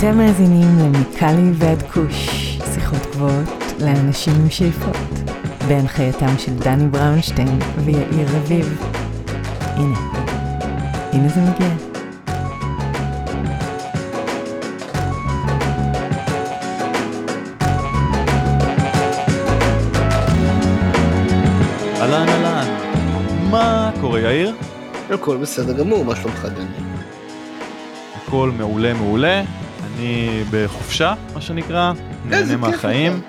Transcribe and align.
אתם 0.00 0.18
מאזינים 0.18 0.78
למיקלי 0.78 1.50
ועד 1.54 1.82
כוש, 1.82 2.28
שיחות 2.74 2.98
גבוהות 3.12 3.48
לאנשים 3.80 4.32
עם 4.40 4.50
שאיפות, 4.50 4.96
בהנחייתם 5.68 6.38
של 6.38 6.54
דני 6.54 6.88
בראונשטיין 6.88 7.58
ויאיר 7.84 8.28
רביב. 8.36 8.82
הנה, 9.60 9.98
הנה 11.12 11.28
זה 11.28 11.40
מגיע. 11.40 11.68
אהלן 22.00 22.28
אהלן, 22.28 22.66
מה 23.50 23.90
קורה 24.00 24.20
יאיר? 24.20 24.54
הכל 25.10 25.36
בסדר 25.36 25.72
גמור, 25.72 26.04
מה 26.04 26.16
שלומך 26.16 26.44
דני? 26.44 26.86
הכל 28.16 28.50
מעולה 28.58 28.94
מעולה, 28.94 29.42
אני 30.00 30.44
בחופשה 30.50 31.14
מה 31.34 31.40
שנקרא, 31.40 31.92
איזה 32.32 32.56
נהנה 32.56 32.56
מהחיים. 32.56 33.20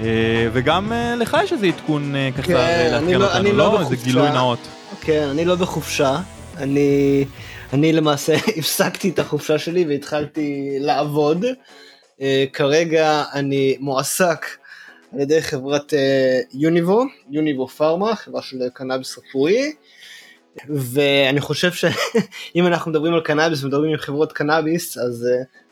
אה, 0.00 0.48
וגם 0.52 0.92
אה, 0.92 1.14
לך 1.16 1.36
יש 1.44 1.52
איזה 1.52 1.66
עדכון 1.66 2.16
אה, 2.16 2.30
קצר 2.36 2.42
כן, 2.42 2.54
אני 2.56 2.90
לעדכן 2.90 3.18
לא- 3.18 3.36
אני 3.36 3.50
אותנו, 3.50 3.58
לא 3.58 3.72
לא? 3.72 3.80
איזה 3.80 3.84
בחופשה. 3.94 4.04
גילוי 4.04 4.30
נאות. 4.30 4.58
כן, 5.00 5.28
אני 5.30 5.44
לא 5.44 5.54
בחופשה, 5.54 6.20
אני, 6.56 7.24
אני 7.72 7.92
למעשה 7.92 8.34
הפסקתי 8.58 9.08
את 9.08 9.18
החופשה 9.18 9.58
שלי 9.58 9.84
והתחלתי 9.88 10.76
לעבוד. 10.80 11.44
כרגע 12.52 13.24
אני 13.34 13.76
מועסק 13.80 14.46
על 15.12 15.20
ידי 15.20 15.42
חברת 15.42 15.92
יוניבו, 16.52 17.04
יוניבו 17.30 17.68
פארמה, 17.68 18.16
חברה 18.16 18.42
של 18.42 18.56
קנאביס 18.72 19.18
רפואי. 19.18 19.72
ואני 20.68 21.40
חושב 21.40 21.72
שאם 21.72 22.66
אנחנו 22.70 22.90
מדברים 22.90 23.14
על 23.14 23.20
קנאביס 23.20 23.64
ומדברים 23.64 23.90
עם 23.90 23.96
חברות 23.96 24.32
קנאביס, 24.32 24.98
אז 24.98 25.26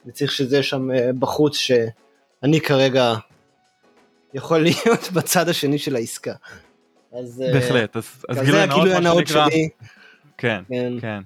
אני 0.07 0.13
צריך 0.13 0.33
שזה 0.33 0.63
שם 0.63 0.91
אה, 0.91 1.11
בחוץ 1.19 1.57
שאני 1.57 2.61
כרגע 2.61 3.15
יכול 4.35 4.59
להיות 4.67 5.13
בצד 5.13 5.49
השני 5.49 5.79
של 5.79 5.97
העסקה. 5.97 6.33
אז, 7.13 7.43
אה, 7.47 7.53
בהחלט, 7.53 7.97
אז 7.97 8.25
אז 8.29 8.41
גילוי 8.41 8.91
זה 8.91 9.01
נאות 9.01 9.19
מה 9.19 9.27
שנקרא. 9.27 9.51
שלי. 9.51 9.69
כן, 10.39 10.63
כן. 10.69 10.93
כן. 11.01 11.21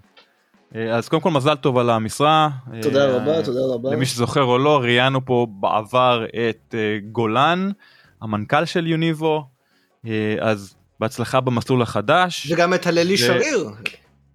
אה, 0.74 0.96
אז 0.96 1.08
קודם 1.08 1.22
כל 1.22 1.30
מזל 1.30 1.54
טוב 1.54 1.78
על 1.78 1.90
המשרה. 1.90 2.48
תודה 2.82 3.04
אה, 3.10 3.16
רבה, 3.16 3.42
תודה 3.44 3.60
רבה. 3.74 3.90
למי 3.92 4.06
שזוכר 4.06 4.42
או 4.42 4.58
לא, 4.58 4.78
ראיינו 4.78 5.24
פה 5.24 5.46
בעבר 5.50 6.24
את 6.48 6.74
גולן, 7.12 7.70
המנכ"ל 8.22 8.64
של 8.64 8.86
יוניבו, 8.86 9.44
אז 10.40 10.74
בהצלחה 11.00 11.40
במסלול 11.40 11.82
החדש, 11.82 12.52
וגם 12.52 12.74
את 12.74 12.86
הללי 12.86 13.14
ו- 13.14 13.16
שריר, 13.16 13.70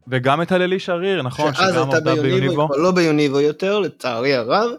וגם 0.08 0.42
את 0.42 0.52
הללי 0.52 0.80
שריר, 0.80 1.22
נכון, 1.22 1.54
שאז 1.54 1.74
שגם 1.74 1.82
הייתה 1.82 1.98
עבדה 1.98 2.14
ביוניבו, 2.14 2.34
היא 2.34 2.42
ביוניבו. 2.42 2.68
כבר 2.68 2.78
לא 2.78 2.92
ביוניבו 2.92 3.40
יותר, 3.40 3.80
לצערי 3.80 4.34
הרב. 4.34 4.72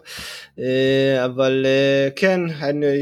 אה, 0.59 1.25
אבל 1.25 1.65
אה, 1.65 2.09
כן, 2.15 2.41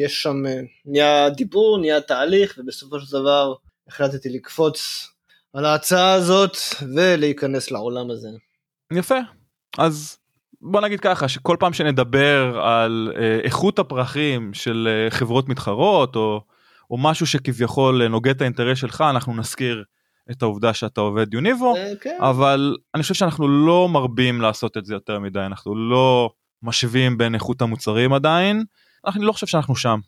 יש 0.04 0.22
שם, 0.23 0.46
אה, 0.46 0.59
נהיה 0.86 1.30
דיבור, 1.30 1.78
נהיה 1.81 2.02
תהליך, 2.02 2.56
ובסופו 2.58 3.00
של 3.00 3.12
דבר 3.12 3.53
החלטתי 3.88 4.30
לקפוץ 4.30 5.08
על 5.53 5.66
ההצעה 5.66 6.14
הזאת 6.14 6.58
ולהיכנס 6.96 7.72
לעולם 7.72 8.12
הזה. 8.12 8.30
יפה, 8.94 9.20
אז 9.78 10.18
בוא 10.62 10.81
נגיד 10.81 11.00
ככה, 11.00 11.28
שכל 11.28 11.58
פעם 11.59 11.73
שנדבר 11.73 12.59
על 12.64 13.12
איכות 13.44 13.80
הפרחים 13.80 14.53
של 14.53 15.08
חברות 15.09 15.50
מתחרות, 15.50 16.16
או, 16.16 16.42
או 16.92 16.98
משהו 16.98 17.28
שכביכול 17.28 18.08
נוגד 18.08 18.36
את 18.36 18.42
האינטרס 18.42 18.78
שלך, 18.78 19.03
אנחנו 19.09 19.36
נזכיר 19.36 19.84
את 20.31 20.42
העובדה 20.42 20.73
שאתה 20.73 21.02
עובד 21.02 21.34
יוניבו. 21.34 21.76
אה, 21.76 21.92
כן. 22.02 22.18
אבל 22.20 22.76
אני 22.95 23.02
חושב 23.02 23.14
שאנחנו 23.14 23.48
לא 23.48 23.90
מרבים 23.90 24.42
לעשות 24.42 24.78
את 24.78 24.86
זה 24.86 24.94
יותר 24.94 25.20
מדי 25.20 25.40
אנחנו 25.40 25.75
לא 25.75 26.30
משווים 26.63 27.18
בין 27.18 27.36
איכות 27.36 27.62
המוצרים 27.62 28.13
עדיין 28.13 28.63
אני 29.08 29.25
לא 29.25 29.31
חושב 29.31 29.47
שאנחנו 29.47 29.75
שם. 29.75 30.00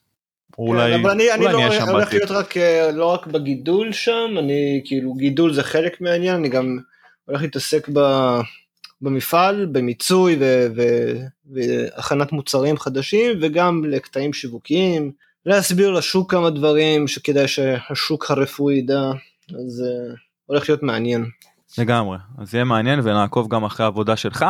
אולי 0.58 0.94
כן, 0.94 1.00
אבל 1.00 1.12
אני, 1.12 1.32
אני 1.32 1.46
אולי 1.46 1.54
לא 1.54 1.60
נהיה 1.60 1.72
שם 1.72 1.90
הולך. 1.90 2.14
להיות 2.14 2.32
רק, 2.32 2.58
אה, 2.58 2.92
לא 2.92 3.06
רק 3.06 3.28
בגידול 3.28 3.92
שם, 3.92 4.36
אני 4.40 4.82
כאילו 4.86 5.14
גידול 5.14 5.54
זה 5.54 5.64
חלק 5.64 6.02
מהעניין, 6.02 6.36
אני 6.36 6.50
גם 6.50 6.78
הולך 7.26 7.42
להתעסק 7.42 7.90
ב, 7.94 8.00
במפעל, 9.02 9.66
במיצוי 9.66 10.38
ו, 10.40 10.68
ו, 10.76 10.82
והכנת 11.52 12.32
מוצרים 12.32 12.78
חדשים 12.78 13.32
וגם 13.42 13.86
לקטעים 13.86 14.34
שיווקיים, 14.34 15.12
להסביר 15.46 15.92
לשוק 15.92 16.32
כמה 16.32 16.50
דברים 16.50 17.08
שכדאי 17.08 17.48
שהשוק 17.48 18.32
הרפואי 18.32 18.76
ידע, 18.76 19.12
אז 19.56 19.84
uh, 19.86 20.18
הולך 20.46 20.70
להיות 20.70 20.84
מעניין. 20.84 21.26
לגמרי 21.78 22.18
אז 22.38 22.54
יהיה 22.54 22.64
מעניין 22.64 23.00
ונעקוב 23.04 23.48
גם 23.48 23.64
אחרי 23.64 23.84
העבודה 23.84 24.16
שלך. 24.16 24.46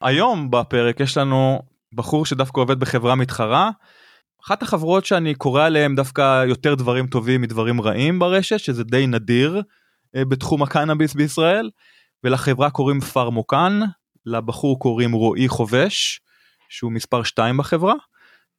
היום 0.00 0.50
בפרק 0.50 1.00
יש 1.00 1.16
לנו 1.16 1.62
בחור 1.94 2.26
שדווקא 2.26 2.60
עובד 2.60 2.80
בחברה 2.80 3.14
מתחרה. 3.14 3.70
אחת 4.44 4.62
החברות 4.62 5.04
שאני 5.04 5.34
קורא 5.34 5.64
עליהם 5.64 5.94
דווקא 5.94 6.44
יותר 6.44 6.74
דברים 6.74 7.06
טובים 7.06 7.40
מדברים 7.40 7.80
רעים 7.80 8.18
ברשת 8.18 8.58
שזה 8.58 8.84
די 8.84 9.06
נדיר 9.06 9.62
אה, 10.16 10.24
בתחום 10.24 10.62
הקנאביס 10.62 11.14
בישראל 11.14 11.70
ולחברה 12.24 12.70
קוראים 12.70 13.00
פרמוקן 13.00 13.80
לבחור 14.26 14.78
קוראים 14.78 15.12
רועי 15.12 15.48
חובש 15.48 16.20
שהוא 16.68 16.92
מספר 16.92 17.22
2 17.22 17.56
בחברה 17.56 17.94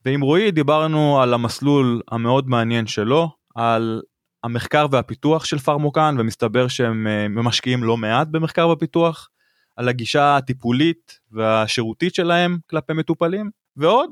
ועם 0.06 0.22
רועי 0.22 0.52
דיברנו 0.52 1.22
על 1.22 1.34
המסלול 1.34 2.02
המאוד 2.12 2.50
מעניין 2.50 2.88
שלו 2.88 3.30
על 3.56 4.02
המחקר 4.44 4.86
והפיתוח 4.92 5.46
של 5.46 5.60
פרמוקן 5.60 6.16
ומסתבר 6.20 6.68
שהם 6.68 7.08
אה, 7.08 7.28
משקיעים 7.30 7.84
לא 7.84 7.98
מעט 7.98 8.28
במחקר 8.28 8.68
ופיתוח 8.68 9.30
על 9.76 9.90
הגישה 9.90 10.38
הטיפולית 10.38 11.20
והשירותית 11.32 12.16
שלהם 12.16 12.58
כלפי 12.70 12.94
מטופלים 12.94 13.50
ועוד 13.76 14.12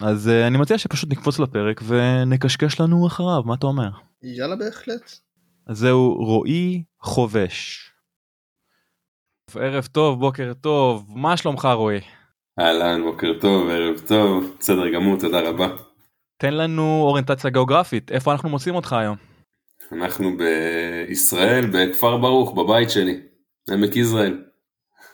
אז 0.00 0.28
אה, 0.28 0.46
אני 0.46 0.58
מציע 0.58 0.78
שפשוט 0.78 1.10
נקפוץ 1.12 1.38
לפרק 1.38 1.80
ונקשקש 1.86 2.80
לנו 2.80 3.06
אחריו 3.06 3.42
מה 3.42 3.54
אתה 3.54 3.66
אומר 3.66 3.90
יאללה 4.22 4.56
בהחלט. 4.56 5.12
אז 5.66 5.78
זהו 5.78 6.14
רועי 6.14 6.82
חובש. 7.00 7.86
ערב 9.54 9.86
טוב 9.92 10.20
בוקר 10.20 10.52
טוב 10.60 11.06
מה 11.08 11.36
שלומך 11.36 11.68
רועי 11.74 12.00
אהלן, 12.58 13.02
בוקר 13.02 13.32
טוב, 13.40 13.68
ערב 13.68 14.00
טוב, 14.08 14.56
בסדר 14.58 14.88
גמור, 14.94 15.18
תודה 15.20 15.40
רבה. 15.40 15.68
תן 16.36 16.54
לנו 16.54 17.02
אוריינטציה 17.02 17.50
גיאוגרפית 17.50 18.12
איפה 18.12 18.32
אנחנו 18.32 18.48
מוצאים 18.48 18.74
אותך 18.74 18.92
היום. 18.92 19.29
אנחנו 19.92 20.36
בישראל, 20.36 21.66
בכפר 21.66 22.16
ברוך, 22.16 22.54
בבית 22.58 22.90
שלי, 22.90 23.20
עמק 23.70 23.96
יזרעאל. 23.96 24.44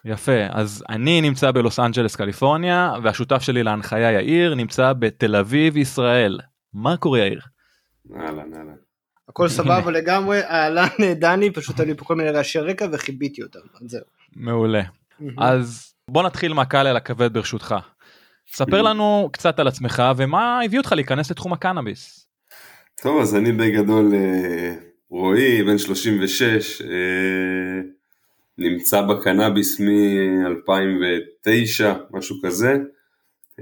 יפה 0.05 0.47
אז 0.51 0.85
אני 0.89 1.21
נמצא 1.21 1.51
בלוס 1.51 1.79
אנג'לס 1.79 2.17
קליפורניה 2.17 2.93
והשותף 3.03 3.43
שלי 3.43 3.63
להנחיה 3.63 4.13
יאיר 4.13 4.55
נמצא 4.55 4.93
בתל 4.93 5.37
אביב 5.37 5.77
ישראל. 5.77 6.39
מה 6.75 6.97
קורה 6.97 7.19
יאיר? 7.19 7.41
אהלן, 8.15 8.55
אהלן. 8.55 8.75
הכל 9.29 9.49
סבבה 9.49 9.91
לגמרי, 9.91 10.41
אהלן 10.45 11.15
דני, 11.21 11.51
פשוט 11.51 11.81
היו 11.81 11.89
לי 11.89 11.95
פה 11.95 12.05
כל 12.05 12.15
מיני 12.15 12.31
רעשי 12.31 12.59
רקע 12.59 12.87
וכיביתי 12.93 13.43
אותם, 13.43 13.59
אז 13.75 13.91
זהו. 13.91 14.05
מעולה. 14.37 14.83
אז 15.39 15.95
בוא 16.11 16.23
נתחיל 16.23 16.53
מהקל 16.53 16.87
אל 16.87 16.97
הכבד 16.97 17.33
ברשותך. 17.33 17.75
ספר 18.53 18.83
לנו 18.83 19.29
קצת 19.33 19.59
על 19.59 19.69
עצמך 19.69 20.03
ומה 20.17 20.61
הביא 20.65 20.79
אותך 20.79 20.93
להיכנס 20.93 21.31
לתחום 21.31 21.53
הקנאביס. 21.53 22.26
טוב, 23.03 23.21
אז 23.21 23.37
אני 23.37 23.53
בגדול 23.53 24.15
אה, 24.15 24.75
רועי, 25.11 25.63
בן 25.63 25.79
36, 25.79 26.83
אה, 26.83 26.89
נמצא 28.59 29.03
בקנאביס 29.03 29.81
מ-2009, 29.81 31.85
משהו 32.11 32.37
כזה. 32.43 32.77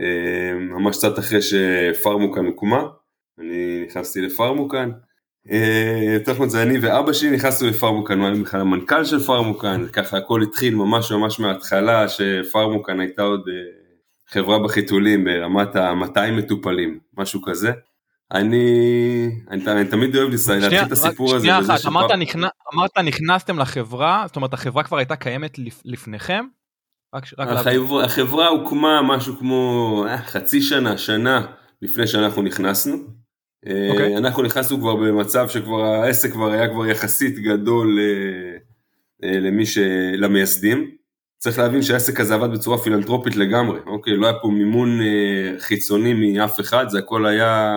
אה, 0.00 0.54
ממש 0.54 0.96
קצת 0.96 1.18
אחרי 1.18 1.40
שפרמוקן 1.42 2.44
הוקמה, 2.44 2.82
אני 3.38 3.84
נכנסתי 3.86 4.20
לפרמוקן. 4.20 4.90
יותר 6.14 6.32
נכון 6.32 6.48
זה 6.48 6.62
אני 6.62 6.78
ואבא 6.78 7.12
שלי 7.12 7.30
נכנסנו 7.30 7.68
לפרמוקן, 7.68 8.18
הוא 8.18 8.26
היה 8.26 8.42
בכלל 8.42 8.60
המנכ"ל 8.60 9.04
של 9.04 9.18
פרמוקן, 9.18 9.86
ככה 9.92 10.18
הכל 10.18 10.42
התחיל 10.42 10.74
ממש 10.74 11.12
ממש 11.12 11.40
מההתחלה, 11.40 12.08
שפרמוקן 12.08 13.00
הייתה 13.00 13.22
עוד 13.22 13.44
חברה 14.28 14.58
בחיתולים 14.58 15.24
ברמת 15.24 15.76
ה-200 15.76 16.30
מטופלים, 16.30 16.98
משהו 17.18 17.42
כזה. 17.42 17.72
אני, 18.32 19.30
אני, 19.50 19.72
אני 19.72 19.84
תמיד 19.84 20.16
אוהב 20.16 20.28
להתחיל 20.28 20.78
את 20.86 20.92
הסיפור 20.92 21.34
הזה. 21.34 21.44
שנייה 21.44 21.60
אחת, 21.60 21.86
אמרת, 21.86 22.08
שפר- 22.08 22.16
נכנ... 22.16 22.40
אמרת 22.74 22.98
נכנסתם 23.04 23.58
לחברה, 23.58 24.24
זאת 24.26 24.36
אומרת 24.36 24.54
החברה 24.54 24.82
כבר 24.82 24.96
הייתה 24.98 25.16
קיימת 25.16 25.58
לפ... 25.58 25.80
לפניכם? 25.84 26.44
רק, 27.14 27.24
רק 27.38 27.48
להבין. 27.48 27.80
החברה, 27.80 28.04
החברה 28.04 28.48
הוקמה 28.48 29.02
משהו 29.02 29.36
כמו 29.38 30.04
אה, 30.08 30.18
חצי 30.18 30.62
שנה, 30.62 30.98
שנה 30.98 31.46
לפני 31.82 32.06
שאנחנו 32.06 32.42
נכנסנו. 32.42 32.96
אה, 33.66 33.88
אוקיי. 33.90 34.16
אנחנו 34.16 34.42
נכנסנו 34.42 34.78
כבר 34.78 34.96
במצב 34.96 35.48
שכבר 35.48 35.84
העסק 35.84 36.32
כבר 36.32 36.50
היה 36.50 36.68
כבר 36.68 36.86
יחסית 36.86 37.38
גדול 37.38 37.98
אה, 38.00 38.56
אה, 39.28 39.40
למי 39.40 39.66
ש... 39.66 39.78
למייסדים. 40.18 40.90
צריך 41.44 41.58
להבין 41.58 41.82
שהעסק 41.82 42.20
הזה 42.20 42.34
עבד 42.34 42.52
בצורה 42.52 42.78
פילנטרופית 42.78 43.36
לגמרי, 43.36 43.80
אוקיי? 43.86 44.16
לא 44.16 44.26
היה 44.26 44.38
פה 44.42 44.48
מימון 44.48 45.00
אה, 45.00 45.54
חיצוני 45.58 46.14
מאף 46.14 46.60
אחד, 46.60 46.88
זה 46.88 46.98
הכל 46.98 47.26
היה 47.26 47.76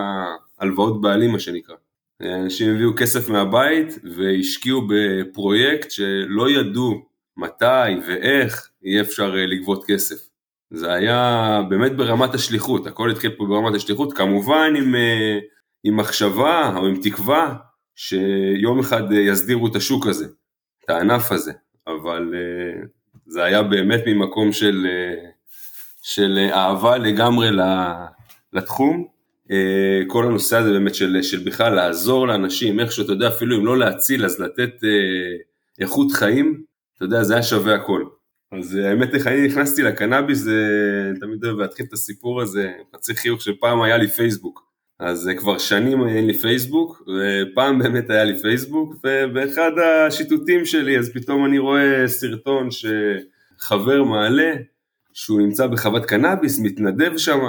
הלוואות 0.58 1.00
בעלים 1.00 1.30
מה 1.30 1.38
שנקרא. 1.38 1.74
אה, 2.22 2.36
אנשים 2.36 2.74
הביאו 2.74 2.90
כסף 2.96 3.28
מהבית 3.28 3.98
והשקיעו 4.16 4.82
בפרויקט 4.88 5.90
שלא 5.90 6.50
ידעו 6.50 7.02
מתי 7.36 7.94
ואיך 8.06 8.68
יהיה 8.82 9.02
אפשר 9.02 9.34
אה, 9.36 9.46
לגבות 9.46 9.84
כסף. 9.84 10.28
זה 10.70 10.92
היה 10.92 11.60
באמת 11.68 11.96
ברמת 11.96 12.34
השליחות, 12.34 12.86
הכל 12.86 13.10
התחיל 13.10 13.30
פה 13.30 13.46
ברמת 13.46 13.74
השליחות, 13.74 14.12
כמובן 14.12 14.72
עם, 14.76 14.94
אה, 14.94 15.38
עם 15.84 15.96
מחשבה 15.96 16.72
או 16.76 16.86
עם 16.86 17.00
תקווה 17.02 17.56
שיום 17.94 18.78
אחד 18.78 19.12
יסדירו 19.12 19.66
את 19.66 19.76
השוק 19.76 20.06
הזה, 20.06 20.26
את 20.84 20.90
הענף 20.90 21.32
הזה, 21.32 21.52
אבל 21.86 22.34
אה, 22.34 22.97
זה 23.28 23.44
היה 23.44 23.62
באמת 23.62 24.00
ממקום 24.06 24.52
של, 24.52 24.86
אה, 24.90 25.30
של 26.02 26.48
אהבה 26.52 26.98
לגמרי 26.98 27.48
לתחום. 28.52 29.06
כל 30.06 30.24
הנושא 30.24 30.56
הזה 30.56 30.70
באמת 30.70 30.94
של, 30.94 31.22
של 31.22 31.38
בכלל 31.38 31.74
לעזור 31.74 32.28
לאנשים, 32.28 32.80
איך 32.80 32.92
שאתה 32.92 33.12
יודע, 33.12 33.28
אפילו 33.28 33.56
אם 33.56 33.66
לא 33.66 33.78
להציל, 33.78 34.24
אז 34.24 34.40
לתת 34.40 34.70
איכות 35.80 36.12
חיים, 36.12 36.62
אתה 36.96 37.04
יודע, 37.04 37.22
זה 37.22 37.34
היה 37.34 37.42
שווה 37.42 37.74
הכל. 37.74 38.04
אז 38.52 38.76
אה, 38.76 38.90
האמת 38.90 39.14
איך 39.14 39.26
אני 39.26 39.46
נכנסתי 39.46 39.82
לקנאביס, 39.82 40.38
זה 40.38 40.60
תמיד 41.20 41.44
אוהב 41.44 41.58
להתחיל 41.58 41.86
את 41.88 41.92
הסיפור 41.92 42.42
הזה, 42.42 42.72
חצי 42.96 43.14
חיוך 43.14 43.42
שפעם 43.42 43.82
היה 43.82 43.96
לי 43.96 44.08
פייסבוק. 44.08 44.67
אז 44.98 45.28
אה, 45.28 45.34
כבר 45.34 45.58
שנים 45.58 46.08
אין 46.08 46.26
לי 46.26 46.34
פייסבוק, 46.34 47.02
ופעם 47.02 47.78
באמת 47.78 48.10
היה 48.10 48.24
לי 48.24 48.38
פייסבוק, 48.38 48.94
ובאחד 49.04 49.70
השיטוטים 49.78 50.64
שלי 50.64 50.98
אז 50.98 51.10
פתאום 51.14 51.44
אני 51.44 51.58
רואה 51.58 52.08
סרטון 52.08 52.68
שחבר 52.70 54.02
מעלה, 54.02 54.54
שהוא 55.14 55.40
נמצא 55.40 55.66
בחוות 55.66 56.06
קנאביס, 56.06 56.60
מתנדב 56.60 57.16
שם, 57.16 57.40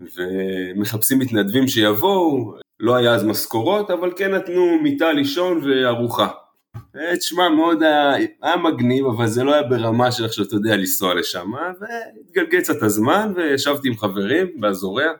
ומחפשים 0.00 1.18
מתנדבים 1.18 1.68
שיבואו, 1.68 2.54
לא 2.80 2.96
היה 2.96 3.14
אז 3.14 3.24
משכורות, 3.24 3.90
אבל 3.90 4.12
כן 4.16 4.34
נתנו 4.34 4.78
מיטה 4.82 5.12
לישון 5.12 5.60
וארוחה. 5.64 6.28
אה, 6.96 7.16
תשמע, 7.16 7.48
מאוד 7.48 7.82
היה, 7.82 8.12
היה 8.42 8.56
מגניב, 8.56 9.06
אבל 9.06 9.26
זה 9.26 9.44
לא 9.44 9.54
היה 9.54 9.62
ברמה 9.62 10.12
של 10.12 10.24
עכשיו, 10.24 10.44
אתה 10.44 10.54
יודע, 10.54 10.76
לנסוע 10.76 11.14
לשם, 11.14 11.52
והתגלגל 11.80 12.60
קצת 12.60 12.82
הזמן, 12.82 13.32
וישבתי 13.36 13.88
עם 13.88 13.96
חברים 13.96 14.60
באזוריה, 14.60 15.12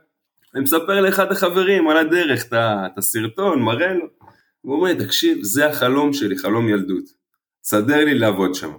אני 0.54 0.62
מספר 0.62 1.00
לאחד 1.00 1.32
החברים 1.32 1.88
על 1.88 1.96
הדרך 1.96 2.44
את 2.52 2.98
הסרטון, 2.98 3.62
מראה 3.62 3.94
לו, 3.94 4.06
הוא 4.60 4.74
אומר 4.74 4.88
לי, 4.92 5.04
תקשיב, 5.04 5.38
זה 5.42 5.66
החלום 5.66 6.12
שלי, 6.12 6.38
חלום 6.38 6.68
ילדות, 6.68 7.04
סדר 7.64 8.04
לי 8.04 8.14
לעבוד 8.14 8.54
שם. 8.54 8.70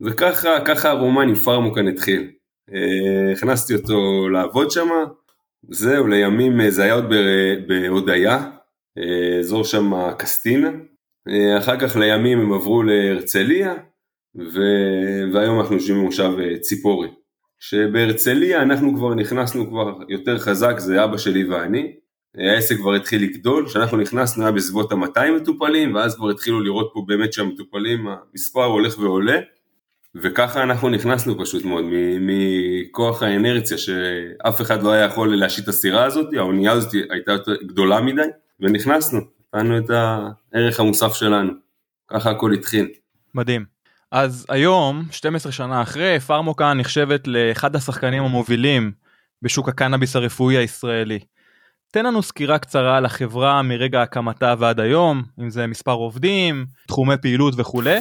וככה, 0.00 0.50
ככה 0.64 0.90
הרומן 0.90 1.28
עם 1.28 1.34
פרמוקן 1.34 1.88
התחיל. 1.88 2.30
אה, 2.74 3.32
הכנסתי 3.32 3.74
אותו 3.74 4.28
לעבוד 4.28 4.70
שם, 4.70 4.88
זהו, 5.70 6.06
לימים, 6.06 6.70
זה 6.70 6.82
היה 6.82 6.94
עוד 6.94 7.04
בהודיה, 7.66 8.50
אה, 8.98 9.38
אזור 9.38 9.64
שם 9.64 9.92
קסטינה, 10.18 10.70
אה, 11.28 11.58
אחר 11.58 11.80
כך 11.80 11.96
לימים 11.96 12.40
הם 12.40 12.52
עברו 12.52 12.82
להרצליה, 12.82 13.74
ו... 14.36 14.60
והיום 15.32 15.60
אנחנו 15.60 15.74
יושבים 15.74 16.02
במושב 16.02 16.32
אה, 16.38 16.58
ציפורי. 16.58 17.08
שבהרצליה 17.68 18.62
אנחנו 18.62 18.96
כבר 18.96 19.14
נכנסנו 19.14 19.68
כבר 19.68 19.94
יותר 20.08 20.38
חזק, 20.38 20.74
זה 20.78 21.04
אבא 21.04 21.18
שלי 21.18 21.44
ואני. 21.44 21.92
העסק 22.36 22.76
כבר 22.76 22.94
התחיל 22.94 23.22
לגדול, 23.22 23.66
כשאנחנו 23.68 23.96
נכנסנו 23.96 24.42
היה 24.42 24.52
בסביבות 24.52 24.92
ה-200 24.92 25.30
מטופלים, 25.36 25.94
ואז 25.94 26.16
כבר 26.16 26.30
התחילו 26.30 26.60
לראות 26.60 26.90
פה 26.94 27.04
באמת 27.06 27.32
שהמטופלים, 27.32 28.06
המספר 28.08 28.64
הולך 28.64 28.98
ועולה, 28.98 29.38
וככה 30.14 30.62
אנחנו 30.62 30.88
נכנסנו 30.88 31.38
פשוט 31.38 31.64
מאוד, 31.64 31.84
מכוח 32.20 33.22
האנרציה 33.22 33.78
שאף 33.78 34.60
אחד 34.60 34.82
לא 34.82 34.92
היה 34.92 35.04
יכול 35.04 35.36
להשית 35.36 35.64
את 35.64 35.68
הסירה 35.68 36.04
הזאת, 36.04 36.34
האונייה 36.36 36.72
הזאת 36.72 36.92
הייתה 37.10 37.32
יותר 37.32 37.62
גדולה 37.62 38.00
מדי, 38.00 38.22
ונכנסנו. 38.60 39.20
נתנו 39.54 39.78
את 39.78 39.90
הערך 39.90 40.80
המוסף 40.80 41.12
שלנו. 41.14 41.52
ככה 42.08 42.30
הכל 42.30 42.52
התחיל. 42.52 42.88
מדהים. 43.34 43.73
אז 44.14 44.46
היום, 44.48 45.02
12 45.10 45.52
שנה 45.52 45.82
אחרי, 45.82 46.20
פרמוקה 46.20 46.74
נחשבת 46.74 47.26
לאחד 47.26 47.76
השחקנים 47.76 48.22
המובילים 48.22 48.92
בשוק 49.42 49.68
הקנאביס 49.68 50.16
הרפואי 50.16 50.56
הישראלי. 50.56 51.18
תן 51.92 52.06
לנו 52.06 52.22
סקירה 52.22 52.58
קצרה 52.58 52.96
על 52.96 53.04
החברה 53.04 53.62
מרגע 53.62 54.02
הקמתה 54.02 54.54
ועד 54.58 54.80
היום, 54.80 55.22
אם 55.40 55.50
זה 55.50 55.66
מספר 55.66 55.92
עובדים, 55.92 56.66
תחומי 56.88 57.14
פעילות 57.22 57.54
וכולי, 57.56 57.98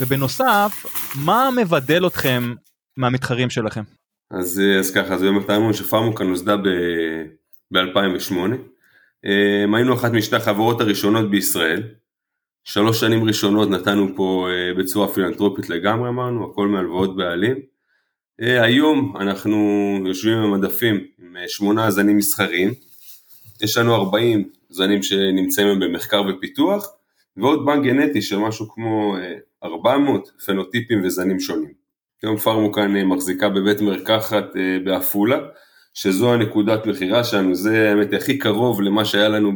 ובנוסף, 0.00 0.86
מה 1.24 1.48
מבדל 1.56 2.06
אתכם 2.06 2.54
מהמתחרים 2.96 3.50
שלכם? 3.50 3.82
אז, 4.30 4.62
אז 4.78 4.90
ככה, 4.90 5.14
אז 5.14 5.22
באמת 5.22 5.50
האמון 5.50 5.72
שפרמוקה 5.72 6.24
נוסדה 6.24 6.56
ב-2008. 6.56 8.34
אמ, 9.24 9.74
היינו 9.74 9.94
אחת 9.94 10.12
משתי 10.12 10.36
החברות 10.36 10.80
הראשונות 10.80 11.30
בישראל. 11.30 11.82
שלוש 12.70 13.00
שנים 13.00 13.24
ראשונות 13.24 13.70
נתנו 13.70 14.08
פה 14.16 14.48
אה, 14.50 14.74
בצורה 14.74 15.08
פילנטרופית 15.08 15.70
לגמרי 15.70 16.08
אמרנו, 16.08 16.50
הכל 16.50 16.68
מהלוואות 16.68 17.16
בעלים. 17.16 17.56
אה, 18.40 18.62
היום 18.62 19.16
אנחנו 19.20 19.56
יושבים 20.06 20.42
במדפים 20.42 21.04
עם 21.18 21.36
אה, 21.36 21.48
שמונה 21.48 21.90
זנים 21.90 22.16
מסחריים, 22.16 22.74
יש 23.62 23.76
לנו 23.76 23.94
40 23.94 24.48
זנים 24.68 25.02
שנמצאים 25.02 25.80
במחקר 25.80 26.22
ופיתוח, 26.28 26.88
ועוד 27.36 27.66
בנק 27.66 27.84
גנטי 27.84 28.22
של 28.22 28.38
משהו 28.38 28.68
כמו 28.68 29.16
400 29.64 30.30
פנוטיפים 30.46 31.04
וזנים 31.04 31.40
שונים. 31.40 31.72
היום 32.22 32.36
פארמו 32.36 32.72
כאן 32.72 33.02
מחזיקה 33.02 33.48
בבית 33.48 33.80
מרקחת 33.80 34.44
בעפולה, 34.84 35.38
שזו 35.94 36.32
הנקודת 36.32 36.86
מכירה 36.86 37.24
שלנו, 37.24 37.54
זה 37.54 37.90
האמת 37.90 38.12
הכי 38.12 38.38
קרוב 38.38 38.80
למה 38.80 39.04
שהיה 39.04 39.28
לנו 39.28 39.52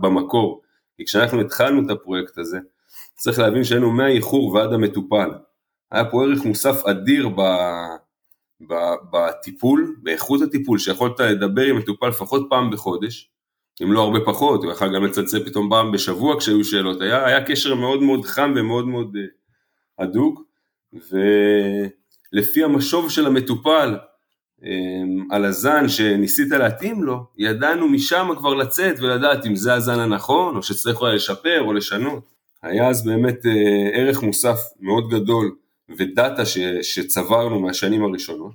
במקור. 0.00 0.67
כי 0.98 1.04
כשאנחנו 1.04 1.40
התחלנו 1.40 1.86
את 1.86 1.90
הפרויקט 1.90 2.38
הזה, 2.38 2.58
צריך 3.14 3.38
להבין 3.38 3.64
שהיינו 3.64 3.90
מהאיחור 3.90 4.52
ועד 4.52 4.72
המטופל. 4.72 5.30
היה 5.90 6.04
פה 6.04 6.24
ערך 6.24 6.44
מוסף 6.44 6.84
אדיר 6.84 7.28
ב, 7.28 7.40
ב, 8.68 8.74
בטיפול, 9.12 9.96
באיכות 10.02 10.42
הטיפול, 10.42 10.78
שיכולת 10.78 11.20
לדבר 11.20 11.62
עם 11.62 11.76
מטופל 11.76 12.08
לפחות 12.08 12.46
פעם 12.50 12.70
בחודש, 12.70 13.30
אם 13.82 13.92
לא 13.92 14.02
הרבה 14.02 14.18
פחות, 14.26 14.64
הוא 14.64 14.72
יכל 14.72 14.94
גם 14.94 15.04
לצלצל 15.04 15.44
פתאום 15.44 15.70
פעם 15.70 15.92
בשבוע 15.92 16.40
כשהיו 16.40 16.64
שאלות, 16.64 17.00
היה, 17.00 17.26
היה 17.26 17.44
קשר 17.44 17.74
מאוד 17.74 18.02
מאוד 18.02 18.24
חם 18.24 18.54
ומאוד 18.56 18.86
מאוד 18.88 19.16
אה, 19.16 19.22
הדוק, 20.04 20.42
ולפי 22.32 22.64
המשוב 22.64 23.10
של 23.10 23.26
המטופל, 23.26 23.96
על 25.30 25.44
הזן 25.44 25.88
שניסית 25.88 26.50
להתאים 26.50 27.02
לו, 27.02 27.24
ידענו 27.38 27.88
משם 27.88 28.28
כבר 28.38 28.54
לצאת 28.54 29.00
ולדעת 29.00 29.46
אם 29.46 29.56
זה 29.56 29.74
הזן 29.74 30.00
הנכון, 30.00 30.56
או 30.56 30.62
שצריך 30.62 31.00
אולי 31.00 31.14
לשפר 31.14 31.62
או 31.62 31.72
לשנות. 31.72 32.38
היה 32.62 32.88
אז 32.88 33.04
באמת 33.04 33.46
אה, 33.46 33.90
ערך 33.92 34.22
מוסף 34.22 34.58
מאוד 34.80 35.10
גדול 35.10 35.54
ודאטה 35.98 36.46
ש, 36.46 36.58
שצברנו 36.82 37.60
מהשנים 37.60 38.04
הראשונות. 38.04 38.52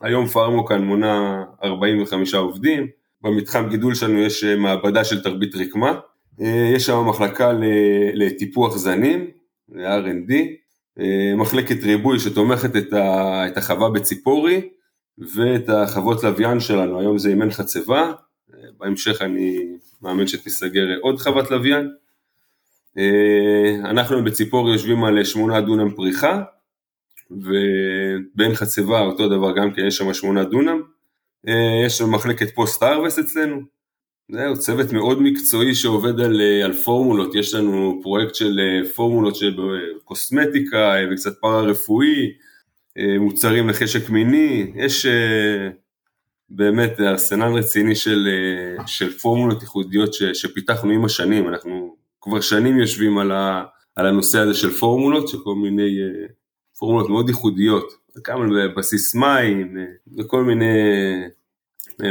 היום 0.00 0.26
פארמוקן 0.26 0.82
מונה 0.82 1.44
45 1.64 2.34
עובדים, 2.34 2.86
במתחם 3.22 3.68
גידול 3.68 3.94
שלנו 3.94 4.18
יש 4.18 4.44
אה, 4.44 4.56
מעבדה 4.56 5.04
של 5.04 5.22
תרבית 5.22 5.54
רקמה, 5.54 5.98
אה, 6.40 6.70
יש 6.74 6.86
שם 6.86 7.08
מחלקה 7.08 7.52
לטיפוח 8.14 8.76
זנים, 8.76 9.26
ל-R&D, 9.68 10.32
מחלקת 11.36 11.84
ריבוי 11.84 12.18
שתומכת 12.18 12.76
את 12.76 13.56
החווה 13.56 13.90
בציפורי, 13.90 14.68
ואת 15.18 15.68
החוות 15.68 16.24
לוויין 16.24 16.60
שלנו, 16.60 17.00
היום 17.00 17.18
זה 17.18 17.28
אימן 17.28 17.50
חצבה, 17.50 18.12
בהמשך 18.78 19.22
אני 19.22 19.66
מאמין 20.02 20.26
שתיסגר 20.26 20.86
עוד 21.00 21.18
חוות 21.18 21.50
לוויין. 21.50 21.90
אה, 22.98 23.90
אנחנו 23.90 24.24
בציפור 24.24 24.70
יושבים 24.70 25.04
על 25.04 25.24
שמונה 25.24 25.60
דונם 25.60 25.94
פריחה, 25.94 26.42
ובין 27.30 28.54
חצבה 28.54 29.00
אותו 29.00 29.28
דבר 29.28 29.56
גם 29.56 29.72
כן 29.72 29.86
יש 29.86 29.96
שם 29.96 30.14
שמונה 30.14 30.44
דונם. 30.44 30.82
אה, 31.48 31.82
יש 31.86 31.98
שם 31.98 32.14
מחלקת 32.14 32.54
פוסט 32.54 32.82
ארווסט 32.82 33.18
אצלנו. 33.18 33.60
זהו, 34.32 34.58
צוות 34.58 34.92
מאוד 34.92 35.22
מקצועי 35.22 35.74
שעובד 35.74 36.20
על, 36.20 36.40
אה, 36.40 36.64
על 36.64 36.72
פורמולות, 36.72 37.34
יש 37.34 37.54
לנו 37.54 38.00
פרויקט 38.02 38.34
של 38.34 38.60
פורמולות 38.94 39.36
של 39.36 39.56
קוסמטיקה 40.04 40.94
וקצת 41.10 41.40
פארה 41.40 41.60
רפואי, 41.60 42.32
מוצרים 43.20 43.68
לחשק 43.68 44.10
מיני, 44.10 44.72
יש 44.74 45.06
אה, 45.06 45.68
באמת 46.48 47.00
ארסנל 47.00 47.52
רציני 47.58 47.94
של, 47.94 48.28
אה, 48.28 48.86
של 48.86 49.18
פורמולות 49.18 49.62
ייחודיות 49.62 50.14
ש, 50.14 50.22
שפיתחנו 50.22 50.90
עם 50.90 51.04
השנים, 51.04 51.48
אנחנו 51.48 51.96
כבר 52.20 52.40
שנים 52.40 52.78
יושבים 52.78 53.18
על, 53.18 53.32
ה, 53.32 53.64
על 53.96 54.06
הנושא 54.06 54.38
הזה 54.38 54.54
של 54.54 54.70
פורמולות, 54.70 55.28
של 55.28 55.38
כל 55.44 55.54
מיני 55.54 55.90
פורמולות 56.78 57.10
מאוד 57.10 57.28
ייחודיות, 57.28 57.92
כמה 58.24 58.46
בבסיס 58.46 59.14
מים 59.14 59.76
וכל 60.18 60.44
מיני 60.44 60.74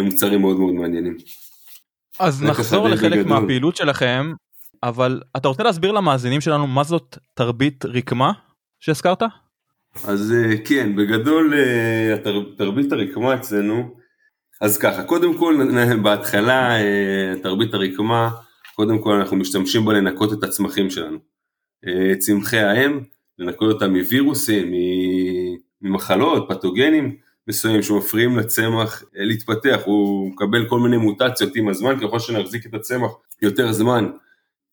מוצרים 0.01 0.41
מאוד 0.41 0.57
מאוד 0.57 0.73
מעניינים. 0.73 1.17
אז 2.19 2.43
נחזור 2.43 2.89
לחלק 2.89 3.19
בגדול. 3.19 3.39
מהפעילות 3.39 3.75
שלכם, 3.75 4.33
אבל 4.83 5.21
אתה 5.37 5.47
רוצה 5.47 5.63
להסביר 5.63 5.91
למאזינים 5.91 6.41
שלנו 6.41 6.67
מה 6.67 6.83
זאת 6.83 7.17
תרבית 7.33 7.85
רקמה 7.85 8.31
שהזכרת? 8.79 9.23
אז 10.03 10.33
אה, 10.33 10.57
כן, 10.65 10.95
בגדול 10.95 11.53
אה, 11.53 12.17
תרבית 12.57 12.91
הרקמה 12.91 13.35
אצלנו, 13.35 13.95
אז 14.61 14.77
ככה, 14.77 15.03
קודם 15.03 15.37
כל 15.37 15.55
בהתחלה 16.03 16.81
אה, 16.81 17.33
תרבית 17.43 17.73
הרקמה, 17.73 18.29
קודם 18.75 19.01
כל 19.01 19.13
אנחנו 19.13 19.37
משתמשים 19.37 19.85
בה 19.85 19.93
לנקות 19.93 20.33
את 20.33 20.43
הצמחים 20.43 20.89
שלנו. 20.89 21.17
צמחי 22.19 22.57
האם, 22.57 22.99
לנקות 23.39 23.73
אותם 23.73 23.93
מווירוסים, 23.93 24.71
ממחלות, 25.81 26.45
פתוגנים, 26.49 27.15
מסוימים 27.47 27.83
שמפריעים 27.83 28.37
לצמח 28.37 29.03
להתפתח, 29.13 29.81
הוא 29.85 30.31
מקבל 30.31 30.69
כל 30.69 30.79
מיני 30.79 30.97
מוטציות 30.97 31.55
עם 31.55 31.67
הזמן, 31.67 31.99
ככל 31.99 32.19
שנחזיק 32.19 32.65
את 32.65 32.73
הצמח 32.73 33.11
יותר 33.41 33.71
זמן, 33.71 34.09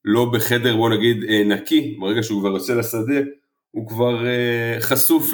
לא 0.05 0.25
בחדר 0.33 0.77
בוא 0.77 0.91
נגיד 0.91 1.25
נקי, 1.25 1.97
ברגע 2.01 2.23
שהוא 2.23 2.41
כבר 2.41 2.51
יוצא 2.51 2.75
לשדה, 2.75 3.21
הוא 3.73 3.89
כבר 3.89 4.25
חשוף 4.81 5.31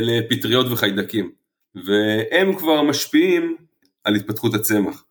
לפטריות 0.00 0.66
וחיידקים, 0.70 1.30
והם 1.74 2.54
כבר 2.56 2.82
משפיעים 2.82 3.56
על 4.04 4.14
התפתחות 4.14 4.54
הצמח. 4.54 5.04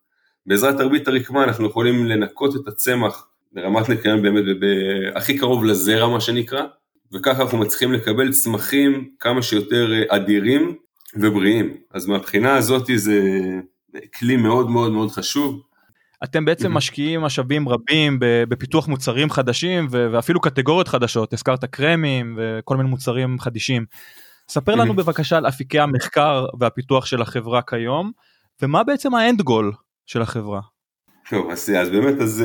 בעזרת 0.46 0.76
תרבית 0.76 1.08
הרקמה 1.08 1.44
אנחנו 1.44 1.66
יכולים 1.66 2.06
לנקות 2.06 2.56
את 2.56 2.68
הצמח 2.68 3.28
ברמת 3.52 3.88
ניקיון 3.88 4.22
באמת 4.22 4.44
הכי 5.14 5.38
קרוב 5.38 5.64
לזרע 5.64 6.08
מה 6.08 6.20
שנקרא, 6.20 6.62
וככה 7.12 7.42
אנחנו 7.42 7.58
מצליחים 7.58 7.92
לקבל 7.92 8.32
צמחים 8.32 9.10
כמה 9.20 9.42
שיותר 9.42 10.02
אדירים 10.08 10.76
ובריאים. 11.14 11.76
אז 11.90 12.06
מהבחינה 12.06 12.56
הזאת 12.56 12.86
זה 12.94 13.20
כלי 14.18 14.36
מאוד 14.36 14.70
מאוד 14.70 14.92
מאוד 14.92 15.10
חשוב. 15.10 15.62
אתם 16.24 16.44
בעצם 16.44 16.66
mm-hmm. 16.66 16.74
משקיעים 16.74 17.20
משאבים 17.20 17.68
רבים 17.68 18.18
בפיתוח 18.20 18.88
מוצרים 18.88 19.30
חדשים 19.30 19.86
ואפילו 19.90 20.40
קטגוריות 20.40 20.88
חדשות, 20.88 21.32
הזכרת 21.32 21.64
קרמים 21.64 22.38
וכל 22.38 22.76
מיני 22.76 22.88
מוצרים 22.88 23.38
חדישים. 23.38 23.84
ספר 24.48 24.74
לנו 24.74 24.94
בבקשה 24.94 25.36
על 25.36 25.48
אפיקי 25.48 25.80
המחקר 25.80 26.46
והפיתוח 26.58 27.06
של 27.06 27.22
החברה 27.22 27.62
כיום, 27.62 28.12
ומה 28.62 28.84
בעצם 28.84 29.14
האנד 29.14 29.42
גול 29.42 29.72
של 30.06 30.22
החברה. 30.22 30.60
טוב, 31.30 31.50
אז, 31.50 31.72
אז 31.80 31.90
באמת, 31.90 32.20
אז 32.20 32.44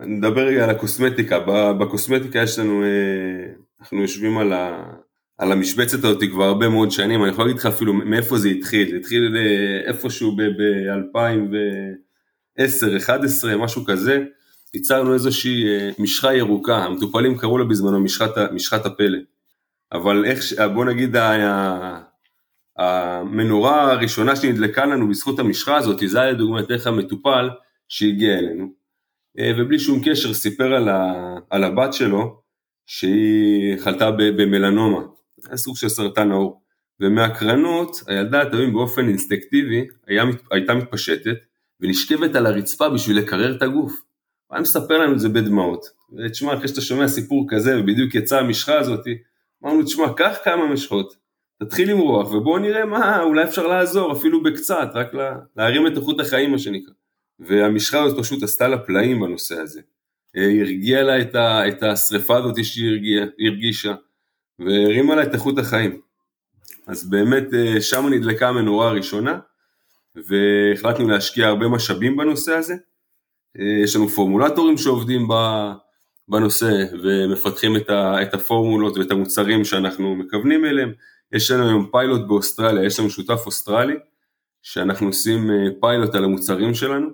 אני 0.00 0.16
נדבר 0.16 0.46
רגע 0.46 0.64
על 0.64 0.70
הקוסמטיקה. 0.70 1.38
בקוסמטיקה 1.78 2.38
יש 2.38 2.58
לנו, 2.58 2.82
אנחנו 3.80 4.02
יושבים 4.02 4.38
על, 4.38 4.52
ה, 4.52 4.82
על 5.38 5.52
המשבצת 5.52 6.04
הזאת 6.04 6.22
כבר 6.30 6.44
הרבה 6.44 6.68
מאוד 6.68 6.90
שנים, 6.90 7.22
אני 7.22 7.30
יכול 7.30 7.44
להגיד 7.44 7.58
לך 7.58 7.66
אפילו 7.66 7.92
מאיפה 7.92 8.38
זה 8.38 8.48
התחיל, 8.48 8.90
זה 8.90 8.96
התחיל 8.96 9.36
איפשהו 9.86 10.36
ב-2010-2011, 12.58 13.56
משהו 13.58 13.84
כזה, 13.84 14.24
ייצרנו 14.74 15.14
איזושהי 15.14 15.64
משחה 15.98 16.34
ירוקה, 16.34 16.76
המטופלים 16.76 17.38
קראו 17.38 17.58
לה 17.58 17.64
בזמנו 17.64 18.00
משחת, 18.00 18.38
משחת 18.52 18.86
הפלא. 18.86 19.18
אבל 19.92 20.24
איך, 20.24 20.42
בוא 20.74 20.84
נגיד 20.84 21.16
המנורה 22.78 23.92
הראשונה 23.92 24.36
שנדלקה 24.36 24.86
לנו 24.86 25.08
בזכות 25.08 25.38
המשחה 25.38 25.76
הזאת, 25.76 26.00
זה 26.06 26.20
היה 26.20 26.30
לדוגמת 26.30 26.70
איך 26.70 26.86
המטופל 26.86 27.50
שהגיע 27.88 28.38
אלינו, 28.38 28.72
אה, 29.38 29.52
ובלי 29.58 29.78
שום 29.78 30.00
קשר 30.04 30.34
סיפר 30.34 30.74
על, 30.74 30.88
ה, 30.88 31.14
על 31.50 31.64
הבת 31.64 31.92
שלו 31.92 32.40
שהיא 32.86 33.76
חלתה 33.78 34.10
במלנומה, 34.10 35.00
סוג 35.54 35.76
של 35.76 35.88
סרטן 35.88 36.30
העור, 36.30 36.62
ומהקרנות 37.00 38.02
הילדה 38.06 38.50
תמיד 38.50 38.72
באופן 38.72 39.08
אינסטקטיבי 39.08 39.86
היה, 40.06 40.24
הייתה 40.50 40.74
מתפשטת 40.74 41.36
ונשכבת 41.80 42.34
על 42.34 42.46
הרצפה 42.46 42.88
בשביל 42.88 43.18
לקרר 43.18 43.56
את 43.56 43.62
הגוף. 43.62 43.92
הוא 44.46 44.54
היה 44.54 44.62
מספר 44.62 44.98
לנו 44.98 45.12
את 45.12 45.20
זה 45.20 45.28
בדמעות, 45.28 45.86
ותשמע 46.18 46.54
אחרי 46.54 46.68
שאתה 46.68 46.80
שומע 46.80 47.08
סיפור 47.08 47.46
כזה 47.48 47.80
ובדיוק 47.80 48.14
יצאה 48.14 48.40
המשחה 48.40 48.78
הזאתי, 48.78 49.18
אמרנו 49.64 49.82
תשמע 49.82 50.12
קח 50.16 50.36
כמה 50.44 50.72
משחות, 50.72 51.16
תתחיל 51.62 51.90
למרוח 51.90 52.32
ובואו 52.32 52.58
נראה 52.58 52.84
מה, 52.84 53.22
אולי 53.22 53.44
אפשר 53.44 53.66
לעזור 53.66 54.12
אפילו 54.12 54.42
בקצת, 54.42 54.88
רק 54.94 55.14
לה, 55.14 55.38
להרים 55.56 55.86
את 55.86 55.96
איכות 55.96 56.20
החיים 56.20 56.50
מה 56.50 56.58
שנקרא. 56.58 56.92
והמשחה 57.38 58.02
הזאת 58.02 58.18
פשוט 58.18 58.42
עשתה 58.42 58.68
לה 58.68 58.78
פלאים 58.78 59.20
בנושא 59.20 59.60
הזה. 59.60 59.80
היא 60.34 60.60
הרגיעה 60.60 61.02
לה 61.02 61.20
את, 61.20 61.34
ה, 61.34 61.68
את 61.68 61.82
השריפה 61.82 62.36
הזאת 62.36 62.64
שהיא 62.64 62.90
הרגיע, 62.90 63.24
הרגישה, 63.40 63.94
והרימה 64.58 65.14
לה 65.14 65.22
את 65.22 65.34
איכות 65.34 65.58
החיים. 65.58 66.00
אז 66.86 67.10
באמת 67.10 67.54
אה, 67.54 67.80
שם 67.80 68.06
נדלקה 68.06 68.48
המנורה 68.48 68.88
הראשונה, 68.88 69.38
והחלטנו 70.16 71.08
להשקיע 71.08 71.46
הרבה 71.46 71.68
משאבים 71.68 72.16
בנושא 72.16 72.52
הזה. 72.52 72.74
אה, 73.60 73.82
יש 73.84 73.96
לנו 73.96 74.08
פורמולטורים 74.08 74.78
שעובדים 74.78 75.28
בנושא 76.28 76.84
ומפתחים 77.02 77.76
את 78.22 78.34
הפורמולות 78.34 78.96
ואת 78.96 79.10
המוצרים 79.10 79.64
שאנחנו 79.64 80.16
מכוונים 80.16 80.64
אליהם. 80.64 80.92
יש 81.32 81.50
לנו 81.50 81.68
היום 81.68 81.88
פיילוט 81.92 82.28
באוסטרליה, 82.28 82.84
יש 82.84 83.00
לנו 83.00 83.10
שותף 83.10 83.42
אוסטרלי, 83.46 83.94
שאנחנו 84.62 85.06
עושים 85.06 85.50
אה, 85.50 85.56
פיילוט 85.80 86.14
על 86.14 86.24
המוצרים 86.24 86.74
שלנו. 86.74 87.08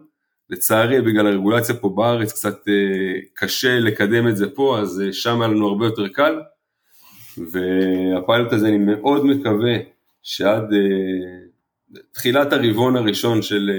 לצערי, 0.51 1.01
בגלל 1.01 1.27
הרגולציה 1.27 1.75
פה 1.75 1.89
בארץ 1.89 2.33
קצת 2.33 2.69
אה, 2.69 3.21
קשה 3.35 3.79
לקדם 3.79 4.29
את 4.29 4.37
זה 4.37 4.51
פה, 4.51 4.79
אז 4.79 5.03
שם 5.13 5.41
היה 5.41 5.51
לנו 5.51 5.69
הרבה 5.69 5.85
יותר 5.87 6.09
קל. 6.09 6.41
והפיילוט 7.39 8.53
הזה, 8.53 8.69
אני 8.69 8.79
מאוד 8.79 9.27
מקווה 9.27 9.77
שעד 10.23 10.65
תחילת 12.13 12.53
הרבעון 12.53 12.97
הראשון 12.97 13.43
של, 13.43 13.71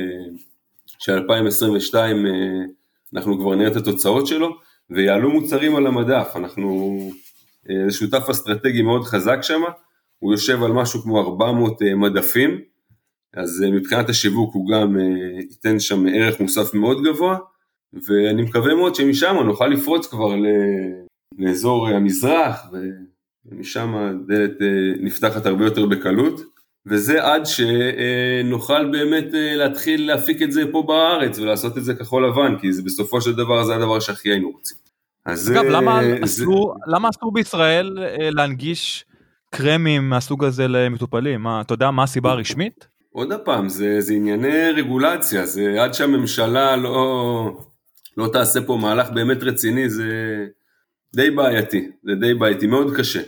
של 1.00 1.12
2022 1.12 2.26
אנחנו 3.16 3.40
כבר 3.40 3.56
נראה 3.56 3.72
את 3.72 3.76
התוצאות 3.76 4.28
שלו, 4.28 4.50
ויעלו 4.90 5.32
מוצרים 5.32 5.76
על 5.76 5.88
המדף. 5.88 6.32
אנחנו, 6.36 6.98
זה 7.66 7.92
שותף 7.92 8.30
אסטרטגי 8.30 8.82
מאוד 8.82 9.04
חזק 9.04 9.38
שם, 9.42 9.62
הוא 10.24 10.32
יושב 10.32 10.64
על 10.64 10.72
משהו 10.72 11.02
כמו 11.02 11.22
400 11.22 11.82
אה, 11.82 11.96
מדפים, 11.96 12.62
אז 13.34 13.64
אה, 13.64 13.72
מבחינת 13.72 14.10
השיווק 14.10 14.54
הוא 14.54 14.70
גם 14.70 15.00
אה, 15.00 15.42
ייתן 15.50 15.80
שם 15.80 16.06
ערך 16.08 16.40
מוסף 16.40 16.74
מאוד 16.74 17.04
גבוה, 17.04 17.38
ואני 17.94 18.42
מקווה 18.42 18.76
מאוד 18.76 18.96
שמשם 18.96 19.36
נוכל 19.46 19.68
לפרוץ 19.68 20.08
כבר 20.08 20.36
לאזור 21.40 21.88
המזרח, 21.88 22.66
ומשם 23.46 23.96
הדלת 23.96 24.52
נפתחת 25.00 25.46
הרבה 25.46 25.66
יותר 25.66 25.86
בקלות, 25.86 26.42
וזה 26.88 27.24
עד 27.24 27.44
שנוכל 27.46 28.92
באמת 28.92 29.26
להתחיל 29.32 30.08
להפיק 30.08 30.42
את 30.42 30.52
זה 30.52 30.62
פה 30.72 30.84
בארץ 30.88 31.40
ולעשות 31.40 31.78
את 31.78 31.84
זה 31.84 31.94
כחול 31.94 32.28
לבן, 32.28 32.60
כי 32.62 32.74
זה 32.74 32.82
בסופו 32.82 33.22
של 33.22 33.34
דבר 33.36 33.64
זה 33.64 33.76
הדבר 33.76 34.00
שהכי 34.00 34.30
היינו 34.30 34.50
רוצים. 34.50 34.78
אגב, 35.26 35.64
למה, 35.64 36.00
זה... 36.04 36.18
אסור, 36.24 36.76
למה 36.88 37.10
אסור 37.10 37.34
בישראל 37.34 37.98
להנגיש 38.20 39.06
קרמים 39.50 40.10
מהסוג 40.10 40.44
הזה 40.44 40.68
למטופלים? 40.68 41.42
מה, 41.42 41.62
אתה 41.62 41.74
יודע 41.74 41.92
מה 41.92 42.04
הסיבה 42.04 42.32
הרשמית? 42.32 42.88
עוד 43.12 43.34
פעם, 43.46 43.70
זה, 43.70 44.02
זה 44.02 44.14
ענייני 44.14 44.72
רגולציה, 44.72 45.46
זה 45.46 45.84
עד 45.84 45.94
שהממשלה 45.94 46.76
לא, 46.76 47.58
לא 48.18 48.28
תעשה 48.34 48.62
פה 48.62 48.78
מהלך 48.82 49.10
באמת 49.10 49.44
רציני, 49.44 49.90
זה 49.90 50.08
די 51.16 51.32
בעייתי, 51.32 51.92
זה 52.04 52.16
די 52.16 52.34
בעייתי, 52.34 52.68
מאוד 52.68 52.94
קשה. 52.98 53.22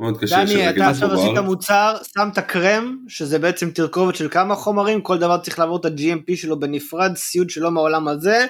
מאוד 0.00 0.18
קשה. 0.20 0.44
דני, 0.44 0.70
אתה 0.70 0.88
עכשיו 0.88 1.12
עשית 1.12 1.38
מוצר, 1.38 1.96
שמת 2.14 2.38
קרם, 2.38 2.98
שזה 3.08 3.38
בעצם 3.38 3.70
תרכובת 3.70 4.16
של 4.16 4.28
כמה 4.28 4.54
חומרים, 4.54 5.00
כל 5.00 5.18
דבר 5.18 5.38
צריך 5.38 5.58
לעבור 5.58 5.76
את 5.76 5.84
ה-GMP 5.84 6.36
שלו 6.36 6.60
בנפרד, 6.60 7.16
סיוד 7.16 7.50
שלו 7.50 7.70
מהעולם 7.70 8.08
הזה, 8.08 8.46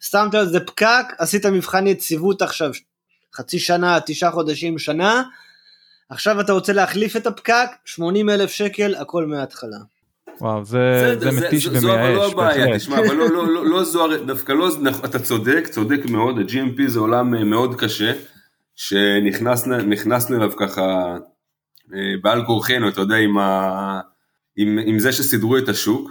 שמת 0.00 0.34
על 0.34 0.46
זה 0.46 0.60
פקק, 0.60 1.04
עשית 1.18 1.46
מבחן 1.46 1.86
יציבות 1.86 2.42
עכשיו, 2.42 2.70
חצי 3.34 3.58
שנה, 3.58 3.98
תשעה 4.06 4.30
חודשים, 4.30 4.78
שנה, 4.78 5.22
עכשיו 6.08 6.40
אתה 6.40 6.52
רוצה 6.52 6.72
להחליף 6.72 7.16
את 7.16 7.26
הפקק, 7.26 7.68
80 7.84 8.30
אלף 8.30 8.50
שקל, 8.50 8.94
הכל 8.94 9.26
מההתחלה. 9.26 9.78
וואו, 10.40 10.64
זה, 10.64 11.16
זה, 11.20 11.30
זה 11.30 11.46
מתיש 11.46 11.66
ומייאש. 11.66 11.82
זו 11.82 11.94
אבל 11.94 12.12
לא 12.12 12.26
הבעיה, 12.26 12.78
תשמע, 12.78 12.98
אבל 12.98 13.14
לא, 13.14 13.28
לא, 13.30 13.46
לא, 13.46 13.66
לא 13.66 13.84
זו, 13.84 14.08
דווקא 14.26 14.52
לא, 14.52 14.68
אתה 15.04 15.18
צודק, 15.18 15.68
צודק 15.70 16.00
מאוד, 16.08 16.38
ה-GMP 16.38 16.82
זה 16.86 16.98
עולם 16.98 17.34
אה, 17.34 17.44
מאוד 17.44 17.74
קשה, 17.74 18.12
שנכנסנו 18.76 20.36
אליו 20.36 20.52
ככה 20.56 21.16
אה, 21.94 22.14
בעל 22.22 22.46
כורחנו, 22.46 22.88
אתה 22.88 23.00
יודע, 23.00 23.16
עם, 23.16 23.38
ה, 23.38 24.00
עם, 24.56 24.78
עם 24.86 24.98
זה 24.98 25.12
שסידרו 25.12 25.58
את 25.58 25.68
השוק, 25.68 26.10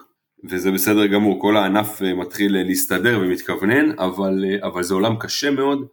וזה 0.49 0.71
בסדר 0.71 1.05
גמור, 1.07 1.41
כל 1.41 1.57
הענף 1.57 2.01
אה, 2.01 2.13
מתחיל 2.13 2.57
להסתדר 2.67 3.19
ומתכוונן, 3.21 3.99
אבל, 3.99 4.45
אבל 4.63 4.83
זה 4.83 4.93
עולם 4.93 5.15
קשה 5.19 5.51
מאוד, 5.51 5.87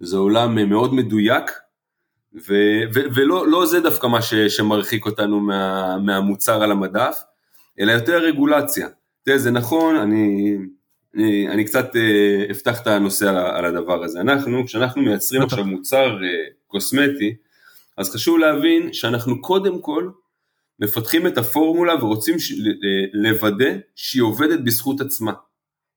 זה 0.00 0.16
עולם 0.16 0.68
מאוד 0.68 0.94
מדויק, 0.94 1.50
ו- 2.48 2.82
ו- 2.94 3.06
ולא 3.14 3.48
לא 3.48 3.66
זה 3.66 3.80
דווקא 3.80 4.06
מה 4.06 4.22
ש- 4.22 4.34
שמרחיק 4.34 5.06
אותנו 5.06 5.40
מה- 5.40 5.98
מהמוצר 5.98 6.62
על 6.62 6.72
המדף, 6.72 7.20
אלא 7.80 7.92
יותר 7.92 8.16
רגולציה. 8.18 8.88
תראה, 9.24 9.38
זה 9.38 9.50
נכון, 9.50 9.96
אני, 9.96 10.56
אני, 11.16 11.48
אני 11.48 11.64
קצת 11.64 11.96
אה, 11.96 12.50
אפתח 12.50 12.82
את 12.82 12.86
הנושא 12.86 13.28
על, 13.28 13.36
על 13.36 13.64
הדבר 13.64 14.04
הזה. 14.04 14.20
אנחנו, 14.20 14.66
כשאנחנו 14.66 15.02
מייצרים 15.02 15.42
עכשיו 15.42 15.64
מוצר 15.64 16.06
אה, 16.06 16.28
קוסמטי, 16.66 17.34
אז 17.96 18.10
חשוב 18.10 18.38
להבין 18.38 18.92
שאנחנו 18.92 19.42
קודם 19.42 19.80
כל 19.80 20.10
מפתחים 20.80 21.26
את 21.26 21.38
הפורמולה 21.38 22.04
ורוצים 22.04 22.38
ש- 22.38 22.52
לוודא 23.12 23.70
שהיא 23.94 24.22
עובדת 24.22 24.60
בזכות 24.60 25.00
עצמה. 25.00 25.32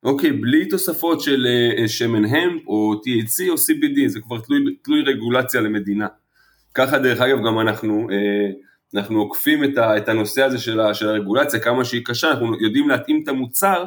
אוקיי, 0.04 0.32
בלי 0.32 0.66
תוספות 0.66 1.22
של 1.22 1.48
אה, 1.78 1.88
שמן 1.88 2.26
המפ 2.26 2.68
או 2.68 2.94
THC 2.94 3.50
או 3.50 3.56
CBD, 3.56 4.08
זה 4.08 4.20
כבר 4.20 4.40
תלוי, 4.40 4.76
תלוי 4.82 5.02
רגולציה 5.02 5.62
למדינה. 5.62 6.08
ככה 6.74 7.00
דרך 7.00 7.22
אגב 7.22 7.38
גם 7.38 7.60
אנחנו, 7.60 8.08
אה, 8.12 8.52
אנחנו 8.96 9.20
עוקפים 9.20 9.64
את, 9.64 9.78
ה, 9.78 9.98
את 9.98 10.10
הנושא 10.10 10.44
הזה 10.44 10.58
של, 10.58 10.80
ה, 10.80 10.94
של 10.94 11.10
הרגולציה, 11.10 11.60
כמה 11.60 11.86
שהיא 11.86 12.06
קשה, 12.06 12.32
אנחנו 12.32 12.62
יודעים 12.62 12.90
להתאים 12.90 13.22
את 13.24 13.28
המוצר 13.28 13.86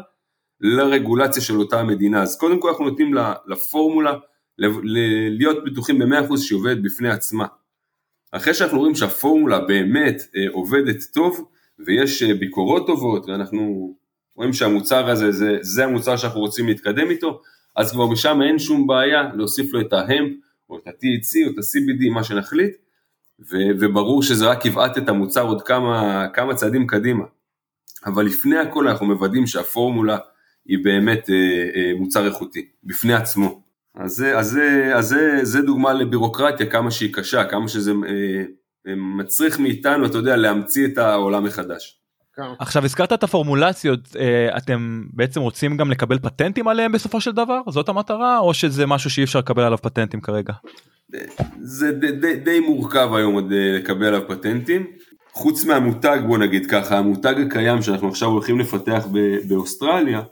לרגולציה 0.62 1.42
של 1.42 1.58
אותה 1.58 1.80
המדינה. 1.80 2.22
אז 2.22 2.36
קודם 2.36 2.60
כל 2.60 2.68
אנחנו 2.68 2.84
נותנים 2.84 3.14
לפורמולה 3.46 4.12
להיות 4.58 5.64
בטוחים 5.64 5.98
ב-100% 5.98 6.36
שהיא 6.36 6.58
עובדת 6.58 6.78
בפני 6.82 7.08
עצמה. 7.08 7.46
אחרי 8.32 8.54
שאנחנו 8.54 8.78
רואים 8.78 8.94
שהפורמולה 8.94 9.60
באמת 9.60 10.22
אה, 10.36 10.42
עובדת 10.52 10.96
טוב, 11.14 11.48
ויש 11.86 12.22
ביקורות 12.22 12.86
טובות, 12.86 13.28
ואנחנו 13.28 13.94
רואים 14.36 14.52
שהמוצר 14.52 15.10
הזה, 15.10 15.32
זה, 15.32 15.58
זה 15.60 15.84
המוצר 15.84 16.16
שאנחנו 16.16 16.40
רוצים 16.40 16.66
להתקדם 16.66 17.10
איתו, 17.10 17.40
אז 17.76 17.92
כבר 17.92 18.06
משם 18.06 18.42
אין 18.42 18.58
שום 18.58 18.86
בעיה 18.86 19.22
להוסיף 19.34 19.72
לו 19.72 19.80
את 19.80 19.92
ההמפ, 19.92 20.32
או 20.70 20.78
את 20.78 20.86
ה-THC, 20.86 21.46
או 21.46 21.50
את 21.50 21.58
ה-CBD, 21.58 22.10
מה 22.14 22.24
שנחליט, 22.24 22.76
ו- 23.40 23.72
וברור 23.80 24.22
שזה 24.22 24.46
רק 24.46 24.66
יבעט 24.66 24.98
את 24.98 25.08
המוצר 25.08 25.42
עוד 25.42 25.62
כמה, 25.62 26.26
כמה 26.34 26.54
צעדים 26.54 26.86
קדימה. 26.86 27.24
אבל 28.06 28.24
לפני 28.24 28.58
הכל 28.58 28.88
אנחנו 28.88 29.06
מוודאים 29.06 29.46
שהפורמולה 29.46 30.18
היא 30.66 30.78
באמת 30.84 31.30
אה, 31.30 31.34
אה, 31.76 31.92
מוצר 31.98 32.26
איכותי, 32.26 32.66
בפני 32.84 33.14
עצמו. 33.14 33.62
אז, 33.94 34.24
אז, 34.36 34.50
זה, 34.50 34.92
אז 34.94 35.08
זה, 35.08 35.40
זה 35.42 35.62
דוגמה 35.62 35.92
לבירוקרטיה, 35.92 36.66
כמה 36.66 36.90
שהיא 36.90 37.14
קשה, 37.14 37.44
כמה 37.44 37.68
שזה 37.68 37.90
אה, 37.90 38.94
מצריך 38.96 39.60
מאיתנו, 39.60 40.06
אתה 40.06 40.18
יודע, 40.18 40.36
להמציא 40.36 40.86
את 40.86 40.98
העולם 40.98 41.44
מחדש. 41.44 41.98
עכשיו 42.58 42.84
הזכרת 42.84 43.12
את 43.12 43.22
הפורמולציות, 43.22 44.16
אתם 44.56 45.02
בעצם 45.12 45.40
רוצים 45.40 45.76
גם 45.76 45.90
לקבל 45.90 46.18
פטנטים 46.18 46.68
עליהם 46.68 46.92
בסופו 46.92 47.20
של 47.20 47.32
דבר? 47.32 47.60
זאת 47.68 47.88
המטרה? 47.88 48.38
או 48.38 48.54
שזה 48.54 48.86
משהו 48.86 49.10
שאי 49.10 49.24
אפשר 49.24 49.38
לקבל 49.38 49.62
עליו 49.62 49.78
פטנטים 49.78 50.20
כרגע? 50.20 50.52
זה 51.60 51.92
די, 51.92 52.12
די, 52.12 52.36
די 52.36 52.60
מורכב 52.60 53.14
היום 53.14 53.34
עוד 53.34 53.52
לקבל 53.52 54.06
עליו 54.06 54.28
פטנטים. 54.28 54.86
חוץ 55.32 55.64
מהמותג 55.64 56.18
בוא 56.26 56.38
נגיד 56.38 56.70
ככה, 56.70 56.98
המותג 56.98 57.34
הקיים 57.46 57.82
שאנחנו 57.82 58.08
עכשיו 58.08 58.28
הולכים 58.28 58.60
לפתח 58.60 59.06
באוסטרליה, 59.48 60.22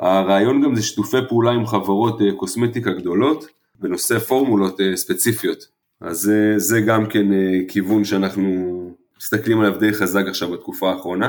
הרעיון 0.00 0.62
גם 0.62 0.74
זה 0.74 0.82
שיתופי 0.82 1.16
פעולה 1.28 1.50
עם 1.50 1.66
חברות 1.66 2.20
אה, 2.22 2.32
קוסמטיקה 2.36 2.92
גדולות 2.92 3.46
בנושא 3.80 4.18
פורמולות 4.18 4.80
ספציפיות. 4.94 5.64
אז 6.00 6.32
זה 6.56 6.80
גם 6.80 7.06
כן 7.06 7.26
כיוון 7.68 8.04
שאנחנו 8.04 8.78
מסתכלים 9.18 9.60
עליו 9.60 9.78
די 9.78 9.92
חזק 9.92 10.24
עכשיו 10.28 10.50
בתקופה 10.50 10.90
האחרונה. 10.92 11.28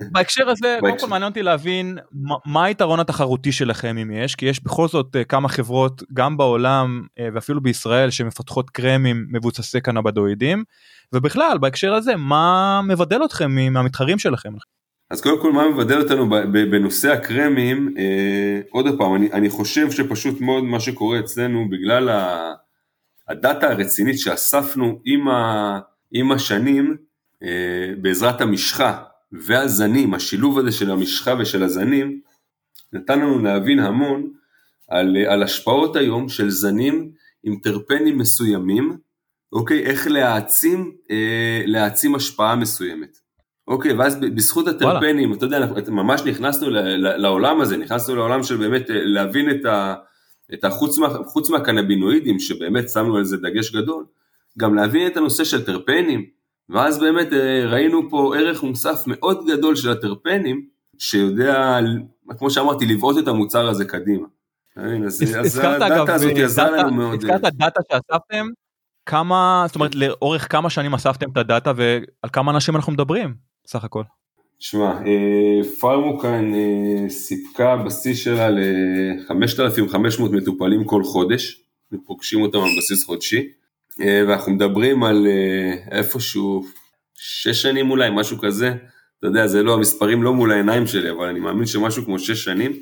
בהקשר 0.00 0.48
הזה, 0.48 0.76
קודם 0.80 0.98
כל 0.98 1.06
מעניין 1.06 1.30
אותי 1.30 1.42
להבין 1.42 1.98
מה 2.46 2.64
היתרון 2.64 3.00
התחרותי 3.00 3.52
שלכם 3.52 3.98
אם 3.98 4.10
יש, 4.10 4.34
כי 4.34 4.46
יש 4.46 4.64
בכל 4.64 4.88
זאת 4.88 5.16
אה, 5.16 5.24
כמה 5.24 5.48
חברות 5.48 6.02
גם 6.12 6.36
בעולם 6.36 7.06
אה, 7.18 7.28
ואפילו 7.34 7.60
בישראל 7.60 8.10
שמפתחות 8.10 8.70
קרמים 8.70 9.26
מבוססי 9.32 9.80
קנבדואידים, 9.80 10.64
ובכלל 11.12 11.58
בהקשר 11.60 11.94
הזה 11.94 12.16
מה 12.16 12.80
מבדל 12.88 13.24
אתכם 13.24 13.50
מהמתחרים 13.72 14.18
שלכם? 14.18 14.52
אז 15.14 15.20
קודם 15.20 15.40
כל 15.40 15.52
מה 15.52 15.68
מבדל 15.68 16.00
אותנו 16.00 16.28
בנושא 16.52 17.12
הקרמים, 17.12 17.94
אה, 17.98 18.60
עוד 18.70 18.98
פעם, 18.98 19.14
אני, 19.14 19.32
אני 19.32 19.50
חושב 19.50 19.90
שפשוט 19.90 20.40
מאוד 20.40 20.64
מה 20.64 20.80
שקורה 20.80 21.20
אצלנו 21.20 21.68
בגלל 21.70 22.08
הדאטה 23.28 23.70
הרצינית 23.70 24.18
שאספנו 24.18 25.00
עם, 25.04 25.28
ה, 25.28 25.80
עם 26.12 26.32
השנים, 26.32 26.96
אה, 27.42 27.92
בעזרת 28.02 28.40
המשחה 28.40 29.02
והזנים, 29.32 30.14
השילוב 30.14 30.58
הזה 30.58 30.72
של 30.72 30.90
המשחה 30.90 31.34
ושל 31.38 31.62
הזנים, 31.62 32.20
נתן 32.92 33.18
לנו 33.18 33.38
להבין 33.38 33.78
המון 33.78 34.30
על, 34.88 35.16
על 35.28 35.42
השפעות 35.42 35.96
היום 35.96 36.28
של 36.28 36.50
זנים 36.50 37.10
עם 37.42 37.56
טרפנים 37.62 38.18
מסוימים, 38.18 38.96
אוקיי, 39.52 39.82
איך 39.82 40.06
להעצים, 40.06 40.92
אה, 41.10 41.62
להעצים 41.66 42.14
השפעה 42.14 42.56
מסוימת. 42.56 43.23
אוקיי, 43.68 43.92
ואז 43.92 44.16
בזכות 44.20 44.68
הטרפנים. 44.68 45.32
אתה 45.32 45.44
יודע, 45.44 45.66
ממש 45.88 46.22
נכנסנו 46.22 46.70
לעולם 46.96 47.60
הזה, 47.60 47.76
נכנסנו 47.76 48.16
לעולם 48.16 48.42
של 48.42 48.56
באמת 48.56 48.90
אה, 48.90 48.96
להבין 49.04 49.50
את 49.50 49.64
ה... 49.64 49.94
את 50.54 50.64
החוץ 50.64 50.98
חוץ 51.26 51.50
מהקנבינואידים, 51.50 52.38
שבאמת 52.38 52.88
שמנו 52.88 53.16
על 53.16 53.24
זה 53.24 53.36
דגש 53.36 53.72
גדול, 53.72 54.04
גם 54.58 54.74
להבין 54.74 55.06
את 55.06 55.16
הנושא 55.16 55.44
של 55.44 55.64
טרפנים, 55.64 56.26
ואז 56.68 56.98
באמת 56.98 57.32
אה, 57.32 57.66
ראינו 57.66 58.10
פה 58.10 58.36
ערך 58.36 58.62
מוסף 58.62 59.04
מאוד 59.06 59.46
גדול 59.46 59.76
של 59.76 59.90
הטרפנים, 59.90 60.66
שיודע, 60.98 61.78
כמו 62.38 62.50
שאמרתי, 62.50 62.86
לבעוט 62.86 63.18
את 63.18 63.28
המוצר 63.28 63.68
הזה 63.68 63.84
קדימה. 63.84 64.26
אז 64.76 65.58
הדאטה 65.58 66.14
הזאת 66.14 66.32
עזרה 66.36 66.70
לנו 66.70 66.90
מאוד. 66.90 67.14
הזכרת 67.14 67.54
דאטה 67.54 67.80
שאספתם, 67.92 68.46
כמה, 69.06 69.64
זאת 69.66 69.76
אומרת, 69.76 69.94
לאורך 69.94 70.52
כמה 70.52 70.70
שנים 70.70 70.94
אספתם 70.94 71.30
את 71.30 71.36
הדאטה 71.36 71.72
ועל 71.76 72.30
כמה 72.32 72.52
אנשים 72.52 72.76
אנחנו 72.76 72.92
מדברים, 72.92 73.34
סך 73.66 73.84
הכל? 73.84 74.02
שמע, 74.58 74.90
אה, 75.06 75.64
פארמוקן 75.80 76.52
אה, 76.54 77.10
סיפקה 77.10 77.76
בשיא 77.76 78.14
שלה 78.14 78.50
ל-5,500 78.50 80.22
מטופלים 80.32 80.84
כל 80.84 81.04
חודש, 81.04 81.60
פוגשים 82.04 82.42
אותם 82.42 82.58
על 82.58 82.70
בסיס 82.78 83.04
חודשי. 83.04 83.48
אה, 84.00 84.22
ואנחנו 84.28 84.52
מדברים 84.52 85.04
על 85.04 85.26
איפשהו 85.90 86.64
שש 87.14 87.62
שנים 87.62 87.90
אולי, 87.90 88.10
משהו 88.12 88.38
כזה. 88.38 88.74
אתה 89.18 89.26
יודע, 89.26 89.46
זה 89.46 89.62
לא, 89.62 89.74
המספרים 89.74 90.22
לא 90.22 90.34
מול 90.34 90.52
העיניים 90.52 90.86
שלי, 90.86 91.10
אבל 91.10 91.28
אני 91.28 91.40
מאמין 91.40 91.66
שמשהו 91.66 92.04
כמו 92.04 92.18
שש 92.18 92.44
שנים, 92.44 92.72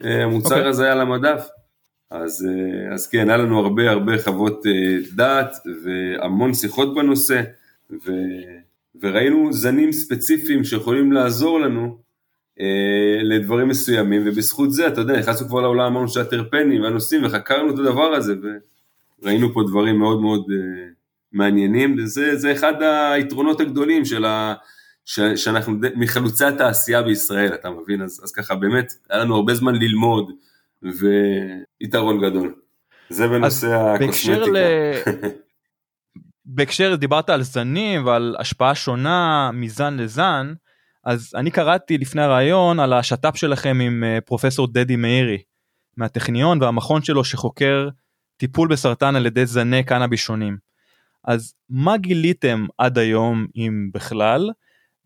המוצר 0.00 0.48
okay. 0.48 0.52
אוקיי. 0.52 0.68
הזה 0.68 0.84
היה 0.84 0.92
על 0.92 1.00
המדף. 1.00 1.48
אז, 2.10 2.48
אז 2.94 3.06
כן, 3.06 3.28
היה 3.28 3.36
לנו 3.36 3.58
הרבה 3.58 3.90
הרבה 3.90 4.22
חוות 4.22 4.62
דעת 5.14 5.56
והמון 5.84 6.54
שיחות 6.54 6.94
בנושא, 6.94 7.42
ו, 7.90 8.12
וראינו 9.02 9.52
זנים 9.52 9.92
ספציפיים 9.92 10.64
שיכולים 10.64 11.12
לעזור 11.12 11.60
לנו 11.60 11.98
אה, 12.60 13.22
לדברים 13.22 13.68
מסוימים, 13.68 14.22
ובזכות 14.26 14.72
זה, 14.72 14.86
אתה 14.86 15.00
יודע, 15.00 15.18
נכנסנו 15.18 15.48
כבר 15.48 15.60
לעולם 15.60 15.86
המון 15.86 16.08
של 16.08 16.20
הטרפנים 16.20 16.82
והנושאים, 16.82 17.24
וחקרנו 17.24 17.74
את 17.74 17.78
הדבר 17.78 18.14
הזה, 18.14 18.32
ו... 18.42 18.46
ראינו 19.22 19.52
פה 19.52 19.62
דברים 19.68 19.98
מאוד 19.98 20.20
מאוד 20.20 20.40
uh, 20.40 20.54
מעניינים, 21.32 21.96
וזה 21.98 22.52
אחד 22.52 22.74
היתרונות 23.12 23.60
הגדולים 23.60 24.04
של 24.04 24.24
ה... 24.24 24.54
ש, 25.04 25.20
שאנחנו 25.20 25.74
מחלוצי 25.94 26.44
התעשייה 26.44 27.02
בישראל, 27.02 27.54
אתה 27.54 27.70
מבין? 27.70 28.02
אז, 28.02 28.20
אז 28.24 28.32
ככה 28.32 28.54
באמת, 28.54 28.92
היה 29.10 29.20
לנו 29.20 29.34
הרבה 29.34 29.54
זמן 29.54 29.74
ללמוד, 29.74 30.32
ויתרון 30.82 32.20
גדול. 32.20 32.54
זה 33.10 33.28
בנושא 33.28 33.74
הקוסמטיקה. 33.74 34.50
ל... 34.50 34.56
בהקשר, 36.46 36.96
דיברת 36.96 37.30
על 37.30 37.42
זנים 37.42 38.06
ועל 38.06 38.36
השפעה 38.38 38.74
שונה 38.74 39.50
מזן 39.54 39.96
לזן, 39.96 40.54
אז 41.04 41.32
אני 41.34 41.50
קראתי 41.50 41.98
לפני 41.98 42.22
הרעיון 42.22 42.80
על 42.80 42.92
השת"פ 42.92 43.36
שלכם 43.36 43.78
עם 43.80 44.04
אה, 44.04 44.18
פרופסור 44.20 44.66
דדי 44.72 44.96
מאירי 44.96 45.38
מהטכניון 45.96 46.62
והמכון 46.62 47.02
שלו 47.02 47.24
שחוקר 47.24 47.88
טיפול 48.36 48.68
בסרטן 48.68 49.16
על 49.16 49.26
ידי 49.26 49.46
זני 49.46 49.84
קנאביס 49.84 50.20
שונים. 50.20 50.56
אז 51.24 51.54
מה 51.68 51.96
גיליתם 51.96 52.66
עד 52.78 52.98
היום 52.98 53.46
אם 53.56 53.90
בכלל, 53.94 54.50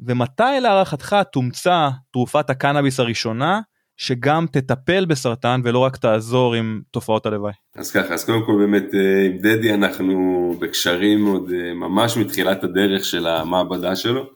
ומתי 0.00 0.60
להערכתך 0.62 1.16
תומצא 1.32 1.88
תרופת 2.12 2.50
הקנאביס 2.50 3.00
הראשונה 3.00 3.60
שגם 4.00 4.46
תטפל 4.52 5.04
בסרטן 5.04 5.60
ולא 5.64 5.78
רק 5.78 5.96
תעזור 5.96 6.54
עם 6.54 6.80
תופעות 6.90 7.26
הלוואי. 7.26 7.52
אז 7.76 7.90
ככה, 7.90 8.14
אז 8.14 8.24
קודם 8.24 8.46
כל 8.46 8.52
באמת 8.58 8.94
אה, 8.94 9.26
עם 9.26 9.38
דדי 9.38 9.74
אנחנו 9.74 10.54
בקשרים 10.60 11.26
עוד 11.26 11.50
אה, 11.52 11.74
ממש 11.74 12.16
מתחילת 12.16 12.64
הדרך 12.64 13.04
של 13.04 13.26
המעבדה 13.26 13.96
שלו. 13.96 14.30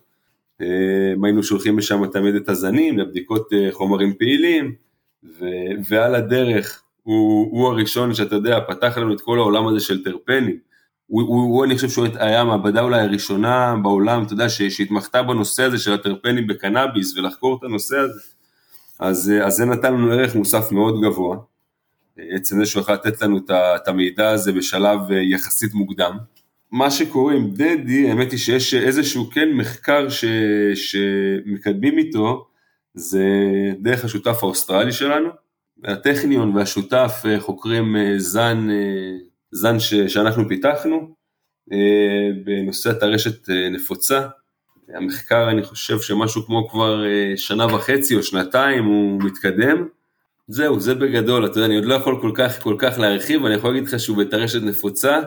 אה, 0.61 0.67
היינו 1.23 1.43
שולחים 1.43 1.77
לשם 1.77 2.07
תמיד 2.07 2.35
את 2.35 2.49
הזנים 2.49 2.97
לבדיקות 2.97 3.49
חומרים 3.71 4.13
פעילים, 4.13 4.75
ו- 5.39 5.89
ועל 5.89 6.15
הדרך 6.15 6.81
הוא, 7.03 7.47
הוא 7.51 7.67
הראשון 7.67 8.13
שאתה 8.13 8.35
יודע, 8.35 8.59
פתח 8.67 8.97
לנו 8.97 9.13
את 9.13 9.21
כל 9.21 9.37
העולם 9.39 9.67
הזה 9.67 9.79
של 9.79 10.03
טרפנים. 10.03 10.57
הוא, 11.07 11.21
הוא, 11.21 11.41
הוא 11.43 11.65
אני 11.65 11.75
חושב 11.75 11.89
שהוא 11.89 12.07
היה 12.19 12.41
המעבדה 12.41 12.81
אולי 12.81 13.01
הראשונה 13.01 13.75
בעולם, 13.83 14.23
אתה 14.23 14.33
יודע, 14.33 14.49
שהתמחתה 14.49 15.23
בנושא 15.23 15.63
הזה 15.63 15.77
של 15.77 15.93
הטרפנים 15.93 16.47
בקנאביס 16.47 17.17
ולחקור 17.17 17.57
את 17.57 17.63
הנושא 17.63 17.97
הזה. 17.97 18.34
אז, 18.99 19.31
אז 19.43 19.53
זה 19.53 19.65
נתן 19.65 19.93
לנו 19.93 20.11
ערך 20.11 20.35
מוסף 20.35 20.71
מאוד 20.71 21.01
גבוה. 21.01 21.37
עצם 22.17 22.59
זה 22.59 22.65
שהוא 22.65 22.81
יכול 22.81 22.93
לתת 22.93 23.21
לנו 23.21 23.39
את 23.49 23.87
המידע 23.87 24.29
הזה 24.29 24.51
בשלב 24.51 24.99
אה, 25.11 25.21
יחסית 25.21 25.73
מוקדם. 25.73 26.17
מה 26.71 26.91
שקורה 26.91 27.33
עם 27.33 27.51
דדי, 27.53 28.09
האמת 28.09 28.31
היא 28.31 28.39
שיש 28.39 28.73
איזשהו 28.73 29.29
כן 29.31 29.49
מחקר 29.53 30.09
ש, 30.09 30.25
שמקדמים 30.75 31.97
איתו, 31.97 32.47
זה 32.93 33.25
דרך 33.79 34.05
השותף 34.05 34.37
האוסטרלי 34.41 34.91
שלנו, 34.91 35.29
הטכניון 35.83 36.55
והשותף 36.55 37.23
אה, 37.25 37.39
חוקרים 37.39 37.95
אה, 37.95 38.13
זן, 38.17 38.69
אה, 38.69 39.17
זן 39.51 39.79
ש, 39.79 39.93
שאנחנו 39.93 40.47
פיתחנו 40.47 41.15
בנושא 42.45 42.89
הטרשת 42.89 43.49
נפוצה. 43.71 44.27
המחקר 44.93 45.49
אני 45.49 45.63
חושב 45.63 45.99
שמשהו 45.99 46.45
כמו 46.45 46.69
כבר 46.69 47.03
שנה 47.35 47.65
וחצי 47.65 48.15
או 48.15 48.23
שנתיים 48.23 48.85
הוא 48.85 49.23
מתקדם. 49.23 49.87
זהו, 50.47 50.79
זה 50.79 50.95
בגדול, 50.95 51.45
אתה 51.45 51.57
יודע, 51.57 51.65
אני 51.65 51.75
עוד 51.75 51.85
לא 51.85 51.93
יכול 51.93 52.21
כל 52.21 52.31
כך 52.35 52.61
כל 52.61 52.75
כך 52.79 52.99
להרחיב, 52.99 53.45
אני 53.45 53.55
יכול 53.55 53.69
להגיד 53.69 53.87
לך 53.87 53.99
שהוא 53.99 54.17
בטרשת 54.17 54.61
נפוצה, 54.63 55.19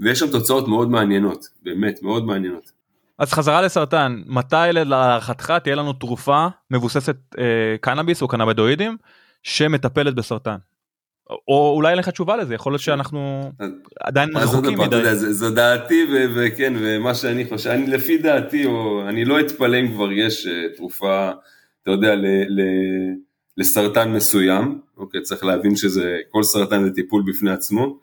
ויש 0.00 0.18
שם 0.18 0.30
תוצאות 0.30 0.68
מאוד 0.68 0.90
מעניינות, 0.90 1.48
באמת, 1.62 2.02
מאוד 2.02 2.24
מעניינות. 2.24 2.72
אז 3.18 3.32
חזרה 3.32 3.62
לסרטן, 3.62 4.22
מתי 4.26 4.56
להערכתך 4.72 5.52
תהיה 5.62 5.76
לנו 5.76 5.92
תרופה 5.92 6.46
מבוססת 6.70 7.16
אה, 7.38 7.44
קנאביס 7.80 8.22
או 8.22 8.28
קנאבידואידים 8.28 8.96
שמטפלת 9.42 10.14
בסרטן. 10.14 10.56
או 11.48 11.72
אולי 11.76 11.90
אין 11.90 11.98
לך 11.98 12.08
תשובה 12.08 12.36
לזה, 12.36 12.54
יכול 12.54 12.72
להיות 12.72 12.82
שאנחנו 12.82 13.50
עדיין 14.00 14.36
רחוקים 14.36 14.78
מדי. 14.78 15.14
זו 15.14 15.50
דעתי 15.50 16.06
וכן, 16.34 16.74
ומה 16.78 17.14
שאני 17.14 17.44
חושב, 17.44 17.70
אני 17.70 17.86
לפי 17.86 18.18
דעתי, 18.18 18.64
או 18.66 19.02
אני 19.08 19.24
לא 19.24 19.40
אתפלא 19.40 19.80
אם 19.80 19.92
כבר 19.92 20.12
יש 20.12 20.46
אה, 20.46 20.52
תרופה, 20.76 21.30
אתה 21.82 21.90
יודע, 21.90 22.14
ל, 22.14 22.26
ל, 22.26 22.60
לסרטן 23.56 24.12
מסוים, 24.12 24.80
אוקיי, 24.96 25.22
צריך 25.22 25.44
להבין 25.44 25.76
שזה, 25.76 26.18
כל 26.30 26.42
סרטן 26.42 26.84
זה 26.84 26.90
טיפול 26.90 27.22
בפני 27.26 27.50
עצמו, 27.50 27.98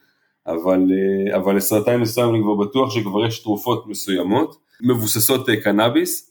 אבל, 0.48 0.80
אה, 0.92 1.38
אבל 1.38 1.56
לסרטן 1.56 1.98
מסוים 1.98 2.30
אני 2.30 2.44
כבר 2.44 2.56
בטוח 2.56 2.92
שכבר 2.96 3.26
יש 3.26 3.40
תרופות 3.40 3.88
מסוימות, 3.88 4.58
מבוססות 4.82 5.50
אה, 5.50 5.62
קנאביס, 5.62 6.29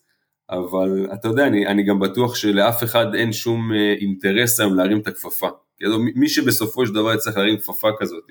אבל 0.51 1.07
אתה 1.15 1.29
יודע, 1.29 1.47
אני, 1.47 1.67
אני 1.67 1.83
גם 1.83 1.99
בטוח 1.99 2.35
שלאף 2.35 2.85
אחד 2.85 3.15
אין 3.15 3.33
שום 3.33 3.73
אינטרס 4.01 4.61
היום 4.61 4.75
להרים 4.75 5.01
את 5.01 5.07
הכפפה. 5.07 5.49
כאילו 5.77 5.99
מי 5.99 6.29
שבסופו 6.29 6.87
של 6.87 6.95
דבר 6.95 7.15
יצטרך 7.15 7.37
להרים 7.37 7.57
כפפה 7.57 7.89
כזאת, 7.99 8.25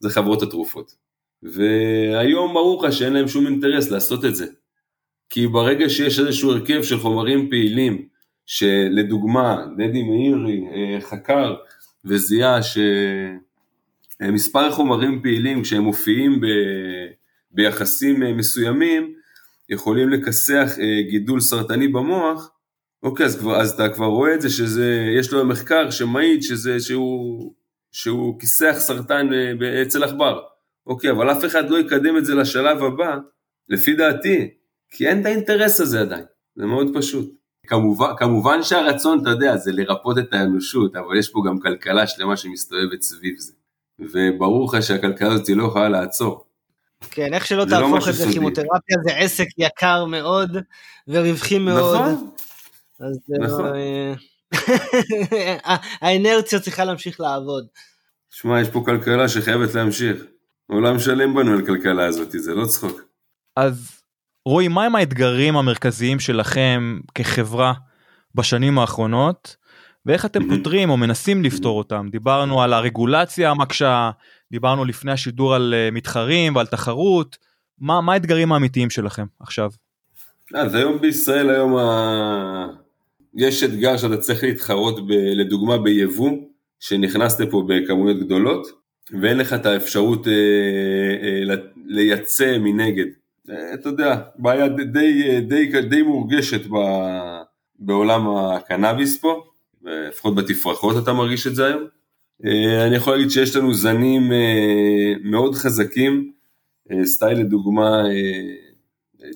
זה 0.00 0.10
חברות 0.10 0.42
התרופות. 0.42 0.94
והיום 1.42 2.54
ברור 2.54 2.86
לך 2.86 2.92
שאין 2.92 3.12
להם 3.12 3.28
שום 3.28 3.46
אינטרס 3.46 3.90
לעשות 3.90 4.24
את 4.24 4.34
זה. 4.34 4.46
כי 5.30 5.46
ברגע 5.46 5.88
שיש 5.88 6.18
איזשהו 6.18 6.50
הרכב 6.50 6.82
של 6.82 6.98
חומרים 6.98 7.50
פעילים, 7.50 8.08
שלדוגמה, 8.46 9.66
דדי 9.76 10.02
מאירי 10.02 10.64
אה, 10.72 11.00
חקר 11.00 11.54
וזיהה 12.04 12.60
שמספר 14.22 14.70
חומרים 14.70 15.22
פעילים 15.22 15.62
כשהם 15.62 15.82
מופיעים 15.82 16.40
ב... 16.40 16.46
ביחסים 17.50 18.22
אה, 18.22 18.32
מסוימים, 18.32 19.14
יכולים 19.72 20.08
לכסח 20.08 20.72
אה, 20.78 21.02
גידול 21.10 21.40
סרטני 21.40 21.88
במוח, 21.88 22.50
אוקיי, 23.02 23.26
אז, 23.26 23.38
כבר, 23.38 23.60
אז 23.60 23.70
אתה 23.70 23.88
כבר 23.88 24.06
רואה 24.06 24.34
את 24.34 24.40
זה 24.40 24.50
שזה, 24.50 25.06
יש 25.18 25.32
לו 25.32 25.44
מחקר 25.44 25.90
שמעיד 25.90 26.42
שזה, 26.42 26.80
שהוא, 26.80 27.54
שהוא 27.92 28.40
כיסח 28.40 28.74
סרטן 28.78 29.28
אה, 29.32 29.82
אצל 29.82 30.04
עכבר. 30.04 30.40
אוקיי, 30.86 31.10
אבל 31.10 31.32
אף 31.32 31.44
אחד 31.44 31.70
לא 31.70 31.78
יקדם 31.78 32.16
את 32.16 32.24
זה 32.24 32.34
לשלב 32.34 32.82
הבא, 32.82 33.16
לפי 33.68 33.94
דעתי, 33.94 34.50
כי 34.90 35.08
אין 35.08 35.20
את 35.20 35.26
האינטרס 35.26 35.80
הזה 35.80 36.00
עדיין, 36.00 36.24
זה 36.56 36.66
מאוד 36.66 36.90
פשוט. 36.94 37.34
כמובן, 37.66 38.10
כמובן 38.18 38.62
שהרצון, 38.62 39.20
אתה 39.22 39.30
יודע, 39.30 39.56
זה 39.56 39.72
לרפות 39.72 40.18
את 40.18 40.32
האנושות, 40.32 40.96
אבל 40.96 41.18
יש 41.18 41.28
פה 41.28 41.42
גם 41.46 41.60
כלכלה 41.60 42.06
שלמה 42.06 42.36
שמסתובבת 42.36 43.02
סביב 43.02 43.34
זה. 43.38 43.52
וברור 43.98 44.66
לך 44.66 44.82
שהכלכלה 44.82 45.32
הזאת 45.32 45.48
לא 45.48 45.64
יכולה 45.64 45.88
לעצור. 45.88 46.44
כן, 47.10 47.34
איך 47.34 47.46
שלא 47.46 47.58
לא 47.58 47.64
תהפוך 47.64 48.08
את 48.08 48.14
זה, 48.14 48.24
כימותרפיה 48.32 48.96
זה 49.04 49.16
עסק 49.16 49.46
יקר 49.58 50.04
מאוד 50.04 50.56
ורווחי 51.08 51.58
מאוד. 51.58 52.10
נכון. 52.10 52.30
אז 53.00 53.18
נכון. 53.40 53.74
אה, 53.74 54.14
האנרציה 56.02 56.60
צריכה 56.60 56.84
להמשיך 56.84 57.20
לעבוד. 57.20 57.66
שמע, 58.30 58.60
יש 58.60 58.68
פה 58.68 58.82
כלכלה 58.84 59.28
שחייבת 59.28 59.74
להמשיך. 59.74 60.24
עולם 60.66 60.98
שלם 60.98 61.34
בנו 61.34 61.52
על 61.52 61.66
כלכלה 61.66 62.06
הזאת, 62.06 62.30
זה 62.32 62.54
לא 62.54 62.66
צחוק. 62.66 63.00
אז 63.56 64.02
רועי, 64.46 64.68
מהם 64.68 64.94
האתגרים 64.94 65.56
המרכזיים 65.56 66.20
שלכם 66.20 67.00
כחברה 67.14 67.72
בשנים 68.34 68.78
האחרונות, 68.78 69.56
ואיך 70.06 70.26
אתם 70.26 70.48
פותרים 70.48 70.90
או 70.90 70.96
מנסים 70.96 71.44
לפתור 71.44 71.78
אותם? 71.78 72.08
דיברנו 72.10 72.62
על 72.62 72.72
הרגולציה 72.72 73.50
המקשה, 73.50 74.10
דיברנו 74.52 74.84
לפני 74.84 75.12
השידור 75.12 75.54
על 75.54 75.74
אה, 75.76 75.90
מתחרים 75.90 76.56
ועל 76.56 76.66
תחרות, 76.66 77.38
מה, 77.78 78.00
מה 78.00 78.12
האתגרים 78.12 78.52
האמיתיים 78.52 78.90
שלכם 78.90 79.26
עכשיו? 79.40 79.70
אז 80.54 80.74
היום 80.74 81.00
בישראל, 81.00 81.50
היום 81.50 81.76
ה... 81.76 82.66
יש 83.34 83.62
אתגר 83.62 83.96
שאתה 83.96 84.16
צריך 84.16 84.44
להתחרות 84.44 85.06
ב, 85.06 85.10
לדוגמה 85.12 85.78
ביבוא, 85.78 86.30
שנכנס 86.80 87.40
לפה 87.40 87.64
בכמויות 87.68 88.20
גדולות, 88.20 88.66
ואין 89.20 89.38
לך 89.38 89.52
את 89.52 89.66
האפשרות 89.66 90.26
אה, 90.28 90.32
אה, 91.22 91.54
לייצא 91.86 92.58
מנגד. 92.58 93.06
אה, 93.50 93.74
אתה 93.74 93.88
יודע, 93.88 94.20
בעיה 94.38 94.68
די, 94.68 94.84
די, 94.84 95.40
די, 95.40 95.82
די 95.82 96.02
מורגשת 96.02 96.66
ב, 96.66 96.76
בעולם 97.78 98.36
הקנאביס 98.36 99.20
פה, 99.20 99.44
לפחות 99.82 100.34
בתפרחות 100.34 101.02
אתה 101.02 101.12
מרגיש 101.12 101.46
את 101.46 101.54
זה 101.54 101.66
היום. 101.66 101.82
אה, 102.46 102.86
אני 102.86 102.96
יכול 102.96 103.12
להגיד 103.12 103.30
שיש 103.30 103.56
לנו 103.56 103.74
זנים 103.74 104.32
אה, 104.32 105.12
מאוד 105.24 105.54
חזקים, 105.54 106.32
אה, 106.90 107.06
סטייל 107.06 107.38
לדוגמה 107.38 108.02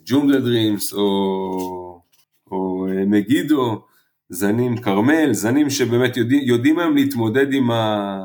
ג'ונגל 0.06 0.40
דרימס 0.40 0.92
או 0.92 2.02
או 2.50 2.86
מגידו, 3.06 3.82
זנים 4.28 4.76
כרמל, 4.76 5.32
זנים 5.32 5.70
שבאמת 5.70 6.16
יודעים, 6.16 6.42
יודעים 6.44 6.78
היום 6.78 6.96
להתמודד 6.96 7.52
עם, 7.52 7.70
ה, 7.70 8.18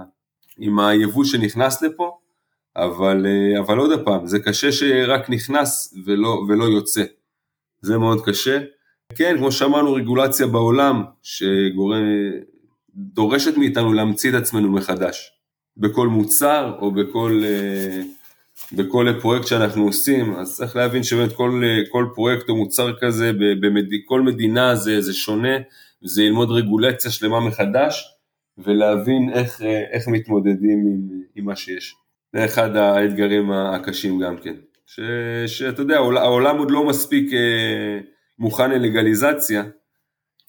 עם 0.57 0.79
היבוא 0.79 1.23
שנכנס 1.23 1.81
לפה, 1.81 2.17
אבל, 2.75 3.25
אבל 3.59 3.77
עוד 3.77 4.05
פעם, 4.05 4.27
זה 4.27 4.39
קשה 4.39 4.71
שרק 4.71 5.29
נכנס 5.29 5.93
ולא, 6.05 6.43
ולא 6.47 6.63
יוצא, 6.63 7.03
זה 7.81 7.97
מאוד 7.97 8.25
קשה. 8.25 8.59
כן, 9.15 9.35
כמו 9.37 9.51
שאמרנו, 9.51 9.93
רגולציה 9.93 10.47
בעולם 10.47 11.03
שדורשת 12.95 13.57
מאיתנו 13.57 13.93
להמציא 13.93 14.29
את 14.29 14.35
עצמנו 14.35 14.71
מחדש, 14.71 15.31
בכל 15.77 16.07
מוצר 16.07 16.77
או 16.79 16.91
בכל... 16.91 17.41
Uh, 17.43 18.21
בכל 18.73 19.07
פרויקט 19.21 19.47
שאנחנו 19.47 19.83
עושים, 19.83 20.35
אז 20.35 20.57
צריך 20.57 20.75
להבין 20.75 21.03
שבאמת 21.03 21.33
כל, 21.33 21.61
כל 21.89 22.05
פרויקט 22.15 22.49
או 22.49 22.55
מוצר 22.55 22.93
כזה, 23.01 23.31
בכל 23.89 24.21
מדינה 24.21 24.75
זה, 24.75 25.01
זה 25.01 25.13
שונה, 25.13 25.57
זה 26.01 26.21
ללמוד 26.21 26.51
רגולציה 26.51 27.11
שלמה 27.11 27.39
מחדש, 27.39 28.17
ולהבין 28.57 29.29
איך, 29.33 29.61
איך 29.91 30.07
מתמודדים 30.07 30.79
עם, 30.79 31.21
עם 31.35 31.45
מה 31.45 31.55
שיש. 31.55 31.95
זה 32.33 32.45
אחד 32.45 32.75
האתגרים 32.75 33.51
הקשים 33.51 34.19
גם 34.19 34.37
כן. 34.37 34.55
ש, 34.85 34.99
שאתה 35.47 35.81
יודע, 35.81 35.97
העולם 35.97 36.57
עוד 36.57 36.71
לא 36.71 36.85
מספיק 36.85 37.33
אה, 37.33 37.99
מוכן 38.39 38.71
ללגליזציה, 38.71 39.63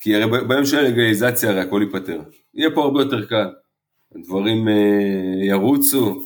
כי 0.02 0.16
הרי 0.16 0.44
ביום 0.48 0.66
של 0.66 0.78
הלגליזציה 0.78 1.50
הרי 1.50 1.60
הכל 1.60 1.82
ייפתר. 1.82 2.20
יהיה 2.54 2.70
פה 2.74 2.82
הרבה 2.82 3.00
יותר 3.00 3.26
קל. 3.26 3.48
הדברים 4.14 4.68
אה, 4.68 5.44
ירוצו, 5.44 6.24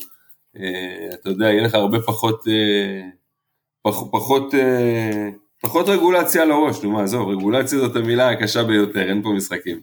אה, 0.57 1.09
אתה 1.15 1.29
יודע, 1.29 1.47
יהיה 1.47 1.63
לך 1.63 1.75
הרבה 1.75 2.01
פחות, 2.01 2.49
אה, 2.49 3.09
פח, 3.83 3.97
פחות, 4.11 4.55
אה, 4.55 5.29
פחות 5.61 5.89
רגולציה 5.89 6.43
על 6.43 6.51
הראש, 6.51 6.83
נו 6.83 6.91
מה, 6.91 7.03
עזוב, 7.03 7.29
רגולציה 7.29 7.79
זאת 7.79 7.97
המילה 7.97 8.31
הקשה 8.31 8.65
ביותר, 8.65 9.09
אין 9.09 9.23
פה 9.23 9.29
משחקים. 9.29 9.81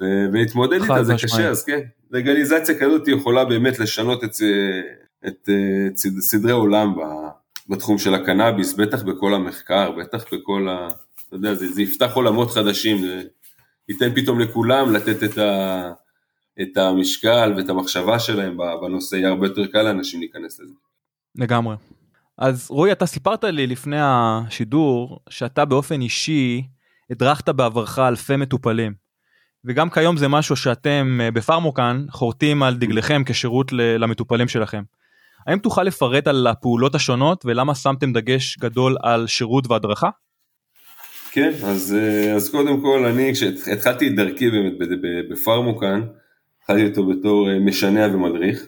ולהתמודד 0.00 0.82
איתה 0.82 1.04
זה 1.04 1.14
קשה, 1.14 1.48
אז 1.48 1.64
כן, 1.64 1.80
לגליזציה 2.10 2.78
כזאת 2.78 3.08
יכולה 3.08 3.44
באמת 3.44 3.78
לשנות 3.78 4.24
את, 4.24 4.30
את, 5.26 5.48
את 5.96 5.96
סדרי 6.20 6.52
עולם 6.52 6.94
בתחום 7.68 7.98
של 7.98 8.14
הקנאביס, 8.14 8.74
בטח 8.74 9.02
בכל 9.02 9.34
המחקר, 9.34 9.90
בטח 9.90 10.24
בכל 10.32 10.68
ה... 10.68 10.88
אתה 11.32 11.38
יודע, 11.38 11.54
זה, 11.54 11.72
זה 11.72 11.82
יפתח 11.82 12.10
עולמות 12.14 12.50
חדשים, 12.50 12.98
זה 12.98 13.22
ייתן 13.88 14.14
פתאום 14.14 14.40
לכולם 14.40 14.92
לתת 14.92 15.22
את 15.22 15.38
ה... 15.38 15.92
את 16.62 16.76
המשקל 16.76 17.54
ואת 17.56 17.68
המחשבה 17.68 18.18
שלהם 18.18 18.56
בנושא, 18.82 19.16
יהיה 19.16 19.28
הרבה 19.28 19.46
יותר 19.46 19.66
קל 19.66 19.82
לאנשים 19.82 20.20
להיכנס 20.20 20.60
לזה. 20.60 20.74
לגמרי. 21.34 21.76
אז 22.38 22.66
רועי, 22.70 22.92
אתה 22.92 23.06
סיפרת 23.06 23.44
לי 23.44 23.66
לפני 23.66 23.96
השידור 24.00 25.20
שאתה 25.30 25.64
באופן 25.64 26.00
אישי 26.00 26.62
הדרכת 27.10 27.48
בעברך 27.48 27.98
אלפי 27.98 28.36
מטופלים. 28.36 28.94
וגם 29.64 29.90
כיום 29.90 30.16
זה 30.16 30.28
משהו 30.28 30.56
שאתם 30.56 31.18
אה, 31.22 31.30
בפרמוקן 31.30 32.06
חורטים 32.10 32.62
על 32.62 32.76
דגליכם 32.76 33.22
כשירות 33.26 33.72
למטופלים 33.72 34.48
שלכם. 34.48 34.82
האם 35.46 35.58
תוכל 35.58 35.82
לפרט 35.82 36.26
על 36.26 36.46
הפעולות 36.46 36.94
השונות 36.94 37.44
ולמה 37.44 37.74
שמתם 37.74 38.12
דגש 38.12 38.58
גדול 38.58 38.96
על 39.02 39.26
שירות 39.26 39.70
והדרכה? 39.70 40.10
כן, 41.32 41.52
אז, 41.64 41.96
אה, 41.98 42.34
אז 42.34 42.50
קודם 42.50 42.80
כל 42.80 43.04
אני 43.04 43.32
כשהתחלתי 43.32 44.08
את 44.08 44.14
דרכי 44.14 44.50
באמת 44.50 44.72
בפרמוקן, 45.30 46.00
התחלתי 46.58 46.86
אותו 46.86 47.06
בתור 47.06 47.50
אה, 47.50 47.58
משנע 47.58 48.08
ומדריך. 48.14 48.66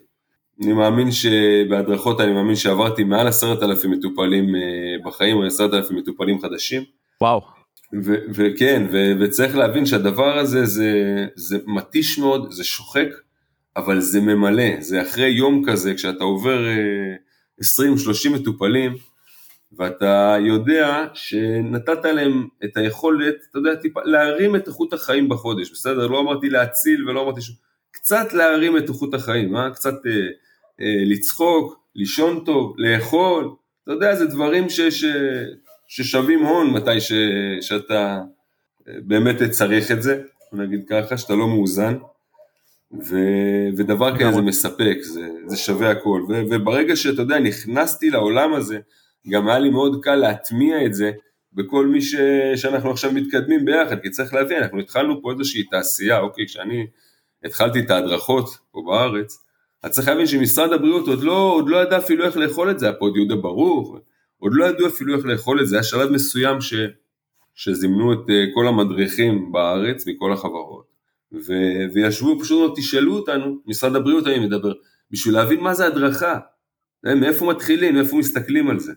אני 0.63 0.73
מאמין 0.73 1.11
שבהדרכות 1.11 2.21
אני 2.21 2.33
מאמין 2.33 2.57
שעברתי 2.57 3.05
מעל 3.05 3.27
עשרת 3.27 3.63
אלפים 3.63 3.91
מטופלים 3.91 4.55
אה, 4.55 4.61
בחיים, 5.05 5.37
או 5.37 5.45
עשרת 5.45 5.75
אלפים 5.75 5.97
מטופלים 5.97 6.41
חדשים. 6.41 6.83
וואו. 7.21 7.41
וכן, 8.35 8.87
וצריך 9.21 9.57
להבין 9.57 9.87
שהדבר 9.87 10.39
הזה 10.39 10.65
זה, 10.65 10.93
זה 11.35 11.59
מתיש 11.67 12.19
מאוד, 12.19 12.53
זה 12.53 12.65
שוחק, 12.65 13.09
אבל 13.77 14.01
זה 14.01 14.21
ממלא, 14.21 14.81
זה 14.81 15.03
אחרי 15.03 15.29
יום 15.29 15.63
כזה, 15.67 15.95
כשאתה 15.95 16.25
עובר 16.25 16.59
20-30 17.63 17.65
אה, 18.27 18.31
מטופלים, 18.33 18.93
ואתה 19.79 20.37
יודע 20.41 21.07
שנתת 21.15 22.05
להם 22.05 22.49
את 22.65 22.77
היכולת, 22.77 23.35
אתה 23.51 23.59
יודע, 23.59 23.75
טיפה, 23.75 24.01
להרים 24.05 24.57
את 24.57 24.69
איכות 24.69 24.93
החיים 24.93 25.29
בחודש, 25.29 25.71
בסדר? 25.71 26.07
לא 26.07 26.21
אמרתי 26.21 26.49
להציל 26.49 27.09
ולא 27.09 27.23
אמרתי 27.23 27.41
ש... 27.41 27.51
קצת 27.91 28.33
להרים 28.33 28.77
את 28.77 28.89
איכות 28.89 29.15
החיים, 29.15 29.57
אה? 29.57 29.71
קצת 29.71 30.07
אה, 30.07 30.13
אה, 30.81 31.03
לצחוק, 31.07 31.81
לישון 31.95 32.45
טוב, 32.45 32.75
לאכול, 32.79 33.51
אתה 33.85 33.93
יודע, 33.93 34.15
זה 34.15 34.27
דברים 34.27 34.71
ש, 34.71 34.81
ש, 34.81 35.05
ששווים 35.89 36.43
הון 36.43 36.71
מתי 36.71 37.01
ש, 37.01 37.13
שאתה 37.61 38.21
אה, 38.89 38.95
באמת 39.03 39.43
צריך 39.51 39.91
את 39.91 40.03
זה, 40.03 40.23
נגיד 40.53 40.85
ככה, 40.89 41.19
שאתה 41.19 41.35
לא 41.35 41.49
מאוזן. 41.49 41.95
ו, 43.09 43.17
ודבר 43.77 44.19
כזה 44.19 44.33
זה 44.33 44.43
מספק, 44.43 44.97
זה, 45.03 45.29
זה 45.47 45.57
שווה 45.57 45.91
הכל. 45.91 46.23
ו, 46.29 46.43
וברגע 46.51 46.97
שאתה 46.97 47.23
יודע, 47.23 47.39
נכנסתי 47.39 48.11
לעולם 48.11 48.55
הזה, 48.55 48.79
גם 49.29 49.49
היה 49.49 49.59
לי 49.59 49.71
מאוד 49.71 50.05
קל 50.05 50.15
להטמיע 50.15 50.87
את 50.87 50.95
זה 50.95 51.13
בכל 51.53 51.87
מי 51.87 52.03
ש, 52.03 52.15
שאנחנו 52.57 52.91
עכשיו 52.91 53.13
מתקדמים 53.13 53.65
ביחד, 53.65 54.01
כי 54.03 54.11
צריך 54.11 54.35
להבין, 54.35 54.63
אנחנו 54.63 54.81
התחלנו 54.81 55.23
פה 55.23 55.33
איזושהי 55.33 55.63
תעשייה, 55.63 56.21
אוקיי, 56.21 56.47
כשאני 56.47 56.87
התחלתי 57.45 57.81
את 57.81 57.91
ההדרכות 57.91 58.49
פה 58.71 58.83
בארץ, 58.87 59.45
אז 59.83 59.91
צריך 59.91 60.09
להבין 60.09 60.27
שמשרד 60.27 60.73
הבריאות 60.73 61.09
עוד 61.09 61.23
לא, 61.23 61.53
עוד 61.55 61.69
לא 61.69 61.77
ידע 61.77 61.99
אפילו 61.99 62.25
איך 62.25 62.37
לאכול 62.37 62.71
את 62.71 62.79
זה, 62.79 62.87
היה 62.87 62.95
פה 62.95 63.05
עוד 63.05 63.17
יהודה 63.17 63.37
ברוך, 63.37 63.97
עוד 64.39 64.53
לא 64.55 64.65
ידעו 64.65 64.87
אפילו 64.87 65.17
איך 65.17 65.27
לאכול 65.27 65.61
את 65.61 65.67
זה, 65.67 65.77
היה 65.77 65.83
שלב 65.83 66.11
מסוים 66.11 66.61
ש, 66.61 66.75
שזימנו 67.55 68.13
את 68.13 68.31
אה, 68.31 68.45
כל 68.55 68.69
המדריכים 68.69 69.53
בארץ 69.53 70.07
מכל 70.07 70.33
החברות, 70.33 70.87
ו, 71.33 71.53
וישבו 71.95 72.41
פשוט 72.41 72.79
תשאלו 72.79 73.17
אותנו, 73.17 73.59
משרד 73.67 73.97
הבריאות 73.97 74.27
אני 74.27 74.39
מדבר, 74.39 74.73
בשביל 75.11 75.35
להבין 75.35 75.61
מה 75.61 75.75
זה 75.75 75.87
הדרכה, 75.87 76.39
אה, 77.07 77.15
מאיפה 77.15 77.47
מתחילים, 77.47 77.95
מאיפה 77.95 78.17
מסתכלים 78.17 78.71
על 78.71 78.79
זה. 78.79 78.93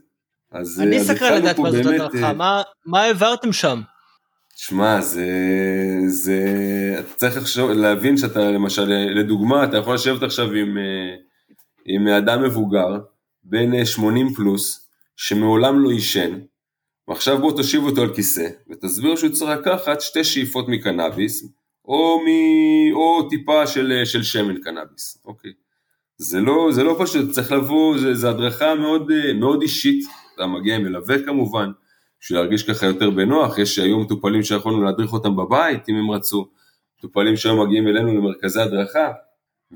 אז, 0.52 0.82
אני 0.82 1.00
סקרן 1.00 1.34
לדעת 1.34 1.60
מה 1.60 1.72
זאת 1.72 1.86
הדרכה, 1.86 2.34
מה, 2.34 2.62
מה 2.86 3.02
העברתם 3.02 3.54
שם? 3.54 3.82
שמע, 4.56 5.02
זה, 5.02 5.28
זה, 6.08 6.40
אתה 7.00 7.14
צריך 7.16 7.38
לחשוב, 7.38 7.72
להבין 7.72 8.18
שאתה, 8.18 8.52
למשל, 8.52 8.86
לדוגמה, 9.16 9.64
אתה 9.64 9.78
יכול 9.78 9.94
לשבת 9.94 10.24
עכשיו 10.24 10.52
עם, 10.52 10.78
אה, 10.78 11.16
עם 11.86 12.08
אדם 12.08 12.44
מבוגר, 12.44 12.98
בן 13.44 13.86
80 13.86 14.34
פלוס, 14.34 14.88
שמעולם 15.16 15.84
לא 15.84 15.90
עישן, 15.92 16.40
ועכשיו 17.08 17.38
בוא 17.38 17.58
תושיב 17.58 17.84
אותו 17.84 18.02
על 18.02 18.14
כיסא, 18.16 18.48
ותסביר 18.70 19.16
שהוא 19.16 19.32
צריך 19.32 19.52
לקחת 19.52 20.02
שתי 20.02 20.24
שאיפות 20.24 20.68
מקנאביס, 20.68 21.46
או, 21.86 22.20
מ, 22.20 22.28
או 22.94 23.30
טיפה 23.30 23.68
של, 23.68 24.02
של 24.06 24.24
שמן 24.24 24.62
קנאביס, 24.62 25.18
אוקיי. 25.26 25.52
זה 26.18 26.40
לא, 26.40 26.70
זה 26.72 26.84
לא 26.84 26.96
פשוט, 27.00 27.32
צריך 27.32 27.52
לבוא, 27.52 27.98
זה, 27.98 28.14
זה 28.14 28.30
הדרכה 28.30 28.76
מאוד, 28.76 29.12
מאוד 29.40 29.62
אישית, 29.62 30.06
אתה 30.38 30.48
מגיע 30.48 30.76
עם 30.76 30.84
מלווה 30.84 31.24
כמובן, 31.26 31.72
בשביל 32.22 32.40
להרגיש 32.40 32.64
ככה 32.64 32.86
יותר 32.86 33.10
בנוח, 33.10 33.58
יש 33.58 33.80
היום 33.80 34.02
מטופלים 34.02 34.44
שיכולנו 34.44 34.84
להדריך 34.84 35.14
אותם 35.14 35.36
בבית 35.36 35.90
אם 35.90 35.96
הם 35.96 36.12
רצו, 36.12 36.50
מטופלים 37.00 37.36
שהיום 37.36 37.62
מגיעים 37.62 37.88
אלינו 37.88 38.14
למרכזי 38.14 38.62
הדרכה, 38.62 39.12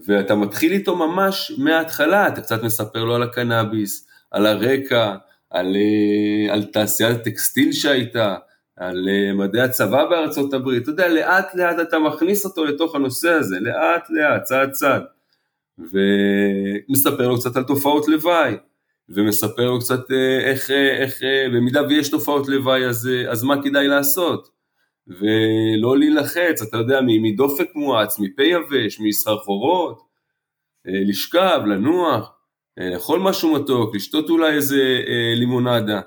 ואתה 0.06 0.36
מתחיל 0.36 0.71
איתו 0.71 0.95
ממש 0.95 1.52
מההתחלה, 1.58 2.28
אתה 2.28 2.41
קצת 2.41 2.63
מספר 2.63 3.04
לו 3.04 3.15
על 3.15 3.24
הקנאביס, 3.24 4.08
על 4.32 4.45
הרקע, 4.45 5.15
על, 5.50 5.76
אה, 5.76 6.54
על 6.54 6.63
תעשיית 6.63 7.17
הטקסטיל 7.17 7.71
שהייתה, 7.71 8.36
על 8.76 9.10
אה, 9.10 9.34
מדעי 9.34 9.62
הצבא 9.62 10.06
בארצות 10.10 10.54
הברית, 10.54 10.84
אתה 10.84 10.91
יודע, 10.91 11.08
לאט 11.08 11.56
לאט 11.56 11.80
אתה 11.80 12.00
מכניס 12.00 12.45
אותו 12.45 12.65
לתוך 12.65 12.95
הנושא 12.95 13.30
הזה, 13.30 13.60
לאט 13.60 14.10
לאט, 14.10 14.43
צעד 14.43 14.71
צעד, 14.71 15.04
ומספר 15.80 17.28
לו 17.28 17.39
קצת 17.39 17.56
על 17.56 17.63
תופעות 17.63 18.08
לוואי, 18.08 18.56
ומספר 19.15 19.69
לו 19.71 19.80
קצת 19.80 20.12
אה, 20.12 20.39
איך, 20.52 20.71
אה, 20.71 20.97
איך 20.97 21.24
אה, 21.24 21.50
במידה 21.54 21.82
ויש 21.89 22.10
תופעות 22.10 22.47
לוואי 22.47 22.86
אז, 22.86 23.10
אז 23.30 23.43
מה 23.43 23.63
כדאי 23.63 23.88
לעשות 23.88 24.50
ולא 25.08 25.97
להילחץ, 25.97 26.62
אתה 26.62 26.78
יודע, 26.78 27.00
מדופק 27.21 27.67
מואץ, 27.76 28.19
מפה 28.19 28.43
יבש, 28.43 29.00
מסחרחורות, 29.00 30.02
לשכב, 30.86 31.62
לנוח, 31.65 32.32
לאכול 32.78 33.19
משהו 33.19 33.54
מתוק, 33.54 33.95
לשתות 33.95 34.30
אולי 34.30 34.56
איזה 34.56 35.02
לימונדה. 35.36 36.02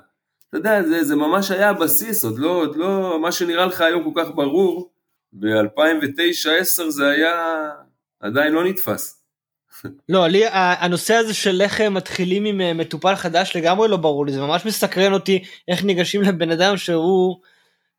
אתה 0.49 0.57
יודע, 0.57 0.83
זה, 0.83 1.03
זה 1.03 1.15
ממש 1.15 1.51
היה 1.51 1.69
הבסיס, 1.69 2.25
עוד 2.25 2.39
לא, 2.39 2.49
עוד 2.49 2.75
לא, 2.75 3.19
מה 3.21 3.31
שנראה 3.31 3.65
לך 3.65 3.81
היום 3.81 4.03
כל 4.03 4.21
כך 4.23 4.35
ברור, 4.35 4.93
ב-2009-2010 5.33 6.89
זה 6.89 7.07
היה 7.07 7.69
עדיין 8.19 8.53
לא 8.53 8.63
נתפס. 8.63 9.24
לא, 10.09 10.27
לי 10.27 10.43
הנושא 10.51 11.13
הזה 11.13 11.33
של 11.33 11.61
איך 11.61 11.81
מתחילים 11.81 12.45
עם 12.45 12.61
אה, 12.61 12.73
מטופל 12.73 13.15
חדש 13.15 13.55
לגמרי 13.55 13.87
לא 13.87 13.97
ברור 13.97 14.25
לי, 14.25 14.31
זה 14.31 14.41
ממש 14.41 14.65
מסקרן 14.65 15.13
אותי 15.13 15.43
איך 15.67 15.83
ניגשים 15.83 16.21
לבן 16.21 16.51
אדם 16.51 16.77
שהוא, 16.77 17.35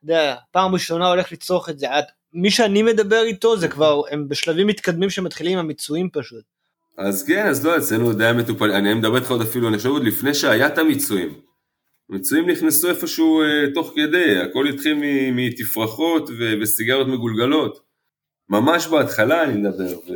אתה 0.05 0.13
יודע, 0.13 0.35
פעם 0.51 0.73
ראשונה 0.73 1.09
הולך 1.09 1.33
לצרוך 1.33 1.69
את 1.69 1.79
זה. 1.79 1.87
מי 2.33 2.51
שאני 2.51 2.83
מדבר 2.83 3.23
איתו 3.23 3.57
זה 3.57 3.69
כבר, 3.69 4.01
הם 4.11 4.29
בשלבים 4.29 4.67
מתקדמים 4.67 5.11
שמתחילים 5.11 5.53
עם 5.53 5.65
המיצויים 5.65 6.09
פשוט. 6.13 6.45
אז 6.99 7.25
כן, 7.27 7.47
אז 7.47 7.67
לא, 7.67 7.77
אצלנו 7.77 8.13
די 8.13 8.31
מטופל, 8.37 8.71
אני 8.71 8.95
מדבר 8.95 9.17
איתך 9.17 9.31
עוד 9.31 9.43
אפילו, 9.43 9.69
אני 9.69 9.77
חושב 9.77 9.89
עוד 9.89 10.05
לפני 10.05 10.35
שהיה 10.35 10.67
את 10.67 10.79
המיצויים. 10.79 11.41
המיצויים 12.11 12.51
נכנסו 12.51 12.89
איפשהו 12.89 13.43
אה, 13.43 13.47
תוך 13.75 13.93
כדי, 13.97 14.39
הכל 14.39 14.67
התחיל 14.67 14.99
מתפרחות 15.33 16.31
וסיגריות 16.63 17.09
מגולגלות. 17.09 17.81
ממש 18.49 18.87
בהתחלה 18.87 19.43
אני 19.43 19.53
מדבר, 19.53 19.99
ו... 19.99 20.13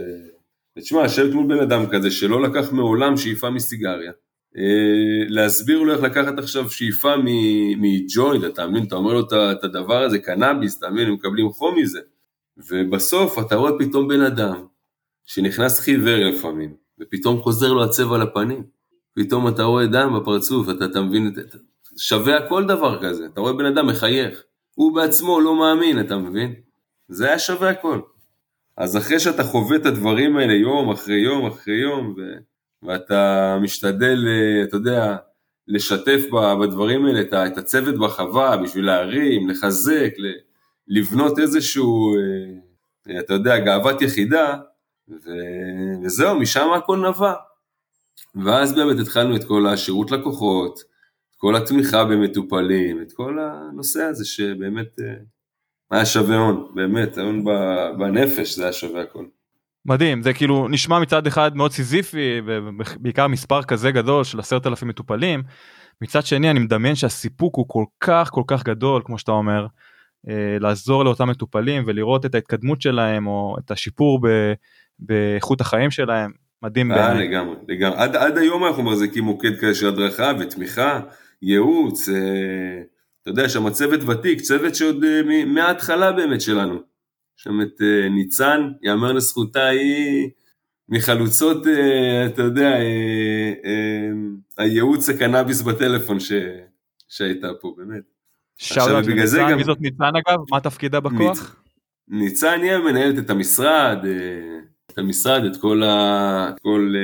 ותשמע, 0.79 1.05
לשבת 1.05 1.33
מול 1.33 1.47
בן 1.47 1.63
אדם 1.63 1.87
כזה 1.87 2.11
שלא 2.11 2.43
לקח 2.43 2.73
מעולם 2.73 3.17
שאיפה 3.17 3.51
מסיגריה, 3.51 4.13
אה, 4.57 5.25
להסביר 5.29 5.83
לו 5.83 5.93
איך 5.93 6.03
לקחת 6.03 6.39
עכשיו 6.39 6.71
שאיפה 6.71 7.15
מג'וינט, 7.77 8.45
אתה 8.45 8.67
מבין? 8.67 8.85
אתה 8.85 8.97
אומר 8.97 9.13
לו 9.13 9.21
את 9.53 9.65
הדבר 9.65 10.03
הזה, 10.03 10.19
קנאביס, 10.19 10.79
אתה 10.79 10.91
מבין? 10.91 11.07
הם 11.07 11.15
מקבלים 11.15 11.51
חום 11.51 11.79
מזה. 11.79 12.01
ובסוף 12.69 13.39
אתה 13.39 13.57
רואה 13.57 13.73
פתאום 13.79 14.09
בן 14.09 14.21
אדם 14.21 14.65
שנכנס 15.25 15.81
חיוור 15.81 16.25
לפעמים, 16.25 16.75
ופתאום 17.01 17.43
חוזר 17.43 17.73
לו 17.73 17.85
הצבע 17.85 18.19
לפנים. 18.19 18.63
פתאום 19.15 19.49
אתה 19.49 19.63
רואה 19.63 19.87
דם 19.87 20.21
בפרצוף, 20.21 20.69
אתה, 20.71 20.85
אתה 20.85 21.01
מבין, 21.01 21.35
שווה 21.97 22.49
כל 22.49 22.65
דבר 22.65 23.03
כזה, 23.03 23.27
אתה 23.27 23.41
רואה 23.41 23.53
בן 23.53 23.67
אדם 23.67 23.87
מחייך, 23.87 24.43
הוא 24.75 24.95
בעצמו 24.95 25.41
לא 25.41 25.59
מאמין, 25.59 26.01
אתה 26.01 26.17
מבין? 26.17 26.55
זה 27.09 27.27
היה 27.27 27.39
שווה 27.39 27.71
הכל. 27.71 28.01
אז 28.81 28.97
אחרי 28.97 29.21
שאתה 29.21 29.45
חווה 29.45 29.77
את 29.77 29.87
הדברים 29.87 30.37
האלה 30.37 30.53
יום 30.53 30.91
אחרי 30.91 31.17
יום 31.17 31.47
אחרי 31.47 31.75
יום, 31.75 32.15
ו... 32.17 32.21
ואתה 32.83 33.59
משתדל, 33.63 34.25
אה, 34.29 34.63
אתה 34.65 34.77
יודע, 34.77 35.17
לשתף 35.69 36.21
בדברים 36.63 37.07
האלה 37.07 37.47
את 37.47 37.59
הצוות 37.59 37.99
בחווה 37.99 38.57
בשביל 38.57 38.87
להרים, 38.87 39.49
לחזק, 39.49 40.13
לבנות 40.89 41.39
איזשהו, 41.39 42.15
אה, 42.17 43.21
אתה 43.21 43.35
יודע, 43.35 43.59
גאוות 43.59 44.03
יחידה, 44.03 44.57
ו... 45.09 45.31
וזהו, 46.05 46.41
משם 46.41 46.73
הכל 46.77 47.09
נבע. 47.09 47.35
ואז 48.45 48.75
באמת 48.75 48.99
התחלנו 49.01 49.37
את 49.37 49.45
כל 49.45 49.67
השירות 49.67 50.11
לקוחות, 50.11 50.79
את 51.31 51.37
כל 51.37 51.57
התמיכה 51.57 52.05
במטופלים, 52.05 53.03
את 53.03 53.13
כל 53.13 53.39
הנושא 53.41 54.03
הזה 54.03 54.25
שבאמת 54.25 55.01
אה, 55.01 55.15
היה 55.91 56.07
שווה 56.07 56.37
הון, 56.37 56.67
באמת, 56.75 57.19
הון 57.19 57.45
בנפש 57.99 58.57
זה 58.57 58.63
היה 58.63 58.73
שווה 58.73 59.03
הכל. 59.03 59.25
מדהים, 59.87 60.23
זה 60.23 60.33
כאילו 60.33 60.69
נשמע 60.69 60.99
מצד 60.99 61.27
אחד 61.27 61.57
מאוד 61.57 61.73
סיזיפי, 61.73 62.41
ובעיקר 62.47 63.27
מספר 63.27 63.63
כזה 63.63 63.91
גדול 63.91 64.25
של 64.25 64.39
עשרת 64.39 64.67
אלפים 64.67 64.89
מטופלים, 64.89 65.43
מצד 66.03 66.27
שני 66.27 66.51
אני 66.51 66.59
מדמיין 66.59 66.95
שהסיפוק 66.95 67.57
הוא 67.57 67.65
כל 67.69 67.85
כך 68.01 68.31
כל 68.33 68.43
כך 68.47 68.65
גדול, 68.65 69.03
כמו 69.05 69.19
שאתה 69.19 69.33
אומר, 69.33 69.67
אה, 70.29 70.57
לעזור 70.61 71.05
לאותם 71.05 71.29
מטופלים 71.29 71.83
ולראות 71.87 72.27
את 72.27 72.35
ההתקדמות 72.35 72.83
שלהם 72.83 73.27
או 73.27 73.57
את 73.59 73.71
השיפור 73.71 74.21
ב, 74.23 74.53
באיכות 74.99 75.61
החיים 75.61 75.91
שלהם, 75.91 76.31
מדהים. 76.63 76.93
אה, 76.93 77.15
לגמרי, 77.15 77.57
לגמרי. 77.69 77.99
עד, 77.99 78.17
עד 78.17 78.39
היום 78.39 78.65
אנחנו 78.65 78.83
מחזיקים 78.83 79.25
מוקד 79.25 79.57
כזה 79.61 79.75
של 79.75 79.89
הדרכה 79.89 80.33
ותמיכה, 80.41 81.01
ייעוץ, 81.43 82.09
אה... 82.09 82.15
אתה 83.23 83.31
יודע, 83.31 83.49
שם 83.49 83.71
צוות 83.71 84.01
ותיק, 84.09 84.41
צוות 84.41 84.75
שעוד 84.75 85.05
uh, 85.05 85.47
מההתחלה 85.47 86.13
באמת 86.13 86.41
שלנו. 86.41 86.79
שם 87.37 87.61
את 87.63 87.81
uh, 87.81 88.11
ניצן, 88.11 88.61
יאמר 88.83 89.13
לזכותה, 89.13 89.67
היא 89.67 90.31
מחלוצות, 90.89 91.65
uh, 91.67 91.69
אתה 92.27 92.43
יודע, 92.43 92.71
הייעוץ 94.59 95.09
הקנאביס 95.09 95.63
בטלפון 95.63 96.21
ש... 96.21 96.33
שהייתה 97.09 97.49
פה, 97.61 97.75
באמת. 97.77 98.03
שאלות 98.59 99.07
לניצן, 99.07 99.55
מי 99.55 99.65
זאת 99.65 99.81
ניצן 99.81 100.05
אגב? 100.05 100.39
מה 100.51 100.61
תפקידה 100.61 101.01
בכוח? 101.01 101.57
ניצן 102.09 102.61
היא 102.63 102.77
מנהלת 102.77 103.19
את 103.19 103.31
המשרד, 103.31 103.99
את 104.93 104.99
המשרד, 104.99 105.45
את 105.45 105.57
כל, 105.57 105.83
ה... 105.83 106.53
כל 106.63 106.95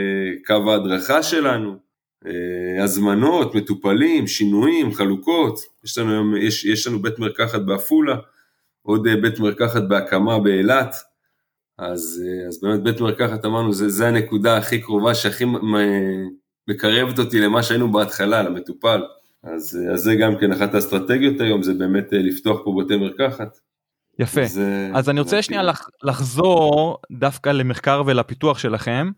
קו 0.46 0.70
ההדרכה 0.70 1.22
שלנו. 1.22 1.85
אה, 2.26 2.84
הזמנות, 2.84 3.54
מטופלים, 3.54 4.26
שינויים, 4.26 4.92
חלוקות, 4.92 5.58
יש 5.84 5.98
לנו, 5.98 6.12
היום, 6.12 6.36
יש, 6.36 6.64
יש 6.64 6.86
לנו 6.86 7.02
בית 7.02 7.18
מרקחת 7.18 7.60
בעפולה, 7.60 8.16
עוד 8.82 9.06
אה, 9.06 9.16
בית 9.16 9.38
מרקחת 9.38 9.82
בהקמה 9.82 10.38
באילת, 10.38 10.94
אז, 11.78 12.22
אה, 12.26 12.48
אז 12.48 12.60
באמת 12.62 12.82
בית 12.82 13.00
מרקחת 13.00 13.44
אמרנו, 13.44 13.72
זה, 13.72 13.88
זה 13.88 14.08
הנקודה 14.08 14.56
הכי 14.56 14.80
קרובה 14.80 15.14
שהכי 15.14 15.44
מקרבת 16.68 17.18
אותי 17.18 17.40
למה 17.40 17.62
שהיינו 17.62 17.92
בהתחלה, 17.92 18.42
למטופל. 18.42 19.02
אז, 19.42 19.78
אז 19.92 20.00
זה 20.00 20.14
גם 20.14 20.38
כן 20.40 20.52
אחת 20.52 20.74
האסטרטגיות 20.74 21.40
היום, 21.40 21.62
זה 21.62 21.74
באמת 21.74 22.06
לפתוח 22.12 22.60
פה 22.64 22.80
בתי 22.80 22.96
מרקחת. 22.96 23.58
יפה, 24.18 24.44
זה... 24.44 24.90
אז 24.94 25.10
אני 25.10 25.20
רוצה 25.20 25.42
שנייה 25.42 25.62
לח, 25.62 25.88
לחזור 26.02 26.98
דווקא 27.12 27.50
למחקר 27.50 28.02
ולפיתוח 28.06 28.58
שלכם, 28.58 29.10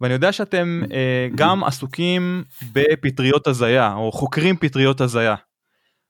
ואני 0.00 0.14
יודע 0.14 0.32
שאתם 0.32 0.82
אה, 0.92 1.28
גם 1.34 1.64
עסוקים 1.68 2.44
בפטריות 2.72 3.46
הזיה, 3.46 3.94
או 3.94 4.12
חוקרים 4.12 4.56
פטריות 4.56 5.00
הזיה. 5.00 5.34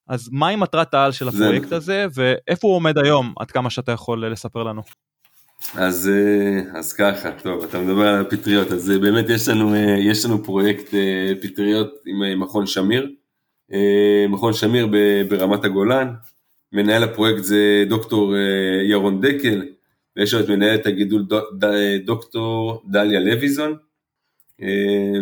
אז 0.09 0.28
מהי 0.33 0.57
מה 0.57 0.62
מטרת 0.62 0.94
העל 0.94 1.12
של 1.12 1.28
הפרויקט 1.28 1.68
זה... 1.68 1.76
הזה, 1.76 2.07
ואיפה 2.14 2.68
הוא 2.68 2.76
עומד 2.76 2.98
היום, 2.98 3.35
עד 3.38 3.50
כמה 3.50 3.70
שאתה 3.70 3.92
יכול 3.92 4.26
לספר 4.26 4.62
לנו? 4.62 4.83
אז, 5.74 6.11
אה, 6.12 6.78
אז 6.78 6.92
ככה, 6.92 7.33
טוב, 7.33 7.64
אתה 7.64 7.78
מדבר 7.78 8.07
על 8.07 8.20
הפטריות, 8.20 8.72
אז 8.72 8.90
אה, 8.90 8.98
באמת 8.98 9.24
יש 9.28 9.48
לנו, 9.48 9.74
אה, 9.74 9.96
יש 9.98 10.24
לנו 10.24 10.44
פרויקט 10.44 10.94
פטריות 11.42 11.90
עם 12.07 12.40
מכון 12.40 12.66
שמיר, 12.66 13.11
מכון 14.28 14.52
שמיר 14.52 14.88
ברמת 15.28 15.64
הגולן, 15.64 16.14
מנהל 16.72 17.02
הפרויקט 17.02 17.44
זה 17.44 17.85
דוקטור 17.88 18.35
ירון 18.88 19.20
דקל, 19.20 19.62
ויש 20.16 20.35
לנו 20.35 20.44
את 20.44 20.48
מנהלת 20.48 20.87
הגידול 20.87 21.26
דוקטור 22.04 22.82
דליה 22.87 23.20
לויזון, 23.20 23.76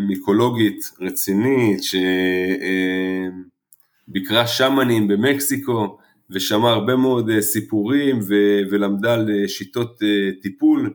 מיקולוגית 0.09 0.91
רצינית, 1.01 1.81
שביקרה 4.09 4.47
שמנים 4.47 5.09
במקסיקו, 5.09 5.99
ושמעה 6.31 6.73
הרבה 6.73 6.97
מאוד 6.97 7.31
אה, 7.31 7.43
סיפורים 7.43 8.21
ולמדה 8.71 9.15
על 9.15 9.31
אה, 9.31 9.49
שיטות 9.49 10.03
אה, 10.03 10.31
טיפול 10.43 10.93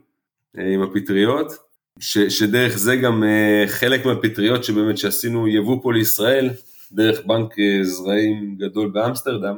עם 0.57 0.81
הפטריות, 0.81 1.51
ש- 1.99 2.17
שדרך 2.39 2.77
זה 2.77 2.95
גם 2.95 3.23
חלק 3.67 4.05
מהפטריות 4.05 4.63
שבאמת 4.63 4.97
שעשינו 4.97 5.47
יבוא 5.47 5.79
פה 5.83 5.93
לישראל, 5.93 6.49
דרך 6.91 7.25
בנק 7.25 7.53
זרעים 7.81 8.55
גדול 8.59 8.89
באמסטרדם, 8.89 9.57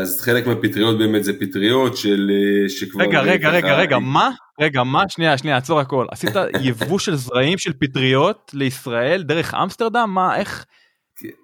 אז 0.00 0.20
חלק 0.20 0.46
מהפטריות 0.46 0.98
באמת 0.98 1.24
זה 1.24 1.32
פטריות 1.40 1.96
של 1.96 2.30
שכבר... 2.68 3.02
רגע, 3.02 3.20
רגע, 3.20 3.50
רגע, 3.50 3.76
רגע, 3.76 3.98
מה? 3.98 4.30
רגע, 4.60 4.82
מה? 4.82 5.02
שנייה, 5.08 5.38
שנייה, 5.38 5.56
עצור 5.56 5.80
הכל. 5.80 6.06
עשית 6.10 6.30
יבוא 6.62 6.98
של 6.98 7.14
זרעים 7.16 7.58
של 7.58 7.72
פטריות 7.72 8.50
לישראל 8.54 9.22
דרך 9.22 9.54
אמסטרדם? 9.54 10.10
מה, 10.14 10.36
איך... 10.36 10.66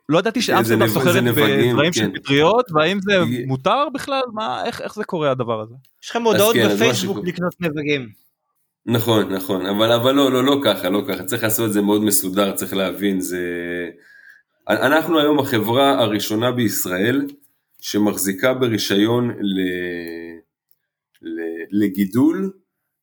לא 0.08 0.18
ידעתי 0.18 0.42
שאמסטרדם 0.42 0.88
סוחרת 0.88 1.24
בדברים 1.24 1.92
של 1.92 2.04
כן. 2.04 2.12
פטריות 2.14 2.64
והאם 2.74 3.00
זה 3.00 3.12
מותר 3.46 3.88
בכלל 3.94 4.22
מה 4.34 4.64
איך 4.66 4.80
איך 4.80 4.94
זה 4.94 5.04
קורה 5.04 5.30
הדבר 5.30 5.60
הזה. 5.60 5.74
יש 6.04 6.10
לך 6.10 6.16
מודעות 6.16 6.54
כן, 6.54 6.68
בפייסבוק 6.68 7.18
לקנות 7.24 7.54
נבגים. 7.60 8.08
נכון 8.86 9.32
נכון 9.32 9.66
אבל 9.66 9.92
אבל 9.92 10.12
לא 10.12 10.32
לא 10.32 10.44
לא 10.44 10.60
ככה 10.64 10.88
לא 10.88 11.02
ככה 11.08 11.24
צריך 11.24 11.42
לעשות 11.42 11.68
את 11.68 11.72
זה 11.72 11.82
מאוד 11.82 12.04
מסודר 12.04 12.52
צריך 12.52 12.74
להבין 12.74 13.20
זה 13.20 13.40
אנחנו 14.68 15.20
היום 15.20 15.38
החברה 15.38 15.90
הראשונה 16.02 16.52
בישראל 16.52 17.26
שמחזיקה 17.82 18.54
ברישיון 18.54 19.30
ל... 19.40 19.60
ל... 21.22 21.40
לגידול 21.70 22.52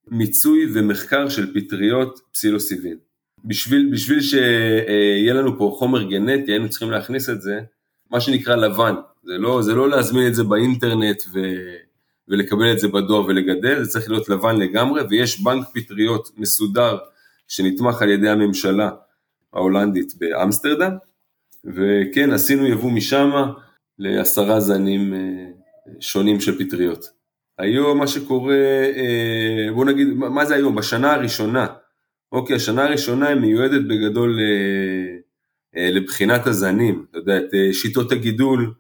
מיצוי 0.08 0.66
ומחקר 0.74 1.30
של 1.30 1.54
פטריות 1.54 2.20
פסילוסיבין. 2.34 2.98
בשביל, 3.46 3.90
בשביל 3.94 4.22
שיהיה 4.22 5.34
לנו 5.34 5.58
פה 5.58 5.76
חומר 5.80 6.04
גנטי, 6.04 6.52
היינו 6.52 6.70
צריכים 6.70 6.92
להכניס 6.92 7.30
את 7.30 7.42
זה, 7.42 7.60
מה 8.12 8.22
שנקרא 8.22 8.56
לבן. 8.56 8.96
זה 9.24 9.38
לא, 9.38 9.62
זה 9.62 9.76
לא 9.76 9.90
להזמין 9.90 10.28
את 10.28 10.36
זה 10.36 10.44
באינטרנט 10.44 11.24
ו, 11.34 11.40
ולקבל 12.28 12.72
את 12.72 12.80
זה 12.80 12.88
בדואר 12.88 13.26
ולגדל, 13.26 13.84
זה 13.84 13.90
צריך 13.90 14.10
להיות 14.10 14.30
לבן 14.30 14.56
לגמרי, 14.56 15.02
ויש 15.10 15.42
בנק 15.42 15.68
פטריות 15.74 16.30
מסודר 16.38 16.98
שנתמך 17.48 18.02
על 18.02 18.10
ידי 18.10 18.30
הממשלה 18.30 18.90
ההולנדית 19.54 20.14
באמסטרדם, 20.20 20.92
וכן, 21.66 22.32
עשינו 22.32 22.68
יבוא 22.68 22.92
משם 22.92 23.32
לעשרה 24.00 24.60
זנים 24.60 25.14
אה, 25.14 25.20
שונים 26.00 26.40
של 26.40 26.66
פטריות. 26.66 27.06
היום 27.58 27.98
מה 27.98 28.08
שקורה, 28.08 28.56
אה, 28.96 29.74
בוא 29.74 29.86
נגיד, 29.86 30.08
מה 30.14 30.46
זה 30.46 30.56
היום? 30.56 30.76
בשנה 30.76 31.14
הראשונה 31.14 31.68
אוקיי, 32.32 32.56
השנה 32.56 32.84
הראשונה 32.84 33.28
היא 33.28 33.36
מיועדת 33.36 33.82
בגדול 33.88 34.40
אה, 35.76 35.90
לבחינת 35.92 36.48
הזנים, 36.48 37.06
אתה 37.10 37.18
יודע, 37.18 37.38
את 37.38 37.74
שיטות 37.74 38.12
הגידול, 38.12 38.74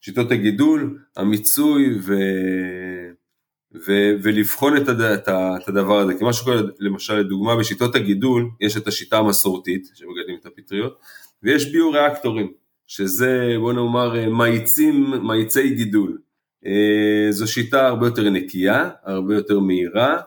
שיטות 0.00 0.32
הגידול, 0.32 0.98
המיצוי 1.16 1.98
ו... 2.00 2.14
ו... 3.86 3.92
ולבחון 4.22 4.76
את, 4.76 4.88
הד... 4.88 5.00
את 5.00 5.68
הדבר 5.68 5.98
הזה, 5.98 6.14
כי 6.18 6.24
מה 6.24 6.32
שקורה 6.32 6.56
למשל 6.78 7.14
לדוגמה 7.14 7.56
בשיטות 7.56 7.94
הגידול, 7.94 8.50
יש 8.60 8.76
את 8.76 8.86
השיטה 8.86 9.18
המסורתית 9.18 9.90
שמגדלים 9.94 10.36
את 10.40 10.46
הפטריות, 10.46 10.98
ויש 11.42 11.72
ביו-ריאקטורים, 11.72 12.52
שזה 12.86 13.56
בוא 13.60 13.72
נאמר 13.72 14.30
מאיצים, 14.30 15.14
מאיצי 15.22 15.74
גידול. 15.74 16.18
זו 17.30 17.52
שיטה 17.52 17.86
הרבה 17.86 18.06
יותר 18.06 18.30
נקייה, 18.30 18.90
הרבה 19.04 19.34
יותר 19.34 19.60
מהירה, 19.60 20.20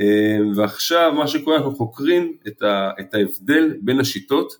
אמ, 0.00 0.52
ועכשיו 0.56 1.12
מה 1.16 1.28
שקורה 1.28 1.56
אנחנו 1.56 1.76
חוקרים 1.76 2.32
את, 2.46 2.62
ה, 2.62 2.90
את 3.00 3.14
ההבדל 3.14 3.76
בין 3.80 4.00
השיטות, 4.00 4.52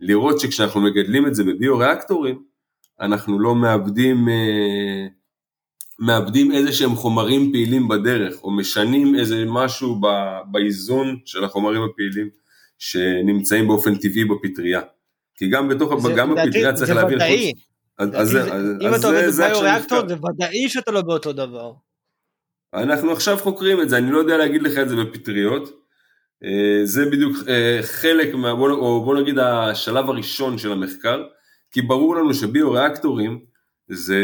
לראות 0.00 0.40
שכשאנחנו 0.40 0.80
מגדלים 0.80 1.26
את 1.26 1.34
זה 1.34 1.44
בביו-ריאקטורים, 1.44 2.42
אנחנו 3.00 3.38
לא 3.40 3.54
מאבדים, 3.54 4.28
אה, 4.28 5.06
מאבדים 5.98 6.52
איזה 6.52 6.72
שהם 6.72 6.94
חומרים 6.94 7.52
פעילים 7.52 7.88
בדרך, 7.88 8.42
או 8.42 8.50
משנים 8.50 9.14
איזה 9.14 9.44
משהו 9.46 10.00
באיזון 10.50 11.16
של 11.24 11.44
החומרים 11.44 11.82
הפעילים 11.82 12.28
שנמצאים 12.78 13.66
באופן 13.66 13.94
טבעי 13.94 14.24
בפטריה. 14.24 14.80
כי 15.38 15.48
גם 15.48 15.68
בתוך, 15.68 15.98
זה, 15.98 16.12
גם 16.16 16.34
בפטריה 16.34 16.72
צריך 16.72 16.90
להבין... 16.90 17.18
זה 17.18 17.24
ודאי. 17.24 17.52
אז, 17.98 18.08
אז, 18.14 18.36
אם 18.80 18.94
אתה 18.94 19.06
עובד 19.06 19.28
בביו-ריאקטור 19.28 20.08
זה 20.08 20.14
ודאי 20.14 20.68
שאתה 20.68 20.90
לא 20.90 21.02
באותו 21.02 21.32
דבר. 21.32 21.72
אנחנו 22.74 23.12
עכשיו 23.12 23.36
חוקרים 23.36 23.80
את 23.80 23.88
זה, 23.88 23.98
אני 23.98 24.10
לא 24.10 24.18
יודע 24.18 24.36
להגיד 24.36 24.62
לך 24.62 24.78
את 24.78 24.88
זה 24.88 24.96
בפטריות. 24.96 25.70
אה, 26.44 26.80
זה 26.84 27.06
בדיוק 27.06 27.36
אה, 27.48 27.78
חלק, 27.82 28.34
מה, 28.34 28.50
או 28.50 29.04
בוא 29.04 29.20
נגיד 29.20 29.38
השלב 29.38 30.08
הראשון 30.08 30.58
של 30.58 30.72
המחקר, 30.72 31.22
כי 31.70 31.82
ברור 31.82 32.16
לנו 32.16 32.34
שביו-ריאקטורים 32.34 33.40
זה 33.88 34.18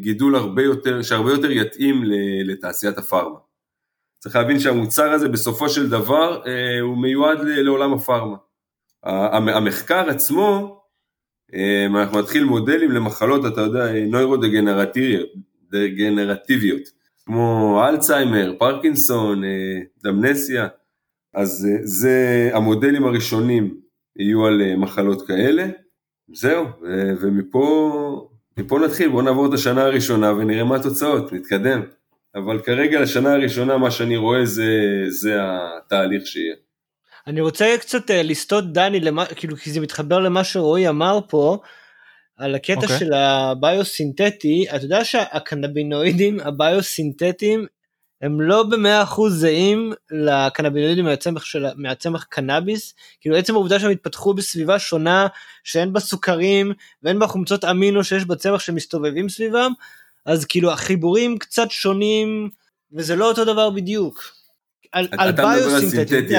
גידול 0.00 0.36
הרבה 0.36 0.62
יותר, 0.62 1.02
שהרבה 1.02 1.30
יותר 1.30 1.50
יתאים 1.50 2.02
לתעשיית 2.44 2.98
הפארמה. 2.98 3.38
צריך 4.18 4.36
להבין 4.36 4.60
שהמוצר 4.60 5.12
הזה 5.12 5.28
בסופו 5.28 5.68
של 5.68 5.90
דבר 5.90 6.42
אה, 6.46 6.80
הוא 6.80 6.98
מיועד 6.98 7.38
לעולם 7.40 7.92
הפארמה. 7.92 8.36
המחקר 9.04 10.10
עצמו, 10.10 10.80
אנחנו 11.86 12.20
נתחיל 12.20 12.44
מודלים 12.44 12.90
למחלות, 12.90 13.46
אתה 13.46 13.60
יודע, 13.60 13.92
נוירודגנרטיביות. 13.92 16.88
כמו 17.26 17.80
אלצהיימר, 17.88 18.54
פרקינסון, 18.58 19.44
אה, 19.44 19.80
דמנסיה, 20.04 20.66
אז 21.34 21.68
אה, 21.70 21.76
זה 21.82 22.50
המודלים 22.52 23.04
הראשונים 23.04 23.80
יהיו 24.16 24.46
על 24.46 24.62
אה, 24.62 24.76
מחלות 24.76 25.26
כאלה, 25.26 25.66
זהו, 26.34 26.66
ומפה 27.20 28.30
מפה 28.56 28.78
נתחיל, 28.78 29.08
בואו 29.08 29.22
נעבור 29.22 29.46
את 29.46 29.52
השנה 29.52 29.84
הראשונה 29.84 30.32
ונראה 30.32 30.64
מה 30.64 30.76
התוצאות, 30.76 31.32
נתקדם. 31.32 31.82
אבל 32.34 32.58
כרגע 32.58 33.00
לשנה 33.00 33.32
הראשונה 33.32 33.78
מה 33.78 33.90
שאני 33.90 34.16
רואה 34.16 34.46
זה, 34.46 35.04
זה 35.08 35.38
התהליך 35.40 36.26
שיהיה. 36.26 36.54
אני 37.26 37.40
רוצה 37.40 37.76
קצת 37.80 38.10
לסטות 38.10 38.72
דני, 38.72 39.00
למה, 39.00 39.26
כאילו 39.26 39.56
כי 39.56 39.70
זה 39.70 39.80
מתחבר 39.80 40.18
למה 40.18 40.44
שרועי 40.44 40.88
אמר 40.88 41.18
פה, 41.28 41.58
על 42.36 42.54
הקטע 42.54 42.80
okay. 42.80 42.82
אוקיי. 42.82 42.98
של 42.98 43.12
הביוסינתטי, 43.12 44.66
אתה 44.76 44.84
יודע 44.84 45.04
שהקנבינואידים 45.04 46.40
הביוסינתטיים 46.40 47.66
הם 48.22 48.40
לא 48.40 48.62
במאה 48.62 49.02
אחוז 49.02 49.40
זהים 49.40 49.92
לקנבינואידים 50.10 51.04
מהצמח, 51.04 51.44
של, 51.44 51.66
מהצמח 51.76 52.24
קנאביס, 52.24 52.94
כאילו 53.20 53.36
עצם 53.36 53.54
העובדה 53.54 53.80
שהם 53.80 53.90
התפתחו 53.90 54.34
בסביבה 54.34 54.78
שונה, 54.78 55.26
שאין 55.64 55.92
בה 55.92 56.00
סוכרים 56.00 56.72
ואין 57.02 57.18
בה 57.18 57.26
חומצות 57.26 57.64
אמינו 57.64 58.04
שיש 58.04 58.24
בצמח 58.24 58.60
שמסתובבים 58.60 59.28
סביבם, 59.28 59.72
אז 60.26 60.44
כאילו 60.44 60.72
החיבורים 60.72 61.38
קצת 61.38 61.70
שונים 61.70 62.50
וזה 62.92 63.16
לא 63.16 63.28
אותו 63.28 63.44
דבר 63.44 63.70
בדיוק. 63.70 64.22
על, 64.92 65.08
על 65.18 65.32
ביוסינתטי. 65.32 66.34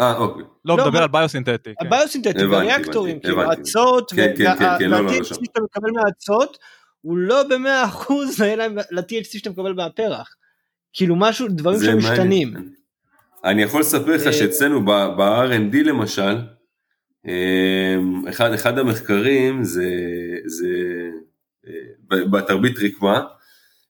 אה, 0.00 0.16
אוקיי. 0.16 0.44
לא, 0.64 0.76
מדבר 0.76 1.02
על 1.02 1.08
ביוסינתטי. 1.08 1.72
כן. 1.80 1.90
ביוסינתטי, 1.90 2.44
וריאקטורים, 2.44 3.20
כאילו 3.20 3.52
אצות, 3.52 4.12
כן, 4.12 4.32
כן, 4.38 4.58
כן, 4.58 4.90
לא, 4.90 5.00
לא, 5.00 5.12
לא 5.18 5.24
שאתה 5.24 5.60
מקבל 5.62 5.90
מהאצות, 5.90 6.58
הוא 7.00 7.18
לא 7.18 7.42
במאה 7.42 7.84
אחוז 7.84 8.40
ל-THC 8.90 9.38
שאתה 9.38 9.50
מקבל 9.50 9.72
מהפרח. 9.72 10.34
כאילו 10.92 11.16
משהו, 11.16 11.48
דברים 11.48 11.80
שמשתנים. 11.80 12.54
אני 13.44 13.62
יכול 13.62 13.80
לספר 13.80 14.14
לך 14.14 14.26
אה, 14.26 14.32
שאצלנו 14.32 14.84
ב-R&D 14.84 15.76
למשל, 15.84 16.36
אמ, 17.26 18.28
אחד, 18.28 18.52
אחד 18.52 18.78
המחקרים 18.78 19.64
זה, 19.64 19.90
זה 20.46 20.68
אה, 21.66 22.24
בתרבית 22.30 22.78
רקמה, 22.78 23.22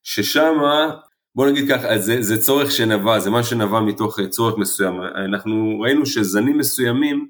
ששמה 0.03 0.97
בוא 1.35 1.47
נגיד 1.47 1.68
ככה, 1.68 1.99
זה, 1.99 2.22
זה 2.22 2.39
צורך 2.39 2.70
שנבע, 2.70 3.18
זה 3.18 3.30
מה 3.30 3.43
שנבע 3.43 3.80
מתוך 3.80 4.18
אה, 4.20 4.28
צורך 4.28 4.59
מסוים. 4.59 5.01
אנחנו 5.03 5.80
ראינו 5.80 6.07
שזנים 6.07 6.59
מסוימים 6.59 7.28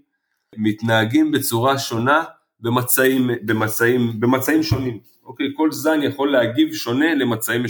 מתנהגים 0.56 1.32
בצורה 1.32 1.78
שונה 1.78 2.24
במצעים, 2.60 3.30
במצעים, 3.42 4.20
במצעים 4.20 4.62
שונים. 4.62 4.98
אוקיי, 5.24 5.46
כל 5.56 5.72
זן 5.72 6.02
יכול 6.02 6.32
להגיב 6.32 6.74
שונה 6.74 7.14
למצעים, 7.14 7.62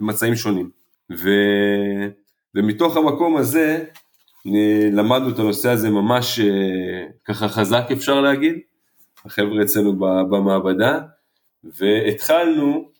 למצעים 0.00 0.36
שונים. 0.36 0.70
ו, 1.12 1.30
ומתוך 2.54 2.96
המקום 2.96 3.36
הזה 3.36 3.84
אה, 4.46 4.88
למדנו 4.92 5.30
את 5.30 5.38
הנושא 5.38 5.70
הזה 5.70 5.90
ממש 5.90 6.40
אה, 6.40 7.06
ככה 7.24 7.48
חזק 7.48 7.84
אפשר 7.92 8.20
להגיד, 8.20 8.58
החבר'ה 9.24 9.62
אצלנו 9.62 9.96
במעבדה, 10.30 10.98
והתחלנו 11.64 12.91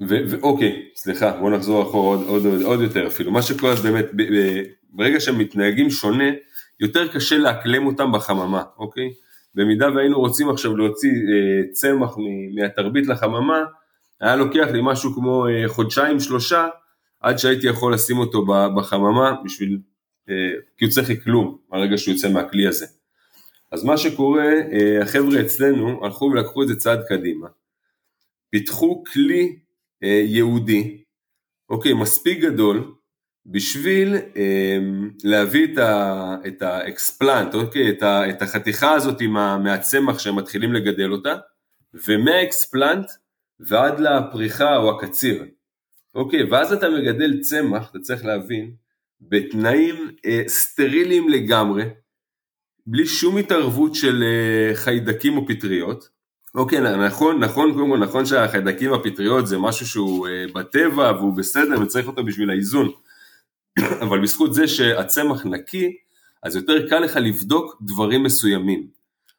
ואוקיי, 0.00 0.88
סליחה, 0.96 1.30
בוא 1.30 1.50
נחזור 1.50 1.82
אחורה 1.82 2.16
עוד, 2.16 2.26
עוד, 2.28 2.46
עוד, 2.46 2.62
עוד 2.62 2.80
יותר 2.80 3.06
אפילו. 3.06 3.32
מה 3.32 3.42
שקורה 3.42 3.76
זה 3.76 3.90
באמת, 3.92 4.06
ב, 4.12 4.22
ב, 4.22 4.62
ברגע 4.90 5.20
שהם 5.20 5.38
מתנהגים 5.38 5.90
שונה, 5.90 6.30
יותר 6.80 7.08
קשה 7.08 7.38
לאקלם 7.38 7.86
אותם 7.86 8.12
בחממה, 8.12 8.62
אוקיי? 8.78 9.10
במידה 9.54 9.88
והיינו 9.94 10.20
רוצים 10.20 10.50
עכשיו 10.50 10.76
להוציא 10.76 11.10
אה, 11.10 11.72
צמח 11.72 12.16
מהתרבית 12.54 13.06
לחממה, 13.06 13.64
היה 14.20 14.36
לוקח 14.36 14.66
לי 14.72 14.80
משהו 14.82 15.14
כמו 15.14 15.46
אה, 15.46 15.68
חודשיים 15.68 16.20
שלושה 16.20 16.68
עד 17.20 17.38
שהייתי 17.38 17.66
יכול 17.66 17.94
לשים 17.94 18.18
אותו 18.18 18.46
בחממה 18.76 19.34
בשביל, 19.44 19.78
אה, 20.28 20.34
כי 20.78 20.84
הוא 20.84 20.92
צריך 20.92 21.24
כלום 21.24 21.58
מהרגע 21.70 21.98
שהוא 21.98 22.14
יוצא 22.14 22.28
מהכלי 22.28 22.66
הזה. 22.66 22.86
אז 23.72 23.84
מה 23.84 23.96
שקורה, 23.96 24.52
אה, 24.72 25.02
החבר'ה 25.02 25.40
אצלנו 25.40 26.04
הלכו 26.04 26.24
ולקחו 26.24 26.62
את 26.62 26.68
זה 26.68 26.76
צעד 26.76 27.00
קדימה. 27.08 27.48
פיתחו 28.50 29.04
כלי 29.12 29.56
יהודי, 30.08 31.04
אוקיי, 31.68 31.92
מספיק 31.92 32.38
גדול, 32.38 32.94
בשביל 33.46 34.16
אה, 34.36 34.78
להביא 35.24 35.68
את 36.46 36.62
האקספלנט, 36.62 37.54
אוקיי, 37.54 37.90
את, 37.90 38.02
ה, 38.02 38.30
את 38.30 38.42
החתיכה 38.42 38.92
הזאת 38.92 39.22
מה, 39.22 39.58
מהצמח 39.58 40.18
שהם 40.18 40.36
מתחילים 40.36 40.72
לגדל 40.72 41.12
אותה, 41.12 41.34
ומהאקספלנט 41.94 43.10
ועד 43.60 44.00
לפריחה 44.00 44.76
או 44.76 44.90
הקציר. 44.90 45.44
אוקיי, 46.14 46.42
ואז 46.50 46.72
אתה 46.72 46.88
מגדל 46.88 47.40
צמח, 47.40 47.90
אתה 47.90 47.98
צריך 47.98 48.24
להבין, 48.24 48.74
בתנאים 49.20 50.16
אה, 50.26 50.42
סטריליים 50.46 51.28
לגמרי, 51.28 51.84
בלי 52.86 53.06
שום 53.06 53.36
התערבות 53.36 53.94
של 53.94 54.22
אה, 54.22 54.74
חיידקים 54.74 55.36
או 55.36 55.46
פטריות. 55.46 56.08
אוקיי, 56.54 56.80
נכון, 57.06 57.38
נכון, 57.38 57.72
קודם 57.72 57.90
כל 57.90 57.98
נכון 57.98 58.26
שהחיידקים 58.26 58.92
והפטריות 58.92 59.46
זה 59.46 59.58
משהו 59.58 59.86
שהוא 59.86 60.28
אה, 60.28 60.44
בטבע 60.54 61.12
והוא 61.12 61.36
בסדר 61.36 61.80
וצריך 61.80 62.06
אותו 62.06 62.24
בשביל 62.24 62.50
האיזון. 62.50 62.90
אבל 64.04 64.22
בזכות 64.22 64.54
זה 64.54 64.68
שהצמח 64.68 65.46
נקי, 65.46 65.96
אז 66.42 66.56
יותר 66.56 66.88
קל 66.88 66.98
לך 66.98 67.16
לבדוק 67.16 67.78
דברים 67.82 68.22
מסוימים. 68.22 68.86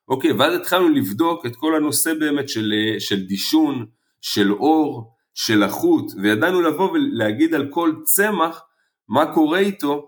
אוקיי, 0.07 0.31
ואז 0.31 0.53
התחלנו 0.53 0.89
לבדוק 0.89 1.45
את 1.45 1.55
כל 1.55 1.75
הנושא 1.75 2.13
באמת 2.13 2.49
של, 2.49 2.73
אה, 2.73 2.99
של 2.99 3.25
דישון, 3.25 3.85
של 4.21 4.51
אור, 4.51 5.11
של 5.33 5.65
לחות, 5.65 6.11
וידענו 6.21 6.61
לבוא 6.61 6.91
ולהגיד 6.91 7.53
על 7.53 7.67
כל 7.69 7.93
צמח 8.03 8.61
מה 9.09 9.33
קורה 9.33 9.59
איתו 9.59 10.07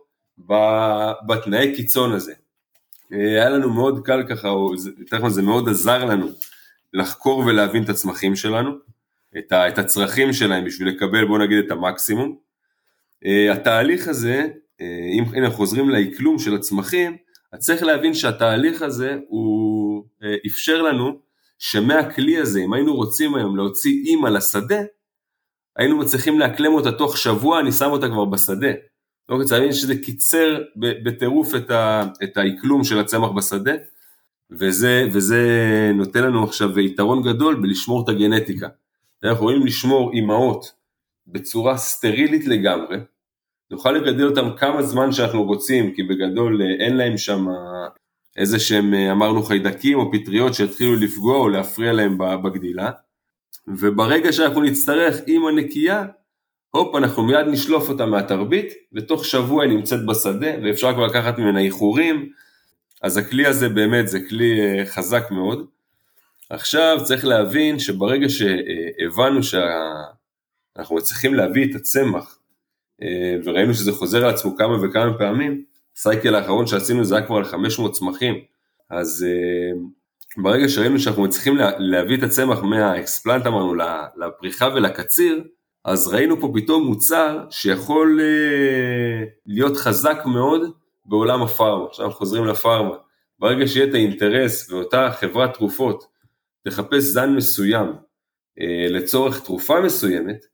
בתנאי 1.27 1.75
קיצון 1.75 2.11
הזה. 2.11 2.33
אה, 3.13 3.17
היה 3.19 3.49
לנו 3.49 3.73
מאוד 3.73 4.05
קל 4.05 4.23
ככה, 4.29 4.49
או 4.49 4.73
נכון 5.11 5.29
זה 5.29 5.41
מאוד 5.41 5.69
עזר 5.69 6.05
לנו 6.05 6.27
לחקור 6.93 7.39
ולהבין 7.39 7.83
את 7.83 7.89
הצמחים 7.89 8.35
שלנו, 8.35 8.71
את, 9.37 9.51
ה, 9.51 9.67
את 9.67 9.77
הצרכים 9.77 10.33
שלהם 10.33 10.65
בשביל 10.65 10.87
לקבל 10.87 11.25
בוא 11.25 11.39
נגיד 11.39 11.57
את 11.57 11.71
המקסימום. 11.71 12.37
Uh, 13.25 13.53
התהליך 13.53 14.07
הזה, 14.07 14.47
uh, 14.81 14.83
אם 15.13 15.43
אנחנו 15.43 15.57
חוזרים 15.57 15.89
לאקלום 15.89 16.39
של 16.39 16.55
הצמחים, 16.55 17.17
אז 17.53 17.59
צריך 17.59 17.83
להבין 17.83 18.13
שהתהליך 18.13 18.81
הזה 18.81 19.17
הוא 19.27 20.03
uh, 20.21 20.47
אפשר 20.47 20.81
לנו 20.81 21.19
שמהכלי 21.59 22.37
הזה, 22.37 22.59
אם 22.59 22.73
היינו 22.73 22.95
רוצים 22.95 23.35
היום 23.35 23.57
להוציא 23.57 24.03
אימא 24.05 24.27
לשדה, 24.27 24.81
היינו 25.75 25.97
מצליחים 25.97 26.39
לאקלם 26.39 26.73
אותה 26.73 26.91
תוך 26.91 27.17
שבוע, 27.17 27.59
אני 27.59 27.71
שם 27.71 27.91
אותה 27.91 28.07
כבר 28.07 28.25
בשדה. 28.25 28.71
אוקיי, 29.29 29.45
צריך 29.45 29.59
להבין 29.59 29.73
שזה 29.73 29.95
קיצר 29.95 30.59
בטירוף 30.75 31.55
את, 31.55 31.71
את 32.23 32.37
האקלום 32.37 32.83
של 32.83 32.99
הצמח 32.99 33.29
בשדה, 33.29 33.73
וזה, 34.51 35.07
וזה 35.13 35.41
נותן 35.93 36.23
לנו 36.23 36.43
עכשיו 36.43 36.79
יתרון 36.79 37.23
גדול 37.23 37.55
בלשמור 37.55 38.03
את 38.03 38.09
הגנטיקה. 38.09 38.67
אנחנו 39.23 39.35
יכולים 39.35 39.65
לשמור 39.65 40.13
אימהות 40.13 40.71
בצורה 41.27 41.77
סטרילית 41.77 42.47
לגמרי, 42.47 42.97
נוכל 43.71 43.91
לגדל 43.91 44.25
אותם 44.25 44.49
כמה 44.57 44.83
זמן 44.83 45.11
שאנחנו 45.11 45.43
רוצים, 45.43 45.93
כי 45.93 46.03
בגדול 46.03 46.61
אה, 46.61 46.85
אין 46.85 46.97
להם 46.97 47.17
שם 47.17 47.45
איזה 48.37 48.59
שהם 48.59 48.93
אה, 48.93 49.11
אמרנו 49.11 49.43
חיידקים 49.43 49.99
או 49.99 50.11
פטריות 50.11 50.53
שיתחילו 50.53 50.95
לפגוע 50.95 51.37
או 51.37 51.49
להפריע 51.49 51.93
להם 51.93 52.17
בגדילה, 52.17 52.91
וברגע 53.67 54.33
שאנחנו 54.33 54.61
נצטרך 54.61 55.17
אימא 55.27 55.51
נקייה, 55.51 56.05
הופ, 56.69 56.95
אנחנו 56.95 57.23
מיד 57.23 57.47
נשלוף 57.47 57.89
אותה 57.89 58.05
מהתרבית, 58.05 58.73
ותוך 58.93 59.25
שבוע 59.25 59.63
היא 59.63 59.71
נמצאת 59.71 60.05
בשדה, 60.05 60.47
ואפשר 60.63 60.93
כבר 60.93 61.05
לקחת 61.05 61.39
ממנה 61.39 61.59
איחורים, 61.59 62.29
אז 63.01 63.17
הכלי 63.17 63.45
הזה 63.45 63.69
באמת 63.69 64.07
זה 64.07 64.19
כלי 64.29 64.61
אה, 64.61 64.85
חזק 64.85 65.31
מאוד. 65.31 65.65
עכשיו 66.49 66.97
צריך 67.03 67.25
להבין 67.25 67.79
שברגע 67.79 68.27
שהבנו 68.29 69.43
שאנחנו 69.43 70.95
מצליחים 70.95 71.33
להביא 71.33 71.69
את 71.69 71.75
הצמח, 71.75 72.39
אה, 73.01 73.35
וראינו 73.43 73.73
שזה 73.73 73.91
חוזר 73.91 74.25
על 74.25 74.29
עצמו 74.29 74.55
כמה 74.57 74.85
וכמה 74.85 75.17
פעמים, 75.17 75.63
הסייקל 75.97 76.35
האחרון 76.35 76.67
שעשינו 76.67 77.05
זה 77.05 77.17
היה 77.17 77.25
כבר 77.25 77.35
על 77.35 77.45
500 77.45 77.93
צמחים, 77.93 78.35
אז 78.89 79.25
אה, 79.27 79.79
ברגע 80.43 80.69
שראינו 80.69 80.99
שאנחנו 80.99 81.23
מצליחים 81.23 81.57
להביא 81.77 82.17
את 82.17 82.23
הצמח 82.23 82.59
מהאקספלנט 82.63 83.47
אמרנו 83.47 83.75
לפריחה 84.17 84.67
ולקציר, 84.75 85.43
אז 85.85 86.07
ראינו 86.07 86.39
פה 86.41 86.51
פתאום 86.55 86.87
מוצר 86.87 87.45
שיכול 87.49 88.19
להיות 89.45 89.77
חזק 89.77 90.17
מאוד 90.25 90.71
בעולם 91.07 91.41
הפארמה. 91.41 91.85
עכשיו 91.85 92.05
אנחנו 92.05 92.17
חוזרים 92.17 92.45
לפארמה. 92.45 92.95
ברגע 93.39 93.67
שיהיה 93.67 93.89
את 93.89 93.93
האינטרס 93.93 94.71
ואותה 94.71 95.11
חברת 95.19 95.53
תרופות 95.53 96.07
תחפש 96.65 97.03
זן 97.03 97.35
מסוים 97.35 97.87
אה, 98.59 98.87
לצורך 98.89 99.43
תרופה 99.43 99.81
מסוימת, 99.81 100.45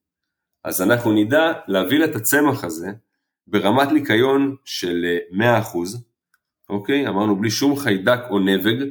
אז 0.64 0.82
אנחנו 0.82 1.12
נדע 1.12 1.54
להביא 1.68 2.04
את 2.06 2.16
הצמח 2.16 2.64
הזה 2.64 2.88
ברמת 3.48 3.92
ניקיון 3.92 4.56
של 4.66 5.06
100%, 5.32 5.36
אה, 5.38 5.52
אוקיי? 6.70 7.08
אמרנו 7.08 7.36
בלי 7.36 7.52
שום 7.52 7.76
חיידק 7.76 8.20
או 8.30 8.40
נבג, 8.40 8.86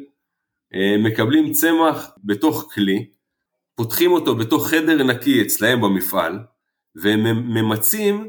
מקבלים 0.99 1.53
צמח 1.53 2.11
בתוך 2.25 2.71
כלי, 2.75 3.07
פותחים 3.75 4.13
אותו 4.13 4.35
בתוך 4.37 4.69
חדר 4.69 5.03
נקי 5.03 5.43
אצלהם 5.43 5.81
במפעל, 5.81 6.39
והם 6.95 7.23
ממצים 7.55 8.29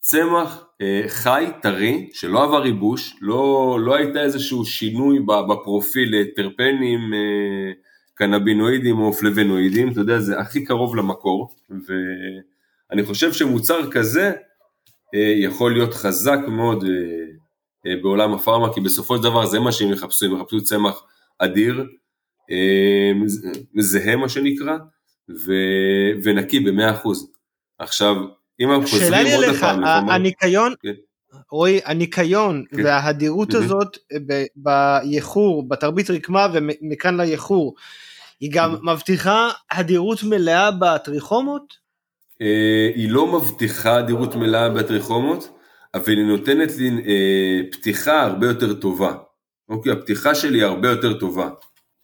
צמח 0.00 0.64
אה, 0.80 1.02
חי, 1.08 1.46
טרי, 1.62 2.10
שלא 2.12 2.44
עבר 2.44 2.66
ייבוש, 2.66 3.16
לא, 3.20 3.78
לא 3.80 3.94
הייתה 3.94 4.22
איזשהו 4.22 4.64
שינוי 4.64 5.18
בפרופיל 5.48 6.20
לטרפנים, 6.20 7.14
אה, 7.14 7.72
קנבינואידים 8.14 8.98
או 8.98 9.12
פלבנואידים, 9.12 9.92
אתה 9.92 10.00
יודע, 10.00 10.18
זה 10.18 10.38
הכי 10.38 10.64
קרוב 10.64 10.96
למקור, 10.96 11.48
ואני 11.70 13.04
חושב 13.04 13.32
שמוצר 13.32 13.90
כזה 13.90 14.32
אה, 15.14 15.34
יכול 15.36 15.72
להיות 15.72 15.94
חזק 15.94 16.38
מאוד 16.48 16.84
אה, 16.84 16.90
אה, 17.86 17.96
בעולם 18.02 18.34
הפארמה, 18.34 18.74
כי 18.74 18.80
בסופו 18.80 19.16
של 19.16 19.22
דבר 19.22 19.46
זה 19.46 19.60
מה 19.60 19.72
שהם 19.72 19.92
יחפשו, 19.92 20.26
הם 20.26 20.36
יחפשו 20.36 20.62
צמח 20.62 21.02
אדיר, 21.38 21.86
אה, 22.50 23.12
זהה 23.78 24.16
מה 24.16 24.28
שנקרא, 24.28 24.76
ו, 25.46 25.52
ונקי 26.24 26.60
ב-100%. 26.60 27.08
עכשיו, 27.78 28.16
אם 28.60 28.72
אנחנו 28.72 28.86
חוזרים 28.88 29.26
עוד 29.26 29.44
אליך, 29.44 29.60
פעם, 29.60 30.08
הניקיון, 30.08 30.74
כן. 30.82 30.92
רועי, 31.50 31.80
הניקיון 31.84 32.64
כן. 32.70 32.84
וההדירות 32.84 33.50
mm-hmm. 33.50 33.56
הזאת 33.56 33.98
באיחור, 34.56 35.68
בתרבית 35.68 36.10
רקמה 36.10 36.46
ומכאן 36.52 37.16
לאיחור, 37.16 37.74
היא 38.40 38.50
גם 38.52 38.74
mm-hmm. 38.74 38.92
מבטיחה 38.92 39.50
הדירות 39.70 40.22
מלאה 40.22 40.70
בטריכומות? 40.70 41.74
אה, 42.42 42.90
היא 42.94 43.10
לא 43.10 43.26
מבטיחה 43.26 43.96
הדירות 43.96 44.34
מלאה 44.34 44.68
בטריכומות, 44.68 45.48
אבל 45.94 46.12
היא 46.16 46.26
נותנת 46.26 46.76
לי 46.76 46.90
אה, 47.06 47.60
פתיחה 47.72 48.22
הרבה 48.22 48.46
יותר 48.46 48.74
טובה. 48.74 49.12
אוקיי, 49.68 49.92
הפתיחה 49.92 50.34
שלי 50.34 50.58
היא 50.58 50.64
הרבה 50.64 50.88
יותר 50.88 51.18
טובה. 51.18 51.48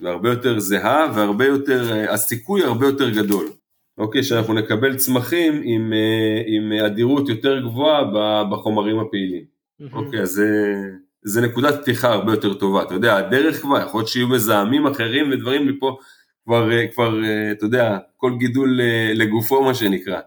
והרבה 0.00 0.30
יותר 0.30 0.58
זהה 0.58 1.06
והרבה 1.14 1.46
יותר, 1.46 1.92
אה, 1.92 2.12
הסיכוי 2.12 2.64
הרבה 2.64 2.86
יותר 2.86 3.10
גדול. 3.10 3.48
אוקיי, 3.98 4.22
שאנחנו 4.22 4.54
נקבל 4.54 4.96
צמחים 4.96 5.60
עם, 5.64 5.92
אה, 5.92 6.42
עם 6.46 6.72
אדירות 6.72 7.28
יותר 7.28 7.60
גבוהה 7.60 8.02
בחומרים 8.50 8.98
הפעילים. 8.98 9.44
אוקיי, 9.92 10.20
אז 10.20 10.28
זה, 10.28 10.74
זה 11.22 11.40
נקודת 11.40 11.80
פתיחה 11.82 12.12
הרבה 12.12 12.32
יותר 12.32 12.54
טובה. 12.54 12.82
אתה 12.82 12.94
יודע, 12.94 13.16
הדרך 13.16 13.60
כבר, 13.60 13.80
יכול 13.80 14.00
להיות 14.00 14.08
שיהיו 14.08 14.28
מזהמים 14.28 14.86
אחרים 14.86 15.30
ודברים 15.30 15.66
מפה, 15.66 15.96
כבר, 16.44 16.72
אה, 16.72 16.86
כבר, 16.94 17.20
אתה 17.52 17.64
יודע, 17.64 17.98
כל 18.16 18.32
גידול 18.38 18.80
לגופו 19.14 19.62
מה 19.62 19.74
שנקרא. 19.74 20.20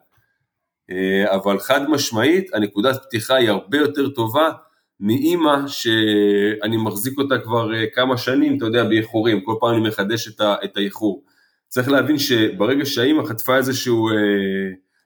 אבל 1.26 1.60
חד 1.60 1.90
משמעית, 1.90 2.54
הנקודת 2.54 3.04
פתיחה 3.04 3.36
היא 3.36 3.50
הרבה 3.50 3.78
יותר 3.78 4.10
טובה 4.10 4.50
מאימא 5.00 5.68
שאני 5.68 6.78
מחזיק 6.78 7.18
אותה 7.18 7.40
כבר 7.40 7.76
אה, 7.76 7.86
כמה 7.94 8.18
שנים, 8.18 8.58
אתה 8.58 8.66
יודע, 8.66 8.84
באיחורים, 8.84 9.42
כל 9.42 9.56
פעם 9.60 9.76
אני 9.76 9.90
מחדש 9.90 10.28
את 10.42 10.78
האיחור. 10.78 11.24
צריך 11.70 11.90
להבין 11.90 12.18
שברגע 12.18 12.86
שהאימא 12.86 13.26
חטפה 13.26 13.58
איזשהו 13.58 14.10
אה, 14.10 14.14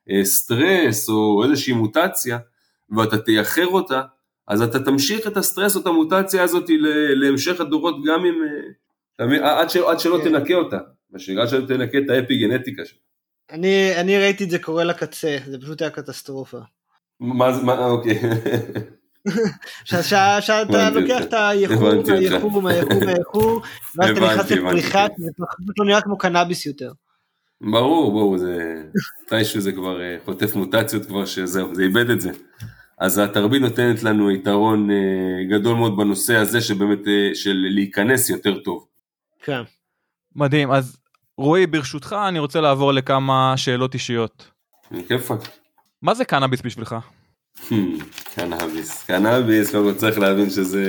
אה, 0.09 0.25
סטרס 0.25 1.09
או 1.09 1.43
איזושהי 1.43 1.73
מוטציה, 1.73 2.37
ואתה 2.97 3.17
תייחר 3.17 3.67
אותה, 3.67 4.01
אז 4.47 4.61
אתה 4.61 4.79
תמשיך 4.79 5.27
את 5.27 5.37
הסטרס 5.37 5.75
או 5.75 5.81
את 5.81 5.87
המוטציה 5.87 6.43
הזאת 6.43 6.69
להמשך 7.15 7.61
הדורות 7.61 7.95
גם 8.05 8.25
אם... 8.25 8.35
אה, 9.19 9.59
עד, 9.59 9.69
ש, 9.69 9.77
עד 9.77 9.99
שלא 9.99 10.17
כן. 10.17 10.29
תנקה 10.29 10.53
אותה, 10.53 10.77
עד 11.41 11.49
שלא 11.49 11.65
תנקה 11.67 11.97
את 11.97 12.09
האפי 12.09 12.37
גנטיקה 12.37 12.85
שלה. 12.85 12.99
אני, 13.51 13.95
אני 13.95 14.17
ראיתי 14.17 14.43
את 14.43 14.49
זה 14.49 14.59
קורה 14.59 14.83
לקצה, 14.83 15.37
זה 15.45 15.57
פשוט 15.61 15.81
היה 15.81 15.91
קטסטרופה. 15.91 16.57
מה 17.19 17.53
זה, 17.53 17.63
מה, 17.63 17.85
אוקיי. 17.85 18.19
שאתה 19.85 20.89
לוקח 20.89 21.21
את 21.21 21.33
היחור, 21.33 21.89
היחור, 21.89 22.69
היחור, 22.69 23.09
היחור, 23.09 23.61
ואז 23.95 24.09
אתה 24.09 24.19
נכנס 24.19 24.51
לפריחה, 24.51 25.05
זה 25.17 25.31
פשוט 25.63 25.79
לא 25.79 25.85
נראה 25.85 26.01
כמו 26.01 26.17
קנאביס 26.17 26.65
יותר. 26.65 26.91
ברור, 27.61 28.11
ברור, 28.11 28.37
זה... 28.37 28.83
מתישהו 29.25 29.61
זה 29.61 29.71
כבר 29.71 30.01
אה, 30.01 30.17
חוטף 30.25 30.55
מוטציות 30.55 31.05
כבר 31.05 31.25
שזהו, 31.25 31.75
זה 31.75 31.83
איבד 31.83 32.09
את 32.09 32.21
זה. 32.21 32.31
אז 32.99 33.17
התרבית 33.17 33.61
נותנת 33.61 34.03
לנו 34.03 34.31
יתרון 34.31 34.91
אה, 34.91 34.95
גדול 35.49 35.75
מאוד 35.75 35.97
בנושא 35.97 36.35
הזה 36.35 36.61
שבאמת, 36.61 37.07
אה, 37.07 37.35
של 37.35 37.65
להיכנס 37.69 38.29
יותר 38.29 38.59
טוב. 38.59 38.87
כן. 39.43 39.61
מדהים, 40.35 40.71
אז 40.71 40.97
רועי, 41.37 41.67
ברשותך 41.67 42.15
אני 42.27 42.39
רוצה 42.39 42.61
לעבור 42.61 42.93
לכמה 42.93 43.53
שאלות 43.57 43.93
אישיות. 43.93 44.51
כיפאק. 45.07 45.39
מה 46.01 46.13
זה 46.13 46.25
קנאביס 46.25 46.61
בשבילך? 46.61 46.95
Hmm, 47.57 48.03
קנאביס. 48.35 49.03
קנאביס, 49.03 49.71
קודם 49.71 49.83
כל 49.83 49.99
צריך 49.99 50.19
להבין 50.19 50.49
שזה, 50.49 50.85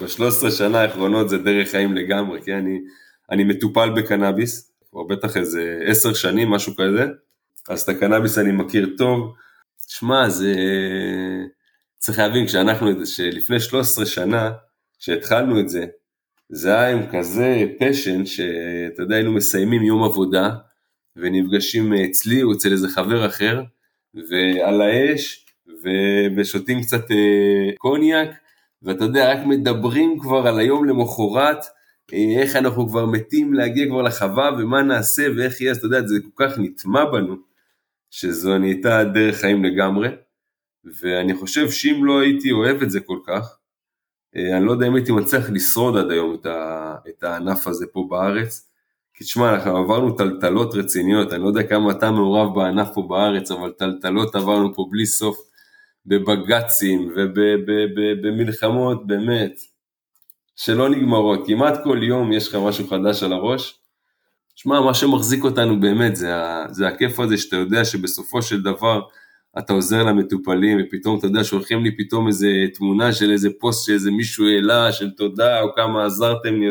ב-13 0.00 0.50
שנה 0.50 0.80
האחרונות 0.80 1.28
זה 1.28 1.38
דרך 1.38 1.70
חיים 1.70 1.94
לגמרי, 1.94 2.42
כי 2.42 2.54
אני, 2.54 2.78
אני 3.30 3.44
מטופל 3.44 3.90
בקנאביס, 3.90 4.72
כבר 4.90 5.02
בטח 5.02 5.36
איזה 5.36 5.78
10 5.86 6.14
שנים, 6.14 6.50
משהו 6.50 6.74
כזה, 6.76 7.06
אז 7.68 7.82
את 7.82 7.88
הקנאביס 7.88 8.38
אני 8.38 8.52
מכיר 8.52 8.94
טוב. 8.98 9.34
שמע, 9.88 10.28
זה... 10.28 10.54
צריך 11.98 12.18
להבין, 12.18 12.46
כשאנחנו, 12.46 13.06
שלפני 13.06 13.60
13 13.60 14.06
שנה, 14.06 14.50
כשהתחלנו 14.98 15.60
את 15.60 15.68
זה, 15.68 15.86
זה 16.48 16.78
היה 16.78 16.88
עם 16.92 17.06
כזה 17.12 17.64
פשן, 17.80 18.26
שאתה 18.26 19.02
יודע, 19.02 19.14
היינו 19.14 19.32
מסיימים 19.32 19.82
יום 19.82 20.04
עבודה, 20.04 20.50
ונפגשים 21.16 21.92
אצלי 21.92 22.42
או 22.42 22.52
אצל 22.52 22.72
איזה 22.72 22.88
חבר 22.88 23.26
אחר, 23.26 23.62
ועל 24.14 24.80
האש, 24.80 25.46
ושותים 26.36 26.82
קצת 26.82 27.10
אה, 27.10 27.76
קוניאק, 27.78 28.30
ואתה 28.82 29.04
יודע, 29.04 29.32
רק 29.32 29.46
מדברים 29.46 30.18
כבר 30.20 30.46
על 30.46 30.58
היום 30.58 30.84
למחרת, 30.84 31.64
אה, 32.12 32.42
איך 32.42 32.56
אנחנו 32.56 32.88
כבר 32.88 33.06
מתים 33.06 33.54
להגיע 33.54 33.86
כבר 33.86 34.02
לחווה, 34.02 34.50
ומה 34.58 34.82
נעשה, 34.82 35.26
ואיך 35.36 35.60
יהיה, 35.60 35.70
אז 35.70 35.76
אתה 35.76 35.86
יודע, 35.86 36.06
זה 36.06 36.14
כל 36.34 36.44
כך 36.44 36.58
נטמע 36.58 37.04
בנו, 37.04 37.36
שזו 38.10 38.58
נהייתה 38.58 39.04
דרך 39.04 39.36
חיים 39.36 39.64
לגמרי, 39.64 40.08
ואני 41.00 41.34
חושב 41.34 41.70
שאם 41.70 42.04
לא 42.04 42.20
הייתי 42.20 42.52
אוהב 42.52 42.82
את 42.82 42.90
זה 42.90 43.00
כל 43.00 43.18
כך, 43.26 43.56
אה, 44.36 44.56
אני 44.56 44.66
לא 44.66 44.72
יודע 44.72 44.86
אם 44.86 44.94
הייתי 44.94 45.12
מצליח 45.12 45.50
לשרוד 45.50 45.96
עד 45.96 46.10
היום 46.10 46.34
את, 46.34 46.46
ה, 46.46 46.96
את 47.08 47.22
הענף 47.24 47.66
הזה 47.66 47.86
פה 47.92 48.06
בארץ, 48.10 48.70
כי 49.14 49.24
תשמע, 49.24 49.54
אנחנו 49.54 49.76
עברנו 49.76 50.10
טלטלות 50.16 50.74
רציניות, 50.74 51.32
אני 51.32 51.42
לא 51.42 51.48
יודע 51.48 51.62
כמה 51.62 51.92
אתה 51.92 52.10
מעורב 52.10 52.54
בענף 52.54 52.88
פה 52.94 53.02
בארץ, 53.02 53.50
אבל 53.50 53.72
טלטלות 53.72 54.34
עברנו 54.34 54.74
פה 54.74 54.86
בלי 54.90 55.06
סוף, 55.06 55.49
בבג"צים 56.06 57.12
ובמלחמות 57.16 59.06
באמת, 59.06 59.60
שלא 60.56 60.88
נגמרות, 60.88 61.46
כמעט 61.46 61.74
כל 61.84 61.98
יום 62.02 62.32
יש 62.32 62.48
לך 62.48 62.54
משהו 62.54 62.88
חדש 62.88 63.22
על 63.22 63.32
הראש. 63.32 63.80
שמע, 64.54 64.80
מה 64.80 64.94
שמחזיק 64.94 65.44
אותנו 65.44 65.80
באמת 65.80 66.16
זה, 66.16 66.32
זה 66.70 66.88
הכיף 66.88 67.20
הזה 67.20 67.38
שאתה 67.38 67.56
יודע 67.56 67.84
שבסופו 67.84 68.42
של 68.42 68.62
דבר 68.62 69.00
אתה 69.58 69.72
עוזר 69.72 70.04
למטופלים 70.04 70.78
ופתאום 70.82 71.18
אתה 71.18 71.26
יודע 71.26 71.44
שולחים 71.44 71.84
לי 71.84 71.96
פתאום 71.96 72.26
איזה 72.26 72.48
תמונה 72.74 73.12
של 73.12 73.30
איזה 73.30 73.48
פוסט 73.60 73.86
שאיזה 73.86 74.10
מישהו 74.10 74.48
העלה 74.48 74.92
של 74.92 75.10
תודה 75.10 75.60
או 75.60 75.74
כמה 75.74 76.04
עזרתם 76.04 76.54
לי, 76.54 76.66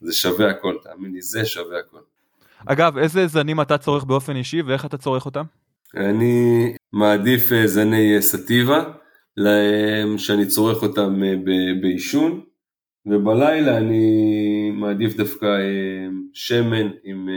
זה 0.00 0.12
שווה 0.12 0.50
הכל, 0.50 0.76
תאמין 0.82 1.12
לי, 1.12 1.22
זה 1.22 1.44
שווה 1.44 1.78
הכל. 1.78 1.98
אגב, 2.66 2.98
איזה 2.98 3.26
זנים 3.26 3.60
אתה 3.60 3.78
צורך 3.78 4.04
באופן 4.04 4.36
אישי 4.36 4.62
ואיך 4.62 4.84
אתה 4.84 4.98
צורך 4.98 5.26
אותם? 5.26 5.44
אני 5.96 6.72
מעדיף 6.92 7.52
אה, 7.52 7.66
זני 7.66 8.16
אה, 8.16 8.22
סטיבה, 8.22 8.84
שאני 10.16 10.46
צורך 10.46 10.82
אותם 10.82 11.22
אה, 11.22 11.34
בעישון, 11.80 12.40
ובלילה 13.06 13.78
אני 13.78 14.70
מעדיף 14.70 15.16
דווקא 15.16 15.46
שמן 16.32 16.90
עם 17.04 17.28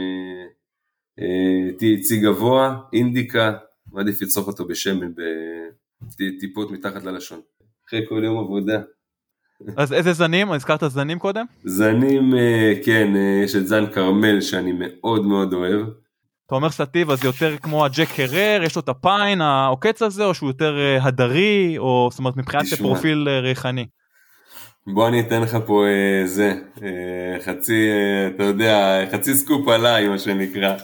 THC 1.78 2.22
גבוה, 2.22 2.76
אינדיקה, 2.92 3.52
מעדיף 3.92 4.22
לצרוך 4.22 4.46
אותו 4.46 4.64
בשמן 4.64 5.12
בטיפות 6.20 6.70
מתחת 6.70 7.04
ללשון. 7.04 7.40
אחרי 7.88 8.00
כל 8.08 8.22
יום 8.24 8.38
עבודה. 8.38 8.80
אז 9.76 9.92
איזה 9.92 10.12
זנים? 10.12 10.52
הזכרת 10.52 10.80
זנים 10.88 11.18
קודם? 11.18 11.44
זנים, 11.64 12.34
כן, 12.84 13.12
יש 13.44 13.56
את 13.56 13.66
זן 13.66 13.86
כרמל 13.86 14.40
שאני 14.40 14.72
מאוד 14.78 15.26
מאוד 15.26 15.52
אוהב. 15.52 15.86
אתה 16.46 16.54
אומר 16.54 16.70
סאטיבה 16.70 17.16
זה 17.16 17.28
יותר 17.28 17.56
כמו 17.58 17.84
ה 17.84 17.91
Jack 17.91 18.20
Herer, 18.20 18.60
יש 18.64 18.76
לו 18.76 18.82
את 18.82 18.88
ה 18.88 18.98
pine 18.98 19.40
העוקץ 19.40 20.02
הזה, 20.02 20.24
או 20.24 20.34
שהוא 20.34 20.48
יותר 20.48 20.78
אה, 20.78 21.04
הדרי, 21.04 21.74
או 21.78 22.08
זאת 22.10 22.18
אומרת 22.18 22.36
מבחינת 22.36 22.64
פרופיל 22.78 23.28
אה, 23.28 23.40
ריחני. 23.40 23.86
בוא 24.86 25.08
אני 25.08 25.20
אתן 25.20 25.42
לך 25.42 25.56
פה 25.66 25.84
אה, 25.86 26.26
זה, 26.26 26.54
אה, 26.82 27.40
חצי, 27.40 27.88
אה, 27.90 28.28
אתה 28.28 28.42
יודע, 28.42 29.04
חצי 29.12 29.34
סקופ 29.34 29.68
עליי 29.68 30.08
מה 30.08 30.18
שנקרא. 30.18 30.76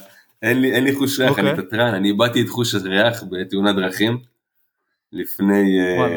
אין 0.43 0.61
לי, 0.61 0.73
אין 0.73 0.85
לי 0.85 0.95
חוש 0.95 1.21
ריח, 1.21 1.39
אני 1.39 1.53
תתרן, 1.53 1.81
אוקיי. 1.81 1.97
אני 1.99 2.09
איבדתי 2.09 2.43
את 2.43 2.49
חוש 2.49 2.75
הריח 2.75 3.25
בתאונת 3.31 3.77
דרכים 3.77 4.19
לפני, 5.13 5.81
אה, 5.81 6.09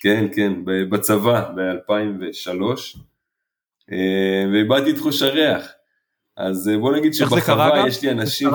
כן, 0.00 0.26
כן, 0.34 0.52
בצבא 0.64 1.50
ב-2003, 1.56 2.98
אה, 3.92 4.44
ואיבדתי 4.52 4.90
את 4.90 4.98
חוש 4.98 5.22
הריח. 5.22 5.68
אז 6.38 6.68
אה, 6.68 6.78
בוא 6.78 6.96
נגיד 6.96 7.14
שבחווה 7.14 7.88
יש 7.88 8.02
לי 8.02 8.10
אנשים 8.10 8.50
ש... 8.50 8.54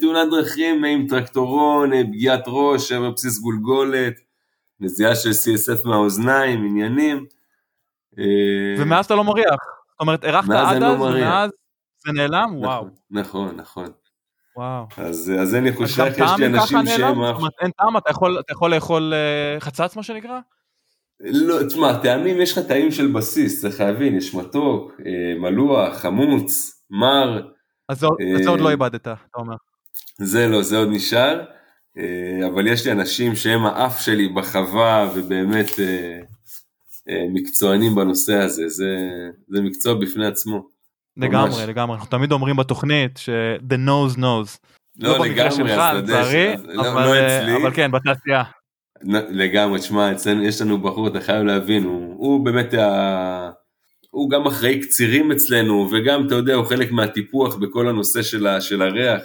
תאונת 0.00 0.28
דרכים 0.30 0.84
עם 0.84 1.06
טרקטורון, 1.08 1.90
פגיעת 2.12 2.44
ראש, 2.46 2.92
בבסיס 2.92 3.38
גולגולת, 3.38 4.14
נזיעה 4.80 5.14
של 5.14 5.30
CSF 5.30 5.88
מהאוזניים, 5.88 6.64
עניינים. 6.64 7.26
ומאז 8.78 9.04
אתה 9.04 9.14
לא 9.14 9.24
מריח. 9.24 9.56
זאת 9.90 10.00
אומרת, 10.00 10.24
ארחת 10.24 10.50
עד 10.50 10.82
אז, 10.82 11.00
ומאז 11.00 11.50
זה 12.06 12.12
נעלם? 12.12 12.50
נכון, 12.50 12.64
וואו. 12.64 12.86
נכון, 13.10 13.56
נכון. 13.56 13.86
וואו. 14.56 14.86
אז, 14.96 15.32
אז 15.40 15.54
אין 15.54 15.64
לי 15.64 15.72
חושך, 15.72 16.04
יש 16.18 16.30
לי 16.38 16.46
אנשים 16.46 16.78
שהם... 16.86 17.22
אין 17.60 17.70
טעם, 17.70 17.96
אתה 17.96 18.10
יכול, 18.50 18.74
לאכול 18.74 19.12
חצץ 19.58 19.96
מה 19.96 20.02
שנקרא? 20.02 20.40
לא, 21.20 21.62
תשמע, 21.66 21.96
טעמים, 22.02 22.40
יש 22.40 22.58
לך 22.58 22.66
טעים 22.66 22.92
של 22.92 23.06
בסיס, 23.12 23.60
צריך 23.60 23.80
להבין, 23.80 24.16
יש 24.16 24.34
מתוק, 24.34 24.92
אה, 25.06 25.38
מלוח, 25.40 25.96
חמוץ, 25.96 26.82
מר. 26.90 27.40
אז 27.88 28.00
זה, 28.00 28.06
אה, 28.06 28.50
עוד 28.50 28.60
לא 28.60 28.70
איבדת, 28.70 29.00
אתה 29.00 29.14
אומר. 29.36 29.54
זה 30.18 30.48
לא, 30.48 30.62
זה 30.62 30.78
עוד 30.78 30.88
נשאר, 30.90 31.44
אה, 31.98 32.46
אבל 32.48 32.66
יש 32.66 32.86
לי 32.86 32.92
אנשים 32.92 33.36
שהם 33.36 33.66
האף 33.66 34.00
שלי 34.00 34.28
בחווה, 34.28 35.10
ובאמת 35.14 35.78
אה, 35.78 36.20
אה, 37.08 37.24
מקצוענים 37.32 37.94
בנושא 37.94 38.34
הזה, 38.34 38.68
זה, 38.68 38.96
זה 39.48 39.62
מקצוע 39.62 39.94
בפני 39.94 40.26
עצמו. 40.26 40.68
לגמרי, 41.16 41.50
ממש. 41.50 41.58
לגמרי, 41.68 41.94
אנחנו 41.96 42.10
תמיד 42.10 42.32
אומרים 42.32 42.56
בתוכנית 42.56 43.16
ש- 43.18 43.28
the 43.70 43.74
nose 43.88 44.16
knows. 44.16 44.58
לא, 44.98 45.18
לא 45.18 45.26
לגמרי, 45.26 45.74
אז 45.74 45.98
אתה 45.98 46.12
יודע, 46.12 46.22
לא, 46.64 46.82
לא 46.94 47.14
אצלי. 47.14 47.56
אבל 47.62 47.74
כן, 47.74 47.90
בתעשייה. 47.90 48.42
לגמרי, 49.30 49.78
תשמע, 49.78 50.12
אצלנו 50.12 50.44
יש 50.44 50.60
לנו 50.60 50.78
בחור, 50.78 51.08
אתה 51.08 51.20
חייב 51.20 51.42
להבין, 51.42 51.84
הוא, 51.84 52.14
הוא 52.18 52.44
באמת, 52.44 52.74
ה... 52.74 53.50
הוא 54.10 54.30
גם 54.30 54.46
אחראי 54.46 54.80
קצירים 54.80 55.32
אצלנו, 55.32 55.88
וגם, 55.92 56.26
אתה 56.26 56.34
יודע, 56.34 56.54
הוא 56.54 56.64
חלק 56.64 56.92
מהטיפוח 56.92 57.54
בכל 57.54 57.88
הנושא 57.88 58.22
של, 58.22 58.46
ה, 58.46 58.60
של 58.60 58.82
הריח. 58.82 59.20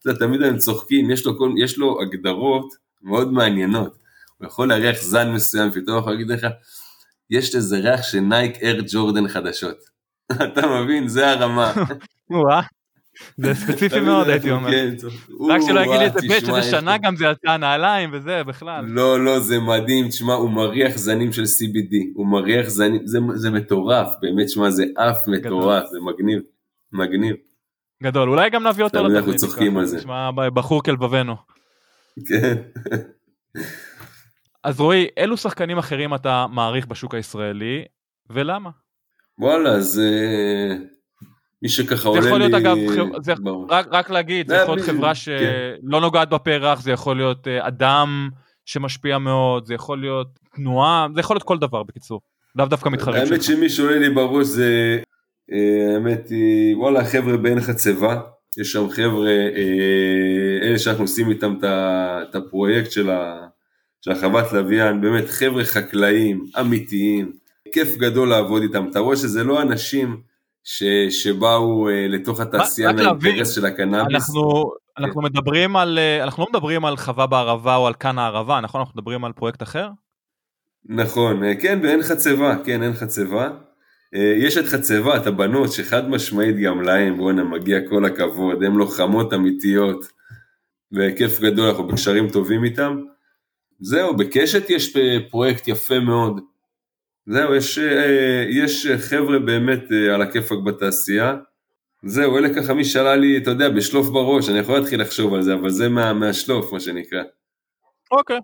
אתה 0.00 0.10
יודע, 0.10 0.26
תמיד 0.26 0.42
הם 0.42 0.58
צוחקים, 0.58 1.10
יש 1.10 1.26
לו, 1.26 1.38
כל, 1.38 1.50
יש 1.58 1.78
לו 1.78 2.02
הגדרות 2.02 2.74
מאוד 3.02 3.32
מעניינות. 3.32 3.96
הוא 4.38 4.46
יכול 4.46 4.68
להריח 4.68 5.02
זן 5.02 5.32
מסוים, 5.32 5.70
פתאום 5.70 5.98
יכול 5.98 6.12
להגיד 6.12 6.28
לך, 6.28 6.46
יש 7.30 7.54
לזה 7.54 7.78
ריח 7.78 8.02
של 8.02 8.20
נייק 8.20 8.62
אר 8.62 8.76
ג'ורדן 8.86 9.28
חדשות. 9.28 9.76
אתה 10.44 10.66
מבין? 10.66 11.08
זה 11.08 11.30
הרמה. 11.30 11.72
זה 13.36 13.54
ספציפי 13.64 14.00
מאוד 14.00 14.28
הייתי 14.28 14.50
אומר. 14.50 14.70
כן, 14.70 14.94
רק 15.50 15.60
שלא 15.66 15.80
יגיד 15.80 15.98
לי 15.98 16.06
את 16.06 16.12
זה 16.12 16.40
שזה 16.40 16.62
שנה 16.62 16.98
גם 16.98 17.16
זה 17.16 17.24
יצא 17.24 17.56
נעליים 17.56 18.10
וזה 18.12 18.44
בכלל. 18.44 18.84
לא 18.84 19.24
לא 19.24 19.40
זה 19.40 19.58
מדהים 19.58 20.08
תשמע 20.08 20.34
הוא 20.34 20.50
מריח 20.50 20.96
זנים 20.96 21.32
של 21.32 21.42
CBD 21.42 21.94
הוא 22.14 22.26
מריח 22.26 22.68
זנים 22.68 23.06
זה 23.34 23.50
מטורף 23.50 24.08
באמת 24.22 24.46
תשמע 24.46 24.70
זה 24.70 24.84
אף 24.96 25.28
מטורף 25.28 25.84
זה 25.90 25.98
מגניב 26.00 26.42
מגניב. 26.92 27.36
גדול 28.02 28.28
אולי 28.28 28.50
גם 28.50 28.66
נביא 28.66 28.84
אותו 28.84 28.98
לתוכנית. 28.98 29.16
אנחנו 29.16 29.36
צוחקים 29.36 29.76
על 29.76 29.84
זה. 29.86 29.98
תשמע 29.98 30.30
בחור 30.54 30.82
כלבבנו. 30.82 31.36
כן. 32.28 32.54
אז 34.64 34.80
רועי 34.80 35.06
אילו 35.16 35.36
שחקנים 35.36 35.78
אחרים 35.78 36.14
אתה 36.14 36.46
מעריך 36.50 36.86
בשוק 36.86 37.14
הישראלי 37.14 37.84
ולמה? 38.30 38.70
וואלה 39.38 39.80
זה 39.80 40.10
מי 41.64 41.70
שככה 41.70 42.08
עולה 42.08 42.20
לי... 42.20 42.22
זה 42.22 42.28
יכול 42.28 42.40
להיות 42.40 42.54
אגב, 42.54 42.76
זה, 43.22 43.32
רק, 43.68 43.86
רק 43.90 44.10
להגיד, 44.10 44.48
זה 44.48 44.54
יכול 44.54 44.76
להיות 44.76 44.88
חברה 44.88 45.08
כן. 45.08 45.14
שלא 45.14 46.00
נוגעת 46.00 46.28
בפרח, 46.30 46.80
זה 46.80 46.92
יכול 46.92 47.16
להיות 47.16 47.48
אה, 47.48 47.68
אדם 47.68 48.28
שמשפיע 48.66 49.18
מאוד, 49.18 49.66
זה 49.66 49.74
יכול 49.74 50.00
להיות 50.00 50.28
תנועה, 50.54 51.06
זה 51.14 51.20
יכול 51.20 51.34
להיות 51.34 51.42
כל 51.42 51.58
דבר 51.58 51.82
בקיצור, 51.82 52.20
לאו 52.56 52.66
דווקא 52.66 52.88
מתחרים. 52.88 53.22
האמת 53.22 53.42
שמי 53.42 53.68
שעולה 53.68 53.98
לי 53.98 54.10
בראש 54.10 54.46
זה, 54.46 54.98
אה, 55.52 55.94
האמת 55.94 56.28
היא, 56.28 56.76
וואלה 56.76 57.04
חבר'ה 57.04 57.36
בעין 57.36 57.60
חצבה, 57.60 58.20
יש 58.58 58.72
שם 58.72 58.90
חבר'ה, 58.90 59.30
אה, 59.30 60.68
אלה 60.68 60.78
שאנחנו 60.78 61.04
עושים 61.04 61.30
איתם 61.30 61.54
את 61.62 62.34
הפרויקט 62.34 62.90
של, 62.90 63.10
ה, 63.10 63.46
של 64.00 64.10
החוות 64.10 64.52
לוויין, 64.52 65.00
באמת 65.00 65.28
חבר'ה 65.28 65.64
חקלאים, 65.64 66.44
אמיתיים, 66.60 67.32
כיף 67.72 67.96
גדול 67.96 68.28
לעבוד 68.28 68.62
איתם, 68.62 68.88
אתה 68.90 68.98
רואה 68.98 69.16
שזה 69.16 69.44
לא 69.44 69.62
אנשים 69.62 70.33
ש, 70.64 70.82
שבאו 71.10 71.88
אה, 71.88 72.06
לתוך 72.08 72.40
התעשייה 72.40 72.92
מהאינטרס 72.92 73.54
של 73.54 73.66
הקנאביס. 73.66 74.14
אנחנו, 74.14 74.72
אנחנו 74.98 75.22
מדברים 75.22 75.76
על, 75.76 75.98
אה, 75.98 76.24
אנחנו 76.24 76.42
לא 76.42 76.48
מדברים 76.50 76.84
על 76.84 76.96
חווה 76.96 77.26
בערבה 77.26 77.76
או 77.76 77.86
על 77.86 77.94
כאן 77.94 78.18
הערבה, 78.18 78.60
נכון? 78.60 78.80
אנחנו 78.80 78.94
מדברים 78.96 79.24
על 79.24 79.32
פרויקט 79.32 79.62
אחר? 79.62 79.88
נכון, 80.84 81.42
כן, 81.60 81.78
ואין 81.82 82.02
חצבה, 82.02 82.56
כן, 82.64 82.82
אין 82.82 82.92
חצבה. 82.92 83.50
יש 84.36 84.56
את 84.56 84.64
חצבת, 84.66 85.26
הבנות, 85.26 85.72
שחד 85.72 86.08
משמעית 86.08 86.56
גם 86.56 86.82
להם, 86.82 87.16
בואנה, 87.16 87.44
מגיע 87.44 87.78
כל 87.88 88.04
הכבוד, 88.04 88.62
הן 88.62 88.72
לוחמות 88.72 89.34
אמיתיות, 89.34 90.04
וכיף 90.92 91.40
גדול, 91.40 91.68
אנחנו 91.68 91.86
בקשרים 91.86 92.28
טובים 92.28 92.64
איתם. 92.64 92.96
זהו, 93.80 94.16
בקשת 94.16 94.70
יש 94.70 94.96
פרויקט 95.30 95.68
יפה 95.68 96.00
מאוד. 96.00 96.40
זהו, 97.26 97.54
יש, 97.54 97.78
יש 98.50 98.86
חבר'ה 98.98 99.38
באמת 99.38 99.82
על 100.14 100.22
הכיפאק 100.22 100.58
בתעשייה. 100.64 101.36
זהו, 102.02 102.38
אלה 102.38 102.54
ככה 102.54 102.74
מי 102.74 102.84
שאלה 102.84 103.16
לי, 103.16 103.38
אתה 103.38 103.50
יודע, 103.50 103.68
בשלוף 103.68 104.08
בראש, 104.08 104.48
אני 104.48 104.58
יכול 104.58 104.78
להתחיל 104.78 105.00
לחשוב 105.00 105.34
על 105.34 105.42
זה, 105.42 105.54
אבל 105.54 105.70
זה 105.70 105.88
מה, 105.88 106.12
מהשלוף, 106.12 106.72
מה 106.72 106.80
שנקרא. 106.80 107.22
אוקיי, 108.10 108.38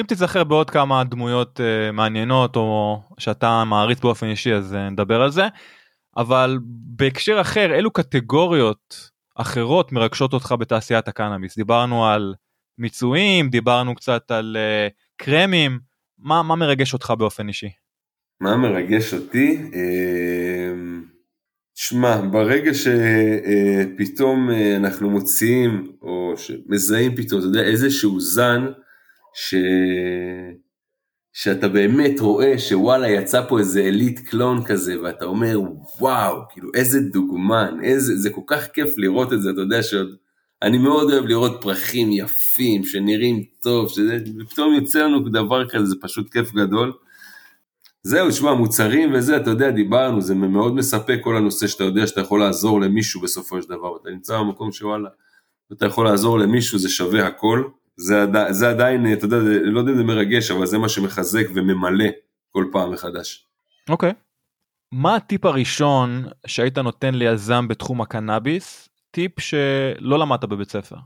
אם 0.00 0.02
תיזכר 0.02 0.44
בעוד 0.44 0.70
כמה 0.70 1.04
דמויות 1.04 1.60
מעניינות 1.92 2.56
או 2.56 3.00
שאתה 3.18 3.64
מעריץ 3.64 4.00
באופן 4.00 4.26
אישי 4.26 4.54
אז 4.54 4.74
נדבר 4.74 5.22
על 5.22 5.30
זה. 5.30 5.46
אבל 6.16 6.58
בהקשר 6.96 7.40
אחר 7.40 7.74
אילו 7.74 7.90
קטגוריות 7.90 9.10
אחרות 9.34 9.92
מרגשות 9.92 10.32
אותך 10.32 10.54
בתעשיית 10.58 11.08
הקנאביס 11.08 11.56
דיברנו 11.56 12.06
על 12.06 12.34
מיצויים 12.78 13.50
דיברנו 13.50 13.94
קצת 13.94 14.30
על 14.30 14.56
קרמים 15.16 15.80
מה 16.18 16.42
מה 16.42 16.56
מרגש 16.56 16.92
אותך 16.94 17.12
באופן 17.18 17.48
אישי. 17.48 17.68
מה 18.40 18.56
מרגש 18.56 19.14
אותי? 19.14 19.70
שמע, 21.74 22.20
ברגע 22.20 22.70
שפתאום 22.74 24.50
אנחנו 24.76 25.10
מוציאים 25.10 25.92
או 26.02 26.34
שמזהים 26.36 27.16
פתאום, 27.16 27.40
אתה 27.40 27.48
יודע, 27.48 27.62
איזשהו 27.62 28.20
זן 28.20 28.66
ש... 29.34 29.54
שאתה 31.32 31.68
באמת 31.68 32.20
רואה 32.20 32.58
שוואלה 32.58 33.10
יצא 33.10 33.42
פה 33.48 33.58
איזה 33.58 33.80
אליט 33.80 34.20
קלון 34.20 34.64
כזה 34.64 35.02
ואתה 35.02 35.24
אומר 35.24 35.60
וואו 36.00 36.42
כאילו 36.50 36.70
איזה 36.74 37.00
דוגמן 37.00 37.78
איזה 37.82 38.16
זה 38.16 38.30
כל 38.30 38.40
כך 38.46 38.66
כיף 38.66 38.98
לראות 38.98 39.32
את 39.32 39.42
זה 39.42 39.50
אתה 39.50 39.60
יודע 39.60 39.82
שעוד 39.82 40.16
אני 40.62 40.78
מאוד 40.78 41.10
אוהב 41.10 41.24
לראות 41.24 41.58
פרחים 41.60 42.12
יפים 42.12 42.84
שנראים 42.84 43.44
טוב 43.62 43.88
שזה 43.88 44.18
פתאום 44.50 44.74
יוצא 44.74 45.02
לנו 45.02 45.28
דבר 45.28 45.68
כזה 45.68 45.84
זה 45.84 45.94
פשוט 46.00 46.32
כיף 46.32 46.52
גדול. 46.52 46.92
זהו 48.02 48.28
תשמע 48.28 48.54
מוצרים 48.54 49.12
וזה 49.14 49.36
אתה 49.36 49.50
יודע 49.50 49.70
דיברנו 49.70 50.20
זה 50.20 50.34
מאוד 50.34 50.74
מספק 50.74 51.18
כל 51.22 51.36
הנושא 51.36 51.66
שאתה 51.66 51.84
יודע 51.84 52.06
שאתה 52.06 52.20
יכול 52.20 52.40
לעזור 52.40 52.80
למישהו 52.80 53.20
בסופו 53.20 53.62
של 53.62 53.68
דבר 53.68 53.96
אתה 54.02 54.10
נמצא 54.10 54.38
במקום 54.38 54.72
שוואלה 54.72 55.08
אתה 55.72 55.86
יכול 55.86 56.04
לעזור 56.06 56.38
למישהו 56.38 56.78
זה 56.78 56.88
שווה 56.88 57.26
הכל 57.26 57.64
זה, 57.98 58.22
עדי, 58.22 58.44
זה 58.50 58.70
עדיין, 58.70 59.12
אתה 59.12 59.24
יודע, 59.24 59.36
לא 59.62 59.78
יודע 59.78 59.92
אם 59.92 59.96
זה 59.96 60.04
מרגש, 60.04 60.50
אבל 60.50 60.66
זה 60.66 60.78
מה 60.78 60.88
שמחזק 60.88 61.46
וממלא 61.54 62.04
כל 62.50 62.64
פעם 62.72 62.92
מחדש. 62.92 63.46
אוקיי. 63.88 64.10
Okay. 64.10 64.14
מה 64.92 65.16
הטיפ 65.16 65.44
הראשון 65.44 66.24
שהיית 66.46 66.78
נותן 66.78 67.14
ליזם 67.14 67.68
בתחום 67.68 68.00
הקנאביס? 68.00 68.88
טיפ 69.10 69.40
שלא 69.40 70.18
למדת 70.18 70.44
בבית 70.44 70.70
ספר. 70.70 70.96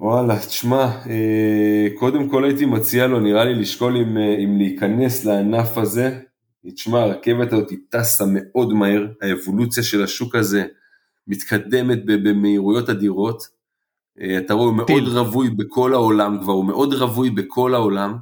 וואלה, 0.00 0.38
תשמע, 0.46 0.84
אה, 1.10 1.86
קודם 1.94 2.28
כל 2.28 2.44
הייתי 2.44 2.66
מציע 2.66 3.06
לו, 3.06 3.20
נראה 3.20 3.44
לי 3.44 3.54
לשקול 3.54 3.96
אם, 3.96 4.18
אה, 4.18 4.36
אם 4.44 4.56
להיכנס 4.58 5.24
לענף 5.24 5.78
הזה. 5.78 6.20
תשמע, 6.74 6.98
הרכבת 6.98 7.52
הזאת 7.52 7.72
טסה 7.90 8.24
מאוד 8.28 8.72
מהר, 8.72 9.06
האבולוציה 9.22 9.82
של 9.82 10.04
השוק 10.04 10.34
הזה 10.34 10.64
מתקדמת 11.26 12.04
במהירויות 12.04 12.90
אדירות. 12.90 13.42
אה, 14.20 14.38
אתה 14.38 14.54
רואה, 14.54 14.66
הוא 14.66 14.74
מאוד 14.74 15.08
רווי 15.08 15.50
בכל 15.50 15.94
העולם 15.94 16.38
כבר, 16.42 16.52
הוא 16.52 16.64
מאוד 16.64 16.94
רווי 16.94 17.30
בכל 17.30 17.74
העולם, 17.74 18.16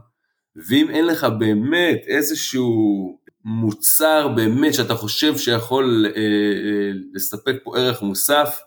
ואם 0.57 0.91
אין 0.91 1.07
לך 1.07 1.27
באמת 1.39 2.03
איזשהו 2.07 3.19
מוצר 3.45 4.29
באמת 4.29 4.75
שאתה 4.75 4.95
חושב 4.95 5.37
שיכול 5.39 6.07
אה, 6.07 6.21
אה, 6.21 6.91
לספק 7.15 7.57
פה 7.65 7.79
ערך 7.79 8.03
מוסף, 8.03 8.61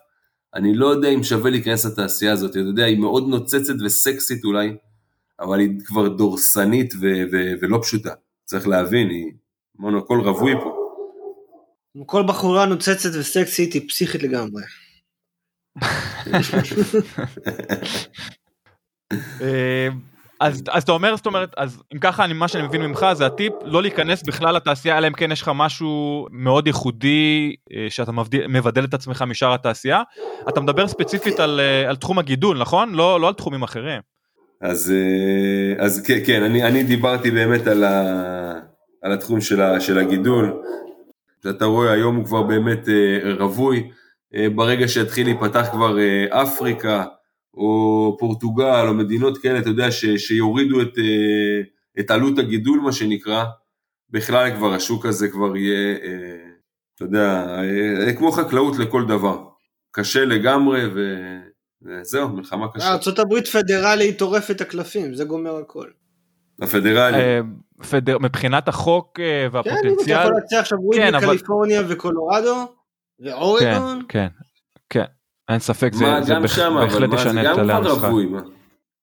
אני 0.54 0.74
לא 0.74 0.86
יודע 0.86 1.08
אם 1.08 1.22
שווה 1.22 1.50
להיכנס 1.50 1.86
לתעשייה 1.86 2.32
הזאת, 2.32 2.50
אתה 2.50 2.58
יודע, 2.58 2.84
היא 2.84 2.98
מאוד 2.98 3.28
נוצצת 3.28 3.74
וסקסית 3.84 4.44
אולי, 4.44 4.76
אבל 5.40 5.60
היא 5.60 5.80
כבר 5.84 6.08
דורסנית 6.08 6.94
ו- 6.94 7.22
ו- 7.32 7.52
ולא 7.60 7.78
פשוטה, 7.82 8.12
צריך 8.44 8.68
להבין, 8.68 9.10
היא, 9.10 9.32
אמרנו, 9.80 9.98
הכל 9.98 10.20
רווי 10.20 10.52
פה. 10.62 10.74
כל 12.06 12.22
בחורה 12.28 12.66
נוצצת 12.66 13.10
וסקסית 13.20 13.72
היא 13.72 13.88
פסיכית 13.88 14.22
לגמרי. 14.22 14.62
אה, 20.42 20.46
אז 20.46 20.62
אז 20.70 20.82
אתה 20.82 20.92
אומר 20.92 21.16
זאת 21.16 21.26
אומרת 21.26 21.54
אז 21.56 21.82
אם 21.94 21.98
ככה 21.98 22.24
אני 22.24 22.32
מה 22.32 22.48
שאני 22.48 22.66
מבין 22.66 22.82
ממך 22.82 23.06
זה 23.12 23.26
הטיפ 23.26 23.52
לא 23.64 23.82
להיכנס 23.82 24.22
בכלל 24.22 24.54
לתעשייה 24.54 24.98
אלא 24.98 25.06
אם 25.06 25.12
כן 25.12 25.32
יש 25.32 25.42
לך 25.42 25.50
משהו 25.54 26.26
מאוד 26.30 26.66
ייחודי 26.66 27.54
אה, 27.72 27.86
שאתה 27.88 28.12
מבדיל, 28.12 28.46
מבדל 28.46 28.84
את 28.84 28.94
עצמך 28.94 29.22
משאר 29.22 29.54
התעשייה 29.54 30.02
אתה 30.48 30.60
מדבר 30.60 30.88
ספציפית 30.88 31.40
על, 31.40 31.60
אה, 31.60 31.88
על 31.88 31.96
תחום 31.96 32.18
הגידול 32.18 32.58
נכון 32.58 32.94
לא 32.94 33.20
לא 33.20 33.28
על 33.28 33.34
תחומים 33.34 33.62
אחרים. 33.62 34.00
אז 34.60 34.92
אז 35.78 36.02
כן 36.06 36.18
כן 36.26 36.42
אני 36.42 36.62
אני 36.62 36.82
דיברתי 36.82 37.30
באמת 37.30 37.66
על, 37.66 37.84
ה, 37.84 38.02
על 39.02 39.12
התחום 39.12 39.40
של, 39.40 39.62
ה, 39.62 39.80
של 39.80 39.98
הגידול. 39.98 40.62
אתה 41.50 41.64
רואה 41.64 41.92
היום 41.92 42.16
הוא 42.16 42.24
כבר 42.24 42.42
באמת 42.42 42.88
רווי 43.38 43.90
אה, 44.34 44.46
ברגע 44.54 44.88
שיתחיל 44.88 45.26
להיפתח 45.26 45.68
כבר 45.72 45.98
אה, 45.98 46.42
אפריקה 46.42 47.04
או 47.58 48.16
פורטוגל 48.18 48.84
או 48.88 48.94
מדינות 48.94 49.38
כאלה, 49.38 49.58
אתה 49.58 49.68
יודע, 49.68 49.90
ש, 49.90 50.04
שיורידו 50.06 50.82
את, 50.82 50.98
אה, 50.98 51.60
את 52.00 52.10
עלות 52.10 52.38
הגידול 52.38 52.80
מה 52.80 52.92
שנקרא, 52.92 53.44
בכלל 54.10 54.56
כבר 54.56 54.74
השוק 54.74 55.06
הזה 55.06 55.28
כבר 55.28 55.56
יהיה, 55.56 55.96
אתה 56.94 57.04
יודע, 57.04 57.46
כמו 58.18 58.32
חקלאות 58.32 58.78
לכל 58.78 59.04
דבר. 59.08 59.44
קשה 59.90 60.24
לגמרי 60.24 60.80
ו... 60.94 61.16
וזהו, 61.82 62.28
מלחמה 62.28 62.66
קשה. 62.72 62.88
ארה"ב 62.88 63.40
פדרלית 63.40 64.18
טורפת 64.18 64.60
הקלפים, 64.60 65.14
זה 65.14 65.24
גומר 65.24 65.56
הכל. 65.56 65.88
הפדרלי. 66.62 67.18
מבחינת 68.20 68.68
החוק 68.68 69.20
והפוטנציאל. 69.52 69.96
כן, 70.06 70.12
אתה 70.12 70.12
יכול 70.12 70.34
להציע 70.34 70.60
עכשיו 70.60 70.78
וויד 70.80 71.00
כן, 71.00 71.16
מקליפורניה 71.16 71.82
וקולורדו. 71.88 72.66
ואורגון? 73.20 74.02
כן, 74.08 74.28
כן, 74.88 75.04
כן, 75.04 75.04
אין 75.48 75.58
ספק, 75.58 75.94
זה, 75.94 76.04
זה 76.22 76.34
בהחלט 76.34 77.10
ישנה 77.14 77.52
את 77.52 77.56
כללי 77.56 77.72
המשחק. 77.72 78.08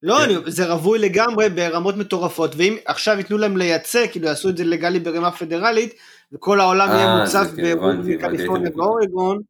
לא, 0.04 0.24
אני, 0.24 0.34
זה 0.48 0.74
רווי 0.74 1.00
לגמרי 1.00 1.50
ברמות 1.50 1.98
מטורפות, 1.98 2.56
ואם 2.58 2.76
עכשיו 2.86 3.18
ייתנו 3.18 3.38
להם 3.38 3.58
לייצא, 3.58 4.06
כאילו 4.12 4.28
יעשו 4.28 4.50
את 4.50 4.58
זה 4.58 4.64
לגלי 4.64 5.00
ברמה 5.00 5.32
פדרלית, 5.32 5.94
וכל 6.34 6.60
העולם 6.60 6.90
יהיה 6.90 7.08
אה, 7.08 7.22
מוצף 7.22 7.48
כן, 7.56 7.78
בקליפורניה 8.18 8.72
ואורגון, 8.76 9.42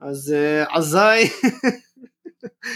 אז 0.00 0.34
אזי... 0.74 0.98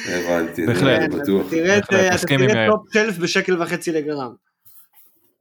הבנתי, 0.06 0.66
בהחלט, 0.66 1.10
בטוח. 1.10 1.46
תראה 1.50 1.78
אה, 1.92 2.68
top 2.70 2.92
shelf 2.92 3.18
בשקל 3.18 3.62
וחצי 3.62 3.92
לגרם. 3.92 4.32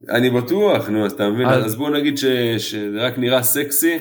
אני 0.08 0.30
בטוח, 0.30 0.88
נו, 0.88 1.06
אז 1.06 1.12
אתה 1.12 1.30
מבין, 1.30 1.48
אז 1.48 1.76
בוא 1.76 1.90
נגיד 1.90 2.18
שזה 2.18 2.98
רק 2.98 3.18
נראה 3.18 3.42
סקסי, 3.42 3.92
אה, 3.92 3.98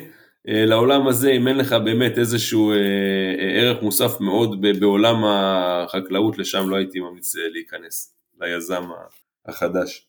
לעולם 0.52 1.08
הזה 1.08 1.32
אם 1.32 1.48
אין 1.48 1.58
לך 1.58 1.74
באמת 1.74 2.18
איזשהו 2.18 2.72
אה, 2.72 2.76
אה, 2.76 3.62
ערך 3.62 3.82
מוסף 3.82 4.22
מאוד 4.22 4.66
בעולם 4.80 5.24
החקלאות 5.26 6.38
לשם 6.38 6.70
לא 6.70 6.76
הייתי 6.76 7.00
ממליץ 7.00 7.36
להיכנס 7.36 8.16
ליזם 8.42 8.84
החדש. 9.46 10.06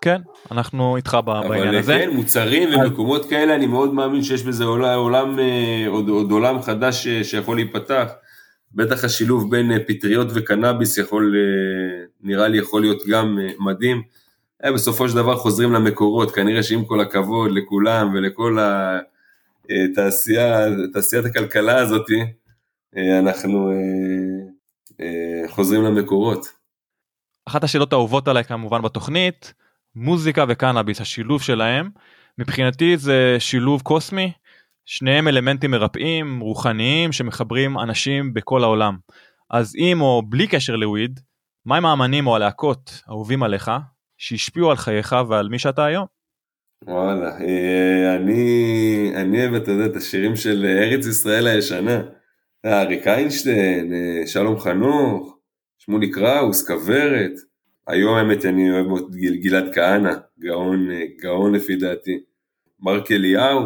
כן 0.00 0.20
אנחנו 0.50 0.96
איתך 0.96 1.16
בעניין 1.24 1.74
הזה. 1.74 1.94
אבל 1.94 2.04
כן 2.04 2.10
מוצרים 2.10 2.68
ומקומות 2.68 3.28
כאלה 3.28 3.54
אני 3.54 3.66
מאוד 3.66 3.94
מאמין 3.94 4.22
שיש 4.22 4.42
בזה 4.42 4.64
עולם, 4.64 4.98
עולם 4.98 5.38
עוד, 5.86 6.08
עוד 6.08 6.30
עולם 6.30 6.62
חדש 6.62 7.08
שיכול 7.08 7.56
להיפתח. 7.56 8.08
בטח 8.72 9.04
השילוב 9.04 9.50
בין 9.50 9.72
פטריות 9.86 10.28
וקנאביס 10.34 10.98
יכול 10.98 11.34
נראה 12.20 12.48
לי 12.48 12.58
יכול 12.58 12.80
להיות 12.80 12.98
גם 13.10 13.38
מדהים. 13.58 14.02
בסופו 14.74 15.08
של 15.08 15.16
דבר 15.16 15.36
חוזרים 15.36 15.72
למקורות 15.72 16.30
כנראה 16.30 16.62
שעם 16.62 16.84
כל 16.84 17.00
הכבוד 17.00 17.50
לכולם 17.50 18.14
ולכל 18.14 18.58
ה... 18.58 18.98
תעשייה, 19.94 20.66
תעשיית 20.92 21.24
הכלכלה 21.24 21.78
הזאתי, 21.78 22.20
אה, 22.96 23.18
אנחנו 23.18 23.70
אה, 23.70 23.76
אה, 25.00 25.48
חוזרים 25.48 25.82
למקורות. 25.82 26.46
אחת 27.48 27.64
השאלות 27.64 27.92
האהובות 27.92 28.28
עליי 28.28 28.44
כמובן 28.44 28.82
בתוכנית, 28.82 29.54
מוזיקה 29.94 30.44
וקנאביס, 30.48 31.00
השילוב 31.00 31.42
שלהם, 31.42 31.90
מבחינתי 32.38 32.96
זה 32.96 33.36
שילוב 33.38 33.82
קוסמי, 33.82 34.32
שניהם 34.84 35.28
אלמנטים 35.28 35.70
מרפאים, 35.70 36.40
רוחניים, 36.40 37.12
שמחברים 37.12 37.78
אנשים 37.78 38.34
בכל 38.34 38.62
העולם. 38.62 38.96
אז 39.50 39.74
עם 39.76 40.00
או 40.00 40.22
בלי 40.28 40.46
קשר 40.46 40.76
לוויד, 40.76 41.20
מהם 41.66 41.86
האמנים 41.86 42.26
או 42.26 42.36
הלהקות 42.36 43.02
האהובים 43.06 43.42
עליך, 43.42 43.70
שהשפיעו 44.18 44.70
על 44.70 44.76
חייך 44.76 45.16
ועל 45.28 45.48
מי 45.48 45.58
שאתה 45.58 45.84
היום? 45.84 46.17
וואלה, 46.84 47.40
אה, 47.40 48.16
אני, 48.16 49.12
אני 49.14 49.42
אוהב, 49.42 49.54
אתה 49.54 49.70
יודע, 49.70 49.86
את 49.86 49.96
השירים 49.96 50.36
של 50.36 50.66
ארץ 50.66 51.06
ישראל 51.06 51.46
הישנה. 51.46 52.02
אריק 52.66 53.06
איינשטיין, 53.06 53.92
אה, 53.92 54.26
שלום 54.26 54.58
חנוך, 54.58 55.38
שמולי 55.78 56.10
קראוס, 56.10 56.66
כוורת. 56.66 57.32
היום 57.86 58.14
האמת 58.14 58.44
אני 58.44 58.70
אוהב 58.70 58.86
מאוד 58.86 59.14
גיל, 59.14 59.36
גלעד 59.36 59.74
כהנא, 59.74 60.14
גאון, 60.40 60.90
אה, 60.90 61.04
גאון 61.20 61.54
לפי 61.54 61.76
דעתי. 61.76 62.20
מרק 62.80 63.12
אליהו. 63.12 63.60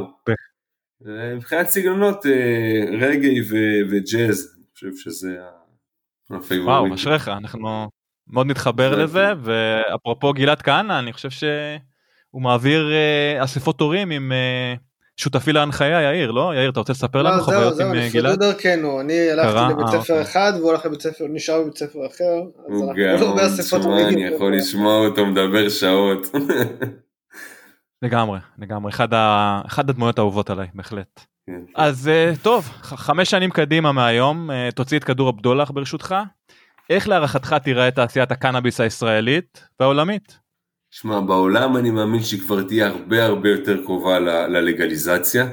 מבחינת 1.37 1.67
סגנונות 1.67 2.27
רגאיי 3.01 3.41
וג'אז, 3.91 4.57
אני 4.57 4.65
חושב 4.75 4.91
שזה 4.97 5.39
ה 6.31 6.34
favorite. 6.34 6.69
וואו, 6.69 6.95
אשריך, 6.95 7.29
אנחנו 7.29 7.89
מאוד 8.27 8.47
נתחבר 8.47 9.03
לזה, 9.03 9.33
ואפרופו 9.43 10.33
גלעד 10.33 10.63
כהנא, 10.63 10.99
אני 10.99 11.13
חושב 11.13 11.31
שהוא 12.33 12.43
מעביר 12.43 12.91
uh, 13.41 13.45
אספות 13.45 13.81
הורים 13.81 14.11
עם 14.11 14.33
uh, 14.33 14.81
שותפי 15.17 15.53
להנחיה 15.53 16.03
יאיר, 16.03 16.31
לא? 16.31 16.53
יאיר, 16.55 16.71
אתה 16.71 16.81
רוצה 16.81 16.93
לספר 16.93 17.23
לנו 17.23 17.37
לא, 17.37 17.43
חוויות 17.43 17.81
עם 17.81 17.95
אה, 17.95 18.09
גלעד? 18.13 18.41
זהו, 18.41 18.51
זהו, 18.51 18.53
דרכנו, 18.53 19.01
אני 19.01 19.31
הלכתי 19.31 19.73
לבית 19.73 19.87
ספר 19.87 19.99
אוקיי. 19.99 20.23
אחד 20.23 20.53
והוא 20.57 20.71
הלך 20.71 20.87
לבית 20.87 21.03
ספר, 21.03 21.25
נשאר 21.31 21.63
בבית 21.63 21.77
ספר 21.77 22.07
אחר, 22.07 22.43
אספות 23.47 23.85
הורים. 23.85 24.09
אני 24.09 24.25
יכול 24.25 24.57
לשמוע 24.57 25.07
אותו 25.07 25.27
מדבר 25.27 25.69
שעות. 25.69 26.27
לגמרי, 28.03 28.39
לגמרי, 28.59 28.91
אחד, 28.91 29.15
ה... 29.15 29.63
אחד 29.67 29.91
הדמויות 29.91 30.19
האהובות 30.19 30.51
עליי, 30.51 30.67
בהחלט. 30.75 31.21
כן. 31.47 31.61
אז 31.77 32.11
טוב, 32.43 32.69
חמש 32.83 33.31
שנים 33.31 33.51
קדימה 33.51 33.93
מהיום, 33.93 34.51
תוציא 34.75 34.99
את 34.99 35.05
כדור 35.05 35.29
הבדולח 35.29 35.71
ברשותך. 35.71 36.15
איך 36.91 37.09
להערכתך 37.09 37.57
תיראה 37.65 37.91
תעשיית 37.91 38.33
הקנאביס 38.33 38.81
הישראלית 38.81 39.69
והעולמית? 39.81 40.42
שמע, 40.95 41.21
בעולם 41.21 41.77
אני 41.77 41.91
מאמין 41.91 42.23
שהיא 42.23 42.41
כבר 42.41 42.63
תהיה 42.63 42.87
הרבה 42.87 43.25
הרבה 43.25 43.51
יותר 43.51 43.83
קרובה 43.85 44.19
ללגליזציה. 44.49 45.47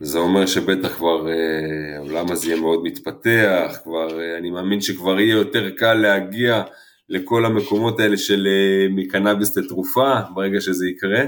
זה 0.00 0.18
אומר 0.18 0.46
שבטח 0.46 0.96
כבר 0.96 1.28
אה, 1.28 1.96
העולם 1.96 2.32
הזה 2.32 2.46
יהיה 2.46 2.60
מאוד 2.60 2.82
מתפתח, 2.82 3.78
כבר, 3.84 4.20
אה, 4.20 4.38
אני 4.38 4.50
מאמין 4.50 4.80
שכבר 4.80 5.20
יהיה 5.20 5.32
יותר 5.32 5.70
קל 5.70 5.94
להגיע 5.94 6.62
לכל 7.08 7.44
המקומות 7.44 8.00
האלה 8.00 8.16
של 8.16 8.46
אה, 8.46 8.86
מקנאביס 8.90 9.56
לתרופה, 9.56 10.20
ברגע 10.34 10.60
שזה 10.60 10.86
יקרה. 10.88 11.24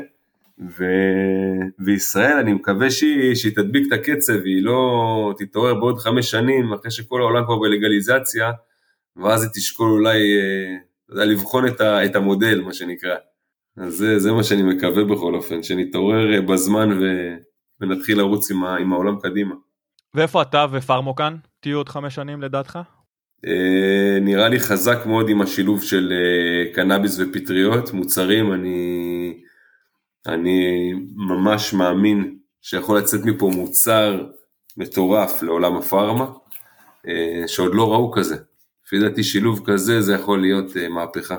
ו... 0.78 0.84
וישראל, 1.78 2.36
אני 2.38 2.52
מקווה 2.52 2.90
שהיא, 2.90 3.34
שהיא 3.34 3.54
תדביק 3.54 3.86
את 3.88 3.92
הקצב, 3.92 4.44
היא 4.44 4.62
לא 4.62 5.34
תתעורר 5.38 5.74
בעוד 5.74 5.98
חמש 5.98 6.30
שנים, 6.30 6.72
אחרי 6.72 6.90
שכל 6.90 7.20
העולם 7.20 7.44
כבר 7.44 7.58
בלגליזציה, 7.58 8.50
ואז 9.16 9.42
היא 9.42 9.50
תשקול 9.54 9.90
אולי, 9.90 10.18
אה, 10.18 10.76
אתה 11.04 11.12
יודע, 11.12 11.24
לבחון 11.24 11.66
את, 11.66 11.80
ה, 11.80 12.04
את 12.04 12.16
המודל, 12.16 12.60
מה 12.60 12.72
שנקרא. 12.72 13.16
אז 13.80 13.94
זה, 13.94 14.18
זה 14.18 14.32
מה 14.32 14.44
שאני 14.44 14.62
מקווה 14.62 15.04
בכל 15.04 15.34
אופן, 15.34 15.62
שנתעורר 15.62 16.34
אה, 16.34 16.40
בזמן 16.40 16.92
ו, 16.92 17.04
ונתחיל 17.80 18.18
לרוץ 18.18 18.50
עם, 18.50 18.64
ה, 18.64 18.76
עם 18.76 18.92
העולם 18.92 19.20
קדימה. 19.20 19.54
ואיפה 20.14 20.42
אתה 20.42 20.66
ופרמוקן 20.72 21.36
תהיו 21.60 21.76
עוד 21.76 21.88
חמש 21.88 22.14
שנים 22.14 22.42
לדעתך? 22.42 22.78
אה, 23.46 24.18
נראה 24.20 24.48
לי 24.48 24.60
חזק 24.60 24.98
מאוד 25.06 25.28
עם 25.28 25.40
השילוב 25.40 25.82
של 25.82 26.12
אה, 26.12 26.74
קנאביס 26.74 27.20
ופטריות, 27.20 27.92
מוצרים, 27.92 28.52
אני, 28.52 29.34
אני 30.26 30.92
ממש 31.16 31.72
מאמין 31.72 32.38
שיכול 32.62 32.98
לצאת 32.98 33.20
מפה 33.24 33.50
מוצר 33.54 34.26
מטורף 34.76 35.42
לעולם 35.42 35.76
הפארמה, 35.76 36.26
אה, 37.08 37.48
שעוד 37.48 37.74
לא 37.74 37.92
ראו 37.92 38.12
כזה. 38.12 38.36
לפי 38.88 38.98
דעתי 38.98 39.22
שילוב 39.22 39.60
כזה 39.66 40.00
זה 40.00 40.14
יכול 40.14 40.40
להיות 40.40 40.70
uh, 40.70 40.88
מהפכה. 40.88 41.36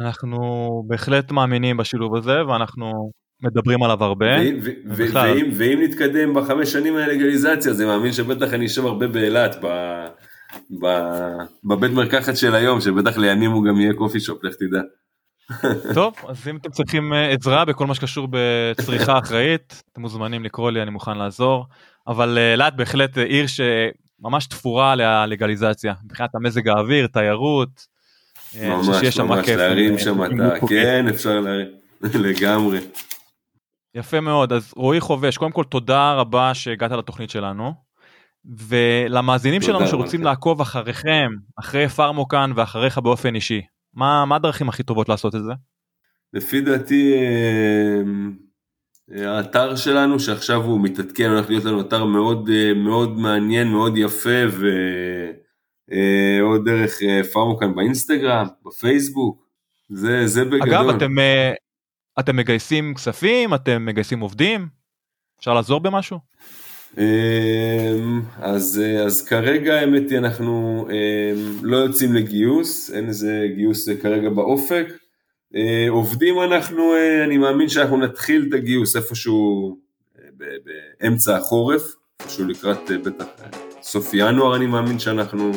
אנחנו 0.00 0.38
בהחלט 0.86 1.32
מאמינים 1.32 1.76
בשילוב 1.76 2.16
הזה 2.16 2.46
ואנחנו 2.46 3.10
מדברים 3.42 3.82
עליו 3.82 4.04
הרבה. 4.04 4.26
ואם, 4.26 4.58
ואם, 4.86 5.50
ואם 5.56 5.80
נתקדם 5.82 6.34
בחמש 6.34 6.72
שנים 6.72 6.94
מהלגליזציה 6.94 7.72
זה 7.72 7.86
מאמין 7.86 8.12
שבטח 8.12 8.54
אני 8.54 8.66
אשב 8.66 8.86
הרבה 8.86 9.06
באילת 9.06 9.56
בבית 11.64 11.92
מרקחת 11.92 12.36
של 12.36 12.54
היום 12.54 12.80
שבטח 12.80 13.16
לימים 13.16 13.50
הוא 13.50 13.64
גם 13.64 13.80
יהיה 13.80 13.94
קופי 13.94 14.20
שופ 14.20 14.44
לך 14.44 14.54
תדע. 14.54 14.80
טוב 15.94 16.14
אז 16.28 16.48
אם 16.48 16.56
אתם 16.56 16.70
צריכים 16.70 17.12
אה, 17.12 17.30
עזרה 17.30 17.64
בכל 17.64 17.86
מה 17.86 17.94
שקשור 17.94 18.28
בצריכה 18.30 19.18
אחראית 19.24 19.82
אתם 19.92 20.00
מוזמנים 20.00 20.44
לקרוא 20.44 20.70
לי 20.70 20.82
אני 20.82 20.90
מוכן 20.90 21.18
לעזור 21.18 21.66
אבל 22.06 22.38
אה, 22.38 22.52
אילת 22.52 22.76
בהחלט 22.76 23.18
עיר 23.18 23.46
ש... 23.46 23.60
ממש 24.20 24.46
תפורה 24.46 24.94
ללגליזציה 24.94 25.94
מבחינת 26.04 26.34
המזג 26.34 26.68
האוויר 26.68 27.06
תיירות. 27.06 27.93
אה, 28.60 28.76
ממש 28.76 29.18
ממש 29.18 29.48
להרים 29.48 29.98
שם 29.98 30.24
אתה 30.24 30.66
כן 30.68 31.08
אפשר 31.08 31.40
להרים 31.40 31.68
לגמרי. 32.24 32.78
יפה 33.94 34.20
מאוד 34.20 34.52
אז 34.52 34.72
רועי 34.76 35.00
חובש 35.00 35.36
קודם 35.36 35.52
כל 35.52 35.64
תודה 35.64 36.12
רבה 36.12 36.54
שהגעת 36.54 36.90
לתוכנית 36.90 37.30
שלנו. 37.30 37.72
ולמאזינים 38.68 39.62
שלנו 39.62 39.86
שרוצים 39.86 40.20
לכם. 40.20 40.28
לעקוב 40.28 40.60
אחריכם 40.60 41.30
אחרי 41.56 41.88
פארמוקן 41.88 42.50
ואחריך 42.54 42.98
באופן 42.98 43.34
אישי 43.34 43.62
מה 43.94 44.24
מה 44.24 44.36
הדרכים 44.36 44.68
הכי 44.68 44.82
טובות 44.82 45.08
לעשות 45.08 45.34
את 45.34 45.44
זה. 45.44 45.52
לפי 46.32 46.60
דעתי 46.60 47.14
אה, 49.12 49.36
האתר 49.36 49.76
שלנו 49.76 50.20
שעכשיו 50.20 50.62
הוא 50.62 50.80
מתעדכן, 50.80 51.30
הולך 51.30 51.48
להיות 51.48 51.64
לנו 51.64 51.80
אתר 51.80 52.04
מאוד 52.04 52.50
אה, 52.52 52.74
מאוד 52.74 53.18
מעניין, 53.18 53.68
מאוד 53.68 53.96
יפה 53.96 54.40
ועוד 54.50 55.43
אה, 55.92 56.58
דרך 56.64 57.02
אה, 57.02 57.24
פארמוקן 57.32 57.74
באינסטגרם, 57.74 58.46
בפייסבוק, 58.66 59.44
זה, 59.88 60.26
זה 60.26 60.44
בגדול. 60.44 60.74
אגב, 60.74 60.88
אתם, 60.88 61.14
אתם 62.20 62.36
מגייסים 62.36 62.94
כספים, 62.94 63.54
אתם 63.54 63.86
מגייסים 63.86 64.20
עובדים? 64.20 64.68
אפשר 65.38 65.54
לעזור 65.54 65.80
במשהו? 65.80 66.18
אז, 68.36 68.82
אז 69.06 69.26
כרגע 69.26 69.74
האמת 69.74 70.10
היא 70.10 70.18
אנחנו 70.18 70.86
לא 71.62 71.76
יוצאים 71.76 72.14
לגיוס, 72.14 72.90
אין 72.90 73.08
איזה 73.08 73.46
גיוס 73.56 73.88
כרגע 73.88 74.30
באופק. 74.30 74.86
אה, 75.56 75.86
עובדים 75.88 76.40
אנחנו, 76.40 76.94
אה, 76.94 77.24
אני 77.24 77.38
מאמין 77.38 77.68
שאנחנו 77.68 77.96
נתחיל 77.96 78.46
את 78.48 78.54
הגיוס 78.54 78.96
איפשהו 78.96 79.76
אה, 80.18 80.24
באמצע 81.00 81.36
החורף, 81.36 81.82
איפשהו 82.20 82.44
לקראת 82.44 82.90
בטח 82.90 83.26
סוף 83.84 84.10
ינואר 84.14 84.56
אני 84.56 84.66
מאמין 84.66 84.98
שאנחנו, 84.98 85.52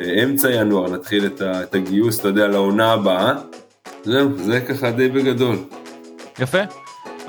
אמצע 0.00 0.50
ינואר 0.50 0.90
נתחיל 0.90 1.26
את 1.40 1.74
הגיוס, 1.74 2.20
אתה 2.20 2.28
יודע, 2.28 2.48
לעונה 2.48 2.92
הבאה. 2.92 3.32
זהו, 4.04 4.28
זה 4.36 4.60
ככה 4.60 4.90
די 4.90 5.08
בגדול. 5.08 5.56
יפה. 6.38 6.58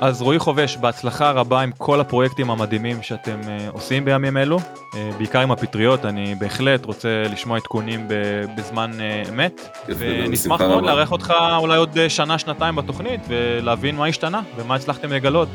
אז 0.00 0.22
רועי 0.22 0.38
חובש, 0.38 0.76
בהצלחה 0.76 1.30
רבה 1.30 1.60
עם 1.60 1.70
כל 1.78 2.00
הפרויקטים 2.00 2.50
המדהימים 2.50 3.02
שאתם 3.02 3.40
uh, 3.40 3.72
עושים 3.72 4.04
בימים 4.04 4.36
אלו, 4.36 4.58
uh, 4.58 4.96
בעיקר 5.18 5.40
עם 5.40 5.50
הפטריות, 5.50 6.04
אני 6.04 6.34
בהחלט 6.34 6.84
רוצה 6.84 7.22
לשמוע 7.32 7.56
עדכונים 7.56 8.08
בזמן 8.56 8.90
uh, 8.92 9.28
אמת, 9.28 9.78
ונשמח 9.88 10.60
מאוד 10.60 10.84
לארח 10.84 11.12
אותך 11.12 11.34
אולי 11.58 11.76
עוד 11.76 12.08
שנה, 12.08 12.38
שנתיים 12.38 12.76
בתוכנית, 12.76 13.20
ולהבין 13.28 13.96
מה 13.96 14.06
השתנה 14.06 14.40
ומה 14.56 14.74
הצלחתם 14.74 15.12
לגלות 15.12 15.48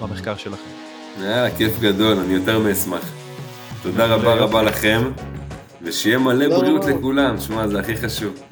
במחקר 0.00 0.36
שלכם. 0.36 0.70
יאללה, 1.20 1.50
כיף 1.56 1.80
גדול, 1.80 2.18
אני 2.18 2.34
יותר 2.34 2.58
מאשמח. 2.58 3.21
תודה 3.82 4.06
רבה 4.14 4.34
רבה 4.34 4.62
לכם, 4.62 5.02
ושיהיה 5.82 6.18
מלא 6.18 6.46
לא. 6.46 6.58
בריאות 6.58 6.84
לכולם, 6.84 7.40
שמע, 7.40 7.68
זה 7.68 7.80
הכי 7.80 7.96
חשוב. 7.96 8.42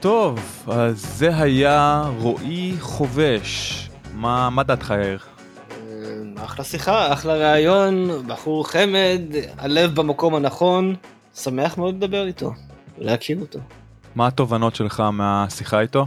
טוב, 0.00 0.64
אז 0.66 1.06
זה 1.16 1.36
היה 1.36 2.02
רועי 2.18 2.74
חובש. 2.80 3.90
מה, 4.14 4.50
מה 4.50 4.62
דעתך 4.62 4.94
יאיר? 5.04 5.18
אה, 5.70 6.44
אחלה 6.44 6.64
שיחה, 6.64 7.12
אחלה 7.12 7.34
ראיון, 7.34 8.08
בחור 8.26 8.68
חמד, 8.68 9.22
הלב 9.58 9.94
במקום 9.94 10.34
הנכון, 10.34 10.94
שמח 11.34 11.78
מאוד 11.78 11.94
לדבר 11.94 12.26
איתו 12.26 12.52
ולהכיר 12.98 13.40
אותו. 13.40 13.58
מה 14.14 14.26
התובנות 14.26 14.74
שלך 14.74 15.00
מהשיחה 15.00 15.80
איתו? 15.80 16.06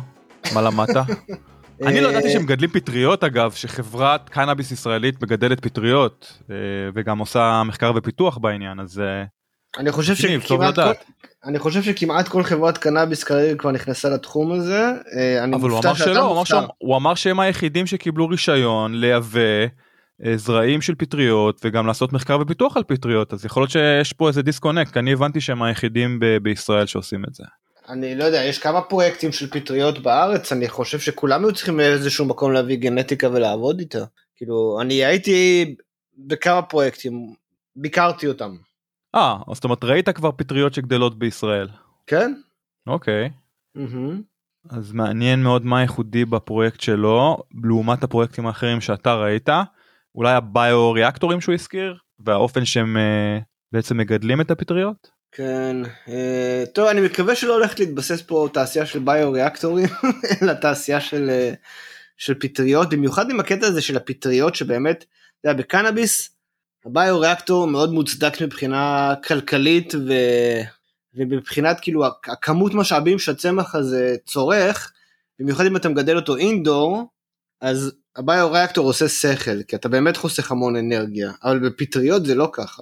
מה 0.53 0.61
למדת? 0.61 0.95
אני 1.85 2.01
לא 2.01 2.07
ידעתי 2.07 2.29
שהם 2.29 2.43
מגדלים 2.43 2.69
פטריות 2.69 3.23
אגב, 3.23 3.51
שחברת 3.51 4.29
קנאביס 4.29 4.71
ישראלית 4.71 5.21
מגדלת 5.21 5.59
פטריות 5.59 6.39
אה, 6.51 6.55
וגם 6.95 7.19
עושה 7.19 7.63
מחקר 7.65 7.91
ופיתוח 7.95 8.37
בעניין, 8.37 8.79
אז 8.79 8.99
אה, 8.99 9.23
אני 9.77 9.91
חושב 9.91 10.15
שכמעט 10.15 10.75
כל, 10.75 10.91
אני 11.45 11.59
חושב 11.59 11.83
שכמעט 11.83 12.27
כל 12.27 12.43
חברת 12.43 12.77
קנאביס 12.77 13.23
כרגע 13.23 13.55
כבר 13.55 13.71
נכנסה 13.71 14.09
לתחום 14.09 14.51
הזה. 14.51 14.91
אה, 15.17 15.43
אבל 15.43 15.69
הוא 15.69 15.79
אמר 15.79 15.93
שלא, 15.93 16.19
הוא 16.19 16.33
אמר, 16.33 16.43
שהוא, 16.43 16.61
הוא 16.77 16.95
אמר 16.95 17.15
שהם 17.15 17.39
היחידים 17.39 17.87
שקיבלו 17.87 18.27
רישיון 18.27 18.95
לייבא 18.95 19.39
אה, 20.25 20.37
זרעים 20.37 20.81
של 20.81 20.95
פטריות 20.95 21.61
וגם 21.63 21.87
לעשות 21.87 22.13
מחקר 22.13 22.39
ופיתוח 22.41 22.77
על 22.77 22.83
פטריות 22.83 23.33
אז 23.33 23.45
יכול 23.45 23.61
להיות 23.63 23.71
שיש 23.71 24.13
פה 24.13 24.27
איזה 24.27 24.41
דיסקונקט 24.41 24.97
אני 24.97 25.13
הבנתי 25.13 25.41
שהם 25.41 25.63
היחידים 25.63 26.19
ב- 26.19 26.37
בישראל 26.37 26.85
שעושים 26.85 27.23
את 27.25 27.33
זה. 27.33 27.43
אני 27.91 28.15
לא 28.15 28.23
יודע, 28.23 28.43
יש 28.43 28.59
כמה 28.59 28.81
פרויקטים 28.81 29.31
של 29.31 29.49
פטריות 29.49 29.99
בארץ, 29.99 30.51
אני 30.51 30.69
חושב 30.69 30.99
שכולם 30.99 31.45
היו 31.45 31.53
צריכים 31.53 31.77
מאיזשהו 31.77 32.25
מקום 32.25 32.51
להביא 32.51 32.77
גנטיקה 32.77 33.29
ולעבוד 33.29 33.79
איתה. 33.79 34.05
כאילו, 34.35 34.77
אני 34.81 35.05
הייתי 35.05 35.75
בכמה 36.17 36.61
פרויקטים, 36.61 37.33
ביקרתי 37.75 38.27
אותם. 38.27 38.55
אה, 39.15 39.37
זאת 39.53 39.63
אומרת 39.63 39.83
ראית 39.83 40.09
כבר 40.09 40.31
פטריות 40.31 40.73
שגדלות 40.73 41.19
בישראל. 41.19 41.67
כן? 42.07 42.33
אוקיי. 42.87 43.29
Mm-hmm. 43.77 44.21
אז 44.69 44.93
מעניין 44.93 45.43
מאוד 45.43 45.65
מה 45.65 45.81
ייחודי 45.81 46.25
בפרויקט 46.25 46.81
שלו 46.81 47.37
לעומת 47.63 48.03
הפרויקטים 48.03 48.47
האחרים 48.47 48.81
שאתה 48.81 49.15
ראית. 49.15 49.49
אולי 50.15 50.33
הביו-ריאקטורים 50.33 51.41
שהוא 51.41 51.53
הזכיר 51.53 51.97
והאופן 52.19 52.65
שהם 52.65 52.97
uh, 52.97 53.43
בעצם 53.71 53.97
מגדלים 53.97 54.41
את 54.41 54.51
הפטריות? 54.51 55.20
כן, 55.31 55.77
uh, 56.07 56.11
טוב 56.73 56.87
אני 56.87 57.01
מקווה 57.01 57.35
שלא 57.35 57.53
הולכת 57.53 57.79
להתבסס 57.79 58.21
פה 58.21 58.47
תעשייה 58.53 58.85
של 58.85 58.99
ביו-ריאקטורים 58.99 59.87
אלא 60.41 60.53
תעשייה 60.53 61.01
של, 61.01 61.29
uh, 61.29 61.55
של 62.17 62.33
פטריות 62.39 62.89
במיוחד 62.89 63.29
עם 63.29 63.39
הקטע 63.39 63.67
הזה 63.67 63.81
של 63.81 63.97
הפטריות 63.97 64.55
שבאמת, 64.55 65.05
אתה 65.39 65.49
יודע, 65.49 65.63
בקנאביס 65.63 66.29
הביו-ריאקטור 66.85 67.67
מאוד 67.67 67.93
מוצדק 67.93 68.41
מבחינה 68.41 69.13
כלכלית 69.27 69.95
ו... 69.95 70.13
ומבחינת 71.13 71.79
כאילו 71.81 72.05
הכמות 72.05 72.73
משאבים 72.73 73.19
שהצמח 73.19 73.75
הזה 73.75 74.15
צורך, 74.25 74.91
במיוחד 75.39 75.65
אם 75.65 75.75
אתה 75.75 75.89
מגדל 75.89 76.15
אותו 76.15 76.37
אינדור, 76.37 77.03
אז 77.61 77.91
הביו-ריאקטור 78.15 78.87
עושה 78.87 79.09
שכל, 79.09 79.63
כי 79.63 79.75
אתה 79.75 79.89
באמת 79.89 80.17
חוסך 80.17 80.51
המון 80.51 80.75
אנרגיה, 80.75 81.31
אבל 81.43 81.69
בפטריות 81.69 82.25
זה 82.25 82.35
לא 82.35 82.49
ככה. 82.53 82.81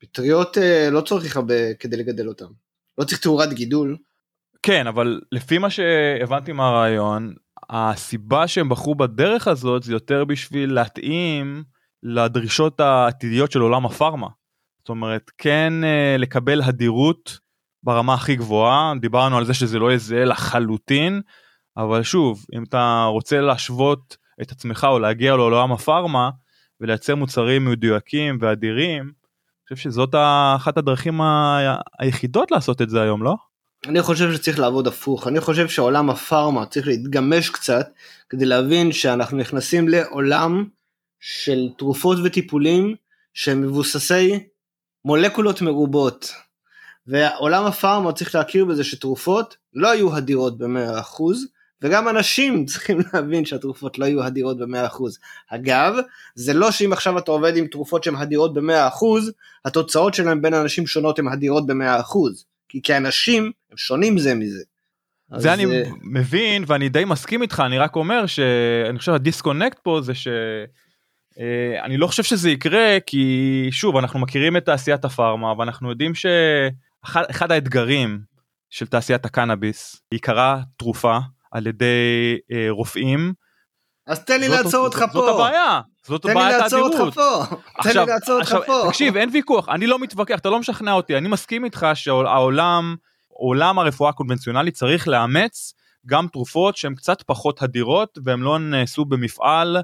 פטריות 0.00 0.58
אה, 0.58 0.90
לא 0.90 1.00
צריך 1.00 1.36
הרבה 1.36 1.74
כדי 1.74 1.96
לגדל 1.96 2.28
אותן. 2.28 2.44
לא 2.98 3.04
צריך 3.04 3.20
תאורת 3.20 3.52
גידול. 3.52 3.96
כן, 4.62 4.86
אבל 4.86 5.20
לפי 5.32 5.58
מה 5.58 5.70
שהבנתי 5.70 6.52
מהרעיון, 6.52 7.34
הסיבה 7.70 8.48
שהם 8.48 8.68
בחרו 8.68 8.94
בדרך 8.94 9.48
הזאת 9.48 9.82
זה 9.82 9.92
יותר 9.92 10.24
בשביל 10.24 10.72
להתאים 10.72 11.64
לדרישות 12.02 12.80
העתידיות 12.80 13.52
של 13.52 13.60
עולם 13.60 13.86
הפארמה. 13.86 14.28
זאת 14.78 14.88
אומרת, 14.88 15.30
כן 15.38 15.72
אה, 15.84 16.16
לקבל 16.18 16.62
הדירות 16.62 17.38
ברמה 17.82 18.14
הכי 18.14 18.36
גבוהה, 18.36 18.92
דיברנו 19.00 19.38
על 19.38 19.44
זה 19.44 19.54
שזה 19.54 19.78
לא 19.78 19.88
יהיה 19.88 19.98
זהה 19.98 20.24
לחלוטין, 20.24 21.20
אבל 21.76 22.02
שוב, 22.02 22.44
אם 22.54 22.62
אתה 22.62 23.04
רוצה 23.08 23.40
להשוות 23.40 24.16
את 24.42 24.52
עצמך 24.52 24.86
או 24.90 24.98
להגיע 24.98 25.36
לעולם 25.36 25.72
הפארמה 25.72 26.30
ולייצר 26.80 27.14
מוצרים 27.14 27.64
מדויקים 27.64 28.38
ואדירים, 28.40 29.12
חושב 29.74 29.90
שזאת 29.90 30.14
אחת 30.56 30.78
הדרכים 30.78 31.20
ה... 31.20 31.58
היחידות 31.98 32.50
לעשות 32.50 32.82
את 32.82 32.90
זה 32.90 33.02
היום, 33.02 33.22
לא? 33.22 33.36
אני 33.86 34.02
חושב 34.02 34.32
שצריך 34.32 34.58
לעבוד 34.58 34.86
הפוך, 34.86 35.28
אני 35.28 35.40
חושב 35.40 35.68
שעולם 35.68 36.10
הפארמה 36.10 36.66
צריך 36.66 36.86
להתגמש 36.86 37.50
קצת 37.50 37.88
כדי 38.28 38.44
להבין 38.44 38.92
שאנחנו 38.92 39.36
נכנסים 39.36 39.88
לעולם 39.88 40.64
של 41.20 41.68
תרופות 41.78 42.18
וטיפולים 42.24 42.94
שהם 43.34 43.62
מבוססי 43.62 44.48
מולקולות 45.04 45.62
מרובות. 45.62 46.32
ועולם 47.06 47.64
הפארמה 47.66 48.12
צריך 48.12 48.34
להכיר 48.34 48.64
בזה 48.64 48.84
שתרופות 48.84 49.56
לא 49.74 49.90
היו 49.90 50.16
הדירות 50.16 50.58
ב-100% 50.58 51.22
וגם 51.82 52.08
אנשים 52.08 52.64
צריכים 52.66 52.98
להבין 53.14 53.44
שהתרופות 53.44 53.98
לא 53.98 54.04
יהיו 54.04 54.22
הדירות 54.22 54.58
ב-100%. 54.58 55.02
אגב, 55.48 55.94
זה 56.34 56.54
לא 56.54 56.70
שאם 56.70 56.92
עכשיו 56.92 57.18
אתה 57.18 57.30
עובד 57.30 57.56
עם 57.56 57.66
תרופות 57.66 58.04
שהן 58.04 58.14
הדירות 58.14 58.54
ב-100%, 58.54 59.04
התוצאות 59.64 60.14
שלהם 60.14 60.42
בין 60.42 60.54
אנשים 60.54 60.86
שונות 60.86 61.18
הן 61.18 61.28
הדירות 61.28 61.66
ב-100%. 61.66 62.16
כי 62.68 62.82
כאנשים 62.82 63.52
הם 63.70 63.76
שונים 63.76 64.18
זה 64.18 64.34
מזה. 64.34 64.62
זה 65.36 65.54
אני 65.54 65.64
אה, 65.64 65.82
מבין 66.02 66.64
ואני 66.66 66.88
די 66.88 67.04
מסכים 67.04 67.42
איתך, 67.42 67.62
אני 67.66 67.78
רק 67.78 67.96
אומר 67.96 68.26
שאני 68.26 68.98
חושב 68.98 69.12
הדיסקונקט 69.12 69.78
פה 69.78 70.00
זה 70.02 70.14
ש... 70.14 70.28
אה, 71.40 71.84
אני 71.84 71.96
לא 71.96 72.06
חושב 72.06 72.22
שזה 72.22 72.50
יקרה 72.50 72.98
כי 73.06 73.68
שוב 73.70 73.96
אנחנו 73.96 74.18
מכירים 74.20 74.56
את 74.56 74.64
תעשיית 74.64 75.04
הפארמה 75.04 75.58
ואנחנו 75.58 75.90
יודעים 75.90 76.12
שאחד 76.14 77.52
האתגרים 77.52 78.20
של 78.70 78.86
תעשיית 78.86 79.24
הקנאביס 79.24 79.92
היא 80.10 80.16
עיקרה 80.16 80.60
תרופה 80.76 81.18
על 81.50 81.66
ידי 81.66 82.38
אה, 82.52 82.66
רופאים. 82.70 83.32
אז 84.06 84.24
תן 84.24 84.40
לי 84.40 84.48
לעצור 84.48 84.84
אותך 84.84 85.04
פה. 85.12 85.18
זאת 85.20 85.34
הבעיה. 85.34 85.80
זאת 86.06 86.26
בעיית 86.26 86.62
האדירות. 86.62 86.92
תן 86.92 86.98
לי 86.98 87.06
לעצור 87.06 87.08
אותך 87.08 87.14
פה. 87.14 87.56
תן 87.82 88.00
לי 88.00 88.06
לעצור 88.06 88.40
אותך 88.40 88.56
פה. 88.66 88.82
תקשיב 88.88 89.16
אין 89.16 89.28
ויכוח 89.32 89.68
אני 89.68 89.86
לא 89.86 89.98
מתווכח 89.98 90.38
אתה 90.38 90.50
לא 90.50 90.60
משכנע 90.60 90.92
אותי 90.92 91.16
אני 91.16 91.28
מסכים 91.28 91.64
איתך 91.64 91.86
שהעולם 91.94 92.96
עולם 93.28 93.78
הרפואה 93.78 94.10
הקונבנציונלית 94.10 94.74
צריך 94.74 95.08
לאמץ 95.08 95.74
גם 96.06 96.26
תרופות 96.32 96.76
שהן 96.76 96.94
קצת 96.94 97.22
פחות 97.22 97.62
הדירות 97.62 98.18
והן 98.24 98.40
לא 98.40 98.58
נעשו 98.58 99.04
במפעל 99.04 99.76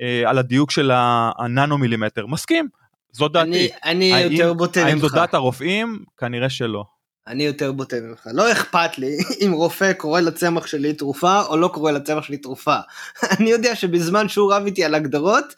אה, 0.00 0.22
על 0.26 0.38
הדיוק 0.38 0.70
של 0.70 0.90
הננו 1.38 1.78
מילימטר 1.78 2.26
מסכים 2.26 2.68
זאת 3.12 3.32
דעתי. 3.32 3.48
אני, 3.48 3.68
אני 3.84 4.12
האם, 4.12 4.32
יותר 4.32 4.52
בוטה 4.54 4.80
ממך. 4.80 4.88
האם 4.90 4.98
זאת 4.98 5.12
דעת 5.12 5.34
הרופאים? 5.34 6.04
כנראה 6.16 6.50
שלא. 6.50 6.84
אני 7.26 7.44
יותר 7.44 7.72
בוטה 7.72 8.00
ממך. 8.00 8.28
לא 8.32 8.52
אכפת 8.52 8.98
לי 8.98 9.16
אם 9.46 9.52
רופא 9.52 9.92
קורא 9.92 10.20
לצמח 10.20 10.66
שלי 10.66 10.92
תרופה 10.92 11.40
או 11.40 11.56
לא 11.56 11.68
קורא 11.74 11.92
לצמח 11.92 12.24
שלי 12.24 12.36
תרופה. 12.36 12.76
אני 13.38 13.50
יודע 13.50 13.76
שבזמן 13.76 14.28
שהוא 14.28 14.52
רב 14.52 14.64
איתי 14.66 14.84
על 14.84 14.94
הגדרות, 14.94 15.54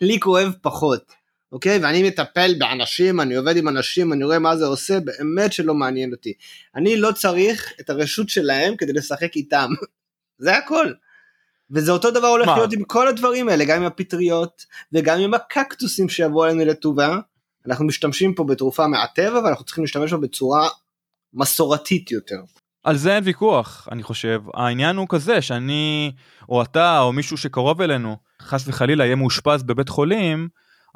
לי 0.00 0.20
כואב 0.20 0.52
פחות. 0.62 1.12
אוקיי? 1.52 1.78
ואני 1.78 2.02
מטפל 2.02 2.54
באנשים, 2.58 3.20
אני 3.20 3.34
עובד 3.34 3.56
עם 3.56 3.68
אנשים, 3.68 4.12
אני 4.12 4.24
רואה 4.24 4.38
מה 4.38 4.56
זה 4.56 4.66
עושה, 4.66 5.00
באמת 5.00 5.52
שלא 5.52 5.74
מעניין 5.74 6.12
אותי. 6.12 6.32
אני 6.74 6.96
לא 6.96 7.12
צריך 7.12 7.72
את 7.80 7.90
הרשות 7.90 8.28
שלהם 8.28 8.76
כדי 8.76 8.92
לשחק 8.92 9.36
איתם. 9.36 9.70
זה 10.44 10.56
הכל. 10.56 10.92
וזה 11.70 11.92
אותו 11.92 12.10
דבר 12.10 12.26
הולך 12.26 12.46
מה? 12.46 12.56
להיות 12.56 12.72
עם 12.72 12.84
כל 12.84 13.08
הדברים 13.08 13.48
האלה, 13.48 13.64
גם 13.64 13.76
עם 13.76 13.86
הפטריות 13.86 14.66
וגם 14.92 15.18
עם 15.18 15.34
הקקטוסים 15.34 16.08
שיבואו 16.08 16.44
עלינו 16.44 16.64
לטובה. 16.64 17.18
אנחנו 17.66 17.84
משתמשים 17.86 18.34
פה 18.34 18.44
בתרופה 18.44 18.86
מהטבע 18.86 19.38
ואנחנו 19.44 19.64
צריכים 19.64 19.84
להשתמש 19.84 20.12
בה 20.12 20.18
בצורה 20.18 20.68
מסורתית 21.36 22.10
יותר. 22.10 22.40
על 22.84 22.96
זה 22.96 23.14
אין 23.14 23.24
ויכוח 23.24 23.88
אני 23.92 24.02
חושב 24.02 24.42
העניין 24.54 24.96
הוא 24.96 25.06
כזה 25.08 25.42
שאני 25.42 26.12
או 26.48 26.62
אתה 26.62 27.00
או 27.00 27.12
מישהו 27.12 27.36
שקרוב 27.36 27.80
אלינו 27.80 28.16
חס 28.42 28.68
וחלילה 28.68 29.04
יהיה 29.04 29.16
מאושפז 29.16 29.62
בבית 29.62 29.88
חולים 29.88 30.48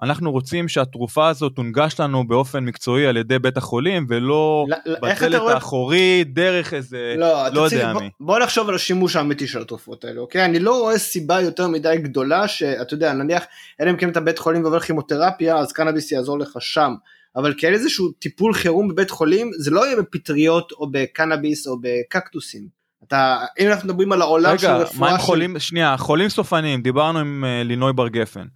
אנחנו 0.03 0.33
רוצים 0.33 0.69
שהתרופה 0.69 1.29
הזאת 1.29 1.53
תונגש 1.55 2.01
לנו 2.01 2.29
באופן 2.29 2.65
מקצועי 2.65 3.07
על 3.07 3.17
ידי 3.17 3.39
בית 3.39 3.57
החולים 3.57 4.07
ולא 4.09 4.67
בדלת 5.03 5.43
האחורית 5.49 6.35
דרך 6.35 6.75
איזה 6.75 7.15
לא, 7.19 7.49
לא 7.49 7.61
יודע 7.61 7.93
בוא, 7.93 8.03
מי. 8.03 8.11
בוא 8.21 8.39
נחשוב 8.39 8.69
על 8.69 8.75
השימוש 8.75 9.17
האמיתי 9.17 9.47
של 9.47 9.61
התרופות 9.61 10.05
האלה 10.05 10.21
אוקיי 10.21 10.45
אני 10.45 10.59
לא 10.59 10.81
רואה 10.81 10.99
סיבה 10.99 11.41
יותר 11.41 11.69
מדי 11.69 11.97
גדולה 11.99 12.49
שאתה 12.49 12.95
יודע 12.95 13.13
נניח 13.13 13.45
אלא 13.81 13.91
אם 13.91 13.97
כן 13.97 14.11
אתה 14.11 14.21
בית 14.21 14.39
חולים 14.39 14.63
ועובר 14.63 14.81
כימותרפיה 14.81 15.57
אז 15.57 15.73
קנאביס 15.73 16.13
יעזור 16.13 16.39
לך 16.39 16.57
שם 16.61 16.95
אבל 17.37 17.55
כאל 17.59 17.73
איזשהו 17.73 18.11
טיפול 18.11 18.55
חירום 18.55 18.89
בבית 18.89 19.11
חולים 19.11 19.51
זה 19.59 19.71
לא 19.71 19.87
יהיה 19.87 19.97
בפטריות 19.97 20.73
או 20.73 20.91
בקנאביס 20.91 21.67
או 21.67 21.77
בקקטוסים. 21.81 22.81
אתה 23.07 23.45
אם 23.61 23.69
אנחנו 23.69 23.89
מדברים 23.89 24.13
על 24.13 24.23
העולם 24.23 24.51
רגע, 24.51 24.59
של 24.59 24.69
רפואה 24.69 25.01
מה 25.01 25.11
עם. 25.11 25.19
חולים 25.19 25.59
שנייה 25.59 25.97
חולים 25.97 26.29
סופניים 26.29 26.83
דיברנו 26.83 27.19
עם 27.19 27.45
uh, 27.45 27.67
לינוי 27.67 27.93
בר 27.93 28.09
גפן. 28.09 28.47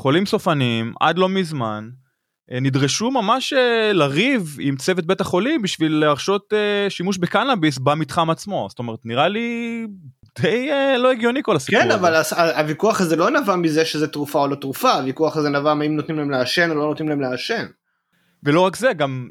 חולים 0.00 0.26
סופניים 0.26 0.92
עד 1.00 1.18
לא 1.18 1.28
מזמן 1.28 1.88
אה, 2.52 2.60
נדרשו 2.60 3.10
ממש 3.10 3.52
אה, 3.52 3.92
לריב 3.92 4.56
עם 4.60 4.76
צוות 4.76 5.06
בית 5.06 5.20
החולים 5.20 5.62
בשביל 5.62 5.92
להרשות 5.92 6.52
אה, 6.52 6.90
שימוש 6.90 7.18
בקנאביס 7.18 7.78
במתחם 7.78 8.30
עצמו 8.30 8.66
זאת 8.70 8.78
אומרת 8.78 8.98
נראה 9.04 9.28
לי 9.28 9.86
די 10.40 10.68
לא 10.98 11.12
הגיוני 11.12 11.40
כל 11.42 11.56
הסיפור 11.56 11.82
כן 11.82 11.90
הזה. 11.90 12.00
אבל 12.00 12.14
הוויכוח 12.56 13.00
הזה 13.00 13.16
לא 13.16 13.30
נבע 13.30 13.56
מזה 13.56 13.84
שזה 13.84 14.08
תרופה 14.08 14.38
או 14.38 14.48
לא 14.48 14.54
תרופה 14.54 14.92
הוויכוח 14.92 15.36
הזה 15.36 15.48
נבע 15.48 15.74
מאם 15.74 15.96
נותנים 15.96 16.18
להם 16.18 16.30
לעשן 16.30 16.70
או 16.70 16.74
לא 16.74 16.86
נותנים 16.86 17.08
להם 17.08 17.20
לעשן. 17.20 17.66
ולא 18.44 18.60
רק 18.60 18.76
זה 18.76 18.92
גם 18.92 19.28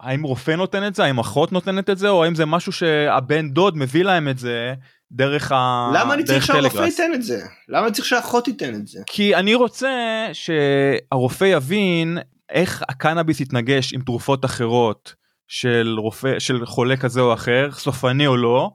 האם 0.00 0.22
רופא 0.22 0.50
נותן 0.50 0.86
את 0.86 0.94
זה 0.94 1.04
האם 1.04 1.18
אחות 1.18 1.52
נותנת 1.52 1.90
את 1.90 1.98
זה 1.98 2.08
או 2.08 2.24
האם 2.24 2.34
זה 2.34 2.46
משהו 2.46 2.72
שהבן 2.72 3.50
דוד 3.50 3.76
מביא 3.76 4.04
להם 4.04 4.28
את 4.28 4.38
זה 4.38 4.74
דרך 5.12 5.52
ה... 5.52 5.90
למה 5.94 6.14
אני 6.14 6.24
צריך 6.24 6.46
שהרופא 6.46 6.82
ייתן 6.82 7.10
את 7.14 7.22
זה? 7.22 7.40
למה 7.68 7.86
אני 7.86 7.92
צריך 7.92 8.08
שהאחות 8.08 8.44
תיתן 8.44 8.74
את 8.74 8.86
זה? 8.86 9.00
כי 9.06 9.36
אני 9.36 9.54
רוצה 9.54 10.26
שהרופא 10.32 11.44
יבין 11.44 12.18
איך 12.50 12.82
הקנאביס 12.88 13.40
יתנגש 13.40 13.92
עם 13.92 14.00
תרופות 14.00 14.44
אחרות 14.44 15.14
של 15.48 15.96
רופא 15.98 16.38
של 16.38 16.66
חולה 16.66 16.96
כזה 16.96 17.20
או 17.20 17.34
אחר 17.34 17.68
סופני 17.72 18.26
או 18.26 18.36
לא 18.36 18.70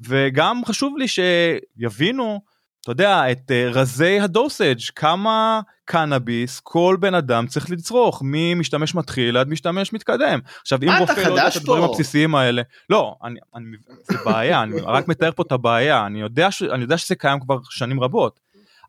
וגם 0.00 0.64
חשוב 0.64 0.94
לי 0.98 1.06
שיבינו 1.08 2.40
אתה 2.80 2.92
יודע 2.92 3.32
את 3.32 3.50
uh, 3.50 3.76
רזי 3.76 4.20
הדוסאג' 4.20 4.80
כמה 4.96 5.60
קנאביס 5.84 6.60
כל 6.60 6.96
בן 7.00 7.14
אדם 7.14 7.46
צריך 7.46 7.70
לצרוך 7.70 8.22
ממשתמש 8.24 8.94
מתחיל 8.94 9.36
עד 9.36 9.48
משתמש 9.48 9.92
מתקדם. 9.92 10.38
עכשיו 10.60 10.78
אם 10.82 10.88
רופא 11.00 11.20
לא 11.20 11.26
יודע 11.26 11.48
את 11.48 11.56
הדברים 11.56 11.84
הבסיסיים 11.84 12.34
האלה 12.34 12.62
לא 12.90 13.16
אני, 13.24 13.40
אני 13.54 13.66
זה 14.02 14.16
בעיה 14.24 14.62
אני 14.62 14.80
רק 14.86 15.08
מתאר 15.08 15.32
פה 15.32 15.42
את 15.42 15.52
הבעיה 15.52 16.06
אני 16.06 16.20
יודע 16.20 16.50
ש, 16.50 16.62
אני 16.62 16.82
יודע 16.82 16.98
שזה 16.98 17.14
קיים 17.14 17.40
כבר 17.40 17.58
שנים 17.70 18.00
רבות 18.00 18.40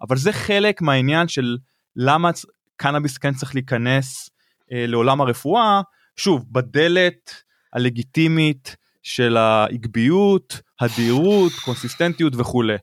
אבל 0.01 0.17
זה 0.17 0.33
חלק 0.33 0.81
מהעניין 0.81 1.27
של 1.27 1.57
למה 1.95 2.31
קנאביס 2.77 3.17
כן 3.17 3.33
צריך 3.33 3.55
להיכנס 3.55 4.29
אה, 4.71 4.85
לעולם 4.87 5.21
הרפואה. 5.21 5.81
שוב 6.15 6.45
בדלת 6.51 7.43
הלגיטימית 7.73 8.75
של 9.03 9.37
העקביות, 9.37 10.61
הדהירות, 10.79 11.51
קונסיסטנטיות 11.65 12.33
וכולי. 12.37 12.75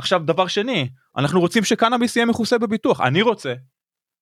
עכשיו 0.00 0.20
דבר 0.24 0.46
שני, 0.46 0.88
אנחנו 1.16 1.40
רוצים 1.40 1.64
שקנאביס 1.64 2.16
יהיה 2.16 2.26
מכוסה 2.26 2.58
בביטוח, 2.58 3.00
אני 3.00 3.22
רוצה 3.22 3.54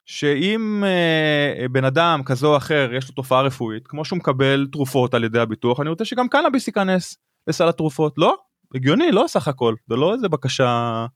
שאם 0.06 0.84
אה, 0.86 1.68
בן 1.68 1.84
אדם 1.84 2.22
כזה 2.24 2.46
או 2.46 2.56
אחר 2.56 2.90
יש 2.94 3.08
לו 3.08 3.14
תופעה 3.14 3.42
רפואית, 3.42 3.88
כמו 3.88 4.04
שהוא 4.04 4.16
מקבל 4.16 4.68
תרופות 4.72 5.14
על 5.14 5.24
ידי 5.24 5.38
הביטוח, 5.38 5.80
אני 5.80 5.88
רוצה 5.88 6.04
שגם 6.04 6.28
קנאביס 6.28 6.66
ייכנס 6.66 7.16
לסל 7.46 7.68
התרופות, 7.68 8.14
לא? 8.18 8.36
הגיוני, 8.74 9.12
לא 9.12 9.24
סך 9.28 9.48
הכל, 9.48 9.74
זה 9.88 9.96
לא 9.96 10.14
איזה 10.14 10.28
בקשה 10.28 11.06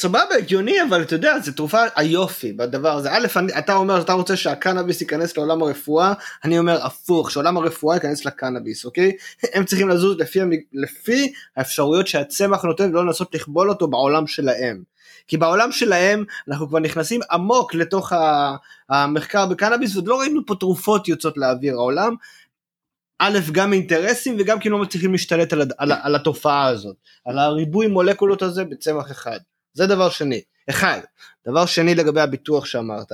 סבבה 0.00 0.34
הגיוני 0.38 0.82
אבל 0.82 1.02
אתה 1.02 1.14
יודע 1.14 1.38
זה 1.38 1.52
תרופה 1.52 1.78
היופי 1.96 2.52
בדבר 2.52 2.96
הזה 2.96 3.12
א' 3.12 3.26
אתה 3.58 3.74
אומר 3.74 4.00
שאתה 4.00 4.12
רוצה 4.12 4.36
שהקנאביס 4.36 5.00
ייכנס 5.00 5.36
לעולם 5.36 5.62
הרפואה 5.62 6.12
אני 6.44 6.58
אומר 6.58 6.86
הפוך 6.86 7.30
שעולם 7.30 7.56
הרפואה 7.56 7.96
ייכנס 7.96 8.24
לקנאביס 8.24 8.84
אוקיי 8.84 9.12
הם 9.54 9.64
צריכים 9.64 9.88
לזוז 9.88 10.16
לפי, 10.18 10.40
לפי 10.72 11.32
האפשרויות 11.56 12.06
שהצמח 12.06 12.64
נותן 12.64 12.90
ולא 12.90 13.06
לנסות 13.06 13.34
לכבול 13.34 13.70
אותו 13.70 13.88
בעולם 13.88 14.26
שלהם. 14.26 14.82
כי 15.28 15.36
בעולם 15.36 15.72
שלהם 15.72 16.24
אנחנו 16.48 16.68
כבר 16.68 16.78
נכנסים 16.78 17.20
עמוק 17.30 17.74
לתוך 17.74 18.12
המחקר 18.88 19.46
בקנאביס 19.46 19.94
ועוד 19.94 20.08
לא 20.08 20.20
ראינו 20.20 20.46
פה 20.46 20.54
תרופות 20.54 21.08
יוצאות 21.08 21.38
לאוויר 21.38 21.74
העולם. 21.74 22.14
א' 23.18 23.38
גם 23.52 23.72
אינטרסים 23.72 24.36
וגם 24.38 24.60
כי 24.60 24.68
לא 24.68 24.78
מצליחים 24.78 25.12
להשתלט 25.12 25.52
על, 25.52 25.62
על, 25.78 25.92
על 26.02 26.14
התופעה 26.14 26.66
הזאת 26.66 26.96
על 27.24 27.38
הריבוי 27.38 27.86
מולקולות 27.86 28.42
הזה 28.42 28.64
בצמח 28.64 29.10
אחד. 29.10 29.38
זה 29.78 29.86
דבר 29.86 30.10
שני. 30.10 30.40
אחד. 30.70 31.00
דבר 31.46 31.66
שני 31.66 31.94
לגבי 31.94 32.20
הביטוח 32.20 32.64
שאמרת. 32.64 33.12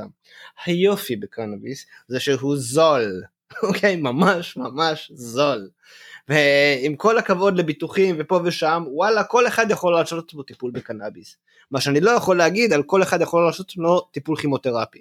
היופי 0.65 1.17
בקנאביס 1.17 1.87
זה 2.09 2.21
שהוא 2.21 2.57
זול. 2.57 3.23
אוקיי? 3.63 3.97
ממש 3.97 4.57
ממש 4.57 5.11
זול. 5.15 5.69
ועם 6.29 6.97
כל 6.97 7.19
הכבוד 7.19 7.59
לביטוחים 7.59 8.17
ופה 8.19 8.41
ושם, 8.45 8.85
וואלה, 8.87 9.25
כל 9.25 9.47
אחד 9.47 9.71
יכול 9.71 9.93
לעשות 9.93 10.35
בו 10.35 10.43
טיפול 10.43 10.71
בקנאביס. 10.71 11.37
מה 11.71 11.81
שאני 11.81 12.01
לא 12.01 12.11
יכול 12.11 12.37
להגיד, 12.37 12.73
על 12.73 12.83
כל 12.83 13.03
אחד 13.03 13.21
יכול 13.21 13.47
לעשות 13.47 13.73
לו 13.77 14.01
טיפול 14.01 14.37
כימותרפי. 14.37 15.01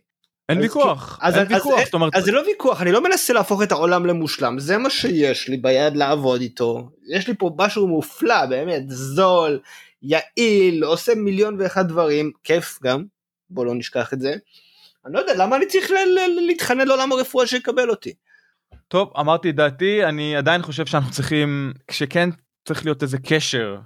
אין 0.50 0.60
ויכוח, 0.60 1.20
אז, 1.22 1.36
אין 1.36 1.46
אז, 1.46 1.52
ויכוח, 1.52 1.80
אז, 1.80 1.86
זאת 1.86 1.94
אומרת, 1.94 2.16
אז 2.16 2.24
זה 2.24 2.32
לא 2.32 2.42
ויכוח, 2.48 2.82
אני 2.82 2.92
לא 2.92 3.04
מנסה 3.04 3.34
להפוך 3.34 3.64
את 3.64 3.72
העולם 3.72 4.06
למושלם, 4.06 4.60
זה 4.60 4.78
מה 4.78 4.90
שיש 4.90 5.50
לי 5.50 5.58
ביד 5.58 5.96
לעבוד 5.96 6.42
איתו. 6.42 6.90
יש 7.10 7.28
לי 7.28 7.34
פה 7.38 7.52
משהו 7.58 7.88
מופלא, 7.88 8.46
באמת, 8.46 8.84
זול, 8.88 9.60
יעיל, 10.04 10.84
עושה 10.84 11.16
מיליון 11.16 11.56
ואחד 11.60 11.88
דברים, 11.88 12.32
כיף 12.44 12.80
גם, 12.84 13.04
בוא 13.50 13.66
לא 13.66 13.76
נשכח 13.76 14.14
את 14.14 14.20
זה. 14.20 14.36
אני 15.06 15.14
לא 15.14 15.20
יודע, 15.20 15.34
למה 15.38 15.56
אני 15.56 15.66
צריך 15.66 15.92
להתחנן 16.48 16.88
לעולם 16.88 17.12
הרפואה 17.12 17.48
שיקבל 17.48 17.90
אותי? 17.90 18.14
טוב, 18.88 19.12
אמרתי 19.20 19.50
את 19.50 19.56
דעתי, 19.56 20.06
אני 20.06 20.36
עדיין 20.36 20.62
חושב 20.62 20.86
שאנחנו 20.86 21.12
צריכים, 21.12 21.74
כשכן 21.88 22.30
צריך 22.66 22.86
להיות 22.86 23.04
איזה 23.04 23.18
קשר 23.18 23.78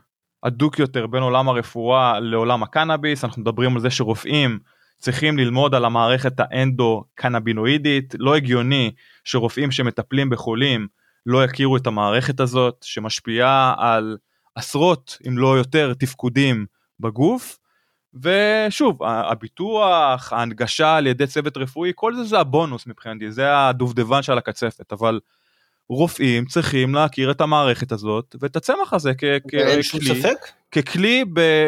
הדוק 0.43 0.80
יותר 0.80 1.07
בין 1.07 1.24
עולם 1.24 1.49
הרפואה 1.49 2.20
לעולם 2.20 2.63
הקנאביס, 2.63 3.24
אנחנו 3.24 3.41
מדברים 3.41 3.76
על 3.76 3.82
זה 3.82 3.89
שרופאים 3.89 4.59
צריכים 4.97 5.38
ללמוד 5.38 5.76
על 5.76 5.86
המערכת 5.86 6.34
האנדו-קנבינואידית, 6.39 8.15
לא 8.20 8.36
הגיוני 8.36 8.91
שרופאים 9.24 9.72
שמטפלים 9.72 10.30
בחולים 10.30 10.88
לא 11.26 11.43
יכירו 11.43 11.78
את 11.78 11.88
המערכת 11.88 12.39
הזאת 12.39 12.76
שמשפיעה 12.82 13.76
על 13.78 14.18
עשרות 14.58 15.18
אם 15.28 15.38
לא 15.38 15.58
יותר 15.58 15.93
תפקודים 15.93 16.66
בגוף 16.99 17.60
ושוב 18.14 19.03
הביטוח 19.03 20.34
ההנגשה 20.34 20.95
על 20.95 21.08
ידי 21.08 21.28
צוות 21.28 21.58
רפואי 21.58 21.91
כל 21.95 22.16
זה 22.16 22.24
זה 22.24 22.39
הבונוס 22.39 22.88
מבחינתי 22.88 23.32
זה 23.32 23.68
הדובדבן 23.68 24.22
של 24.22 24.38
הקצפת 24.38 24.93
אבל 24.93 25.20
רופאים 25.89 26.45
צריכים 26.45 26.95
להכיר 26.95 27.32
את 27.32 27.41
המערכת 27.41 27.91
הזאת 27.91 28.36
ואת 28.39 28.55
הצמח 28.55 28.93
הזה 28.93 29.12
ככלי, 29.14 29.82
ככלי 30.72 31.26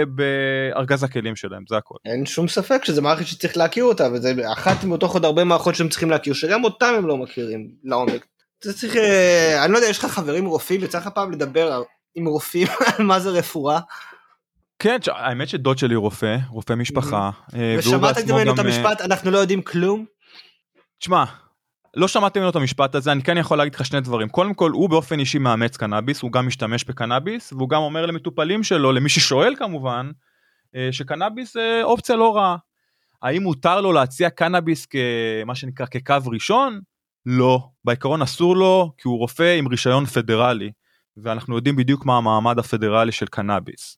בארגז 0.07 1.03
הכלים 1.03 1.35
שלהם 1.35 1.63
זה 1.69 1.77
הכל. 1.77 1.95
אין 2.05 2.25
שום 2.25 2.47
ספק 2.47 2.85
שזה 2.85 3.01
מערכת 3.01 3.27
שצריך 3.27 3.57
להכיר 3.57 3.83
אותה 3.83 4.07
וזה 4.13 4.33
אחת 4.53 4.83
מתוך 4.83 5.13
עוד 5.13 5.25
הרבה 5.25 5.43
מערכות 5.43 5.75
שהם 5.75 5.89
צריכים 5.89 6.09
להכיר 6.09 6.33
שגם 6.33 6.63
אותם 6.63 6.93
הם 6.97 7.07
לא 7.07 7.17
מכירים 7.17 7.69
לעומק. 7.83 8.25
זה 8.63 8.73
צריך 8.73 8.95
אה, 8.95 9.65
אני 9.65 9.73
לא 9.73 9.77
יודע 9.77 9.89
יש 9.89 9.99
לך 9.99 10.05
חברים 10.05 10.45
רופאים 10.45 10.83
יצא 10.83 10.97
לך 10.97 11.07
פעם 11.07 11.31
לדבר 11.31 11.83
עם 12.15 12.25
רופאים 12.25 12.67
על 12.79 13.05
מה 13.09 13.19
זה 13.19 13.29
רפואה. 13.29 13.79
כן, 14.79 14.97
האמת 15.07 15.49
שדוד 15.49 15.77
שלי 15.77 15.95
רופא, 15.95 16.37
רופא 16.49 16.73
משפחה. 16.73 17.29
אה, 17.55 17.75
ושמעת 17.79 18.17
ממנו 18.17 18.53
את 18.53 18.59
אה, 18.59 18.63
המשפט 18.65 19.01
אנחנו 19.01 19.31
לא 19.31 19.37
יודעים 19.37 19.61
כלום? 19.61 20.05
תשמע, 20.99 21.23
לא 21.93 22.07
שמעתי 22.07 22.39
ממנו 22.39 22.49
את 22.49 22.55
המשפט 22.55 22.95
הזה, 22.95 23.11
אני 23.11 23.23
כן 23.23 23.37
יכול 23.37 23.57
להגיד 23.57 23.75
לך 23.75 23.85
שני 23.85 24.01
דברים. 24.01 24.29
קודם 24.29 24.53
כל, 24.53 24.71
הוא 24.71 24.89
באופן 24.89 25.19
אישי 25.19 25.37
מאמץ 25.37 25.77
קנאביס, 25.77 26.21
הוא 26.21 26.31
גם 26.31 26.47
משתמש 26.47 26.83
בקנאביס, 26.83 27.53
והוא 27.53 27.69
גם 27.69 27.81
אומר 27.81 28.05
למטופלים 28.05 28.63
שלו, 28.63 28.91
למי 28.91 29.09
ששואל 29.09 29.55
כמובן, 29.57 30.11
אה, 30.75 30.89
שקנאביס 30.91 31.53
זה 31.53 31.79
אופציה 31.83 32.15
לא 32.15 32.35
רעה. 32.35 32.55
האם 33.21 33.43
מותר 33.43 33.81
לו 33.81 33.93
להציע 33.93 34.29
קנאביס 34.29 34.85
כמה 34.85 35.55
שנקרא 35.55 35.85
כקו 35.85 36.15
ראשון? 36.25 36.79
לא. 37.25 37.59
בעיקרון 37.85 38.21
אסור 38.21 38.55
לו, 38.55 38.91
כי 38.97 39.07
הוא 39.07 39.17
רופא 39.17 39.55
עם 39.57 39.67
רישיון 39.67 40.05
פדרלי. 40.05 40.71
ואנחנו 41.23 41.55
יודעים 41.55 41.75
בדיוק 41.75 42.05
מה 42.05 42.17
המעמד 42.17 42.59
הפדרלי 42.59 43.11
של 43.11 43.25
קנאביס. 43.25 43.97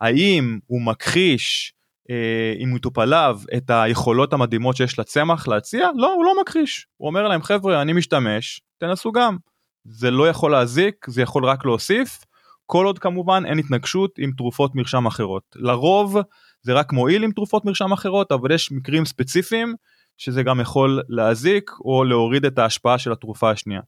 האם 0.00 0.58
הוא 0.66 0.82
מכחיש 0.82 1.74
אה, 2.10 2.54
עם 2.58 2.74
מטופליו 2.74 3.40
את 3.56 3.70
היכולות 3.70 4.32
המדהימות 4.32 4.76
שיש 4.76 4.98
לצמח 4.98 5.48
להציע? 5.48 5.88
לא, 5.96 6.14
הוא 6.14 6.24
לא 6.24 6.32
מכחיש. 6.42 6.86
הוא 6.96 7.08
אומר 7.08 7.28
להם 7.28 7.42
חבר'ה 7.42 7.82
אני 7.82 7.92
משתמש, 7.92 8.60
תנסו 8.78 9.12
גם. 9.12 9.36
זה 9.84 10.10
לא 10.10 10.28
יכול 10.28 10.50
להזיק, 10.50 11.06
זה 11.08 11.22
יכול 11.22 11.46
רק 11.46 11.64
להוסיף, 11.64 12.24
כל 12.66 12.86
עוד 12.86 12.98
כמובן 12.98 13.42
אין 13.46 13.58
התנגשות 13.58 14.10
עם 14.18 14.30
תרופות 14.36 14.74
מרשם 14.74 15.06
אחרות. 15.06 15.42
לרוב 15.56 16.16
זה 16.62 16.72
רק 16.72 16.92
מועיל 16.92 17.24
עם 17.24 17.32
תרופות 17.32 17.64
מרשם 17.64 17.92
אחרות, 17.92 18.32
אבל 18.32 18.52
יש 18.54 18.72
מקרים 18.72 19.04
ספציפיים 19.04 19.74
שזה 20.16 20.42
גם 20.42 20.60
יכול 20.60 21.02
להזיק 21.08 21.70
או 21.84 22.04
להוריד 22.04 22.44
את 22.44 22.58
ההשפעה 22.58 22.98
של 22.98 23.12
התרופה 23.12 23.50
השנייה. 23.50 23.80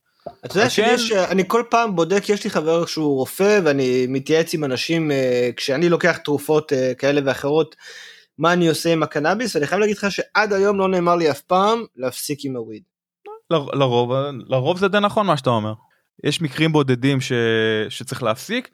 אתה 0.45 0.59
יודע 0.59 0.71
שיש, 0.71 1.13
אני 1.13 1.43
כל 1.47 1.63
פעם 1.71 1.97
בודק, 1.97 2.29
יש 2.29 2.45
לי 2.45 2.51
חבר 2.51 2.87
שהוא 2.87 3.17
רופא 3.17 3.61
ואני 3.65 4.07
מתייעץ 4.09 4.55
עם 4.55 4.65
אנשים 4.65 5.11
אה, 5.11 5.51
כשאני 5.57 5.89
לוקח 5.89 6.17
תרופות 6.17 6.73
אה, 6.73 6.93
כאלה 6.99 7.21
ואחרות, 7.25 7.77
מה 8.39 8.53
אני 8.53 8.69
עושה 8.69 8.93
עם 8.93 9.03
הקנאביס, 9.03 9.55
ואני 9.57 9.67
חייב 9.67 9.81
להגיד 9.81 9.97
לך 9.97 10.07
שעד 10.11 10.53
היום 10.53 10.79
לא 10.79 10.89
נאמר 10.89 11.17
לי 11.17 11.31
אף 11.31 11.41
פעם 11.41 11.85
להפסיק 11.97 12.45
עם 12.45 12.57
הוויד. 12.57 12.83
לרוב, 13.51 14.13
לרוב 14.49 14.79
זה 14.79 14.89
די 14.89 15.01
נכון 15.01 15.27
מה 15.27 15.37
שאתה 15.37 15.51
אומר. 15.51 15.73
יש 16.25 16.43
מקרים 16.43 16.73
בודדים 16.73 17.21
ש... 17.21 17.33
שצריך 17.89 18.23
להפסיק. 18.23 18.71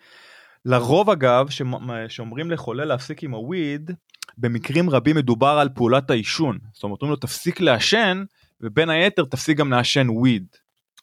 לרוב 0.64 1.10
אגב, 1.10 1.50
ש... 1.50 1.62
שאומרים 2.08 2.50
לחולה 2.50 2.84
להפסיק 2.84 3.22
עם 3.22 3.34
הוויד, 3.34 3.90
במקרים 4.38 4.90
רבים 4.90 5.16
מדובר 5.16 5.58
על 5.60 5.68
פעולת 5.74 6.10
העישון. 6.10 6.58
זאת 6.72 6.82
אומרת, 6.82 7.02
אומרים 7.02 7.10
לו 7.10 7.16
תפסיק 7.16 7.60
לעשן, 7.60 8.24
ובין 8.60 8.90
היתר 8.90 9.24
תפסיק 9.24 9.58
גם 9.58 9.70
לעשן 9.70 10.06
וויד. 10.10 10.46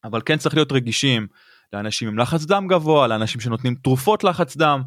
אבל 0.03 0.21
כן 0.25 0.37
צריך 0.37 0.55
להיות 0.55 0.71
רגישים 0.71 1.27
לאנשים 1.73 2.07
עם 2.07 2.19
לחץ 2.19 2.45
דם 2.45 2.67
גבוה, 2.67 3.07
לאנשים 3.07 3.41
שנותנים 3.41 3.75
תרופות 3.75 4.23
לחץ 4.23 4.57
דם. 4.57 4.81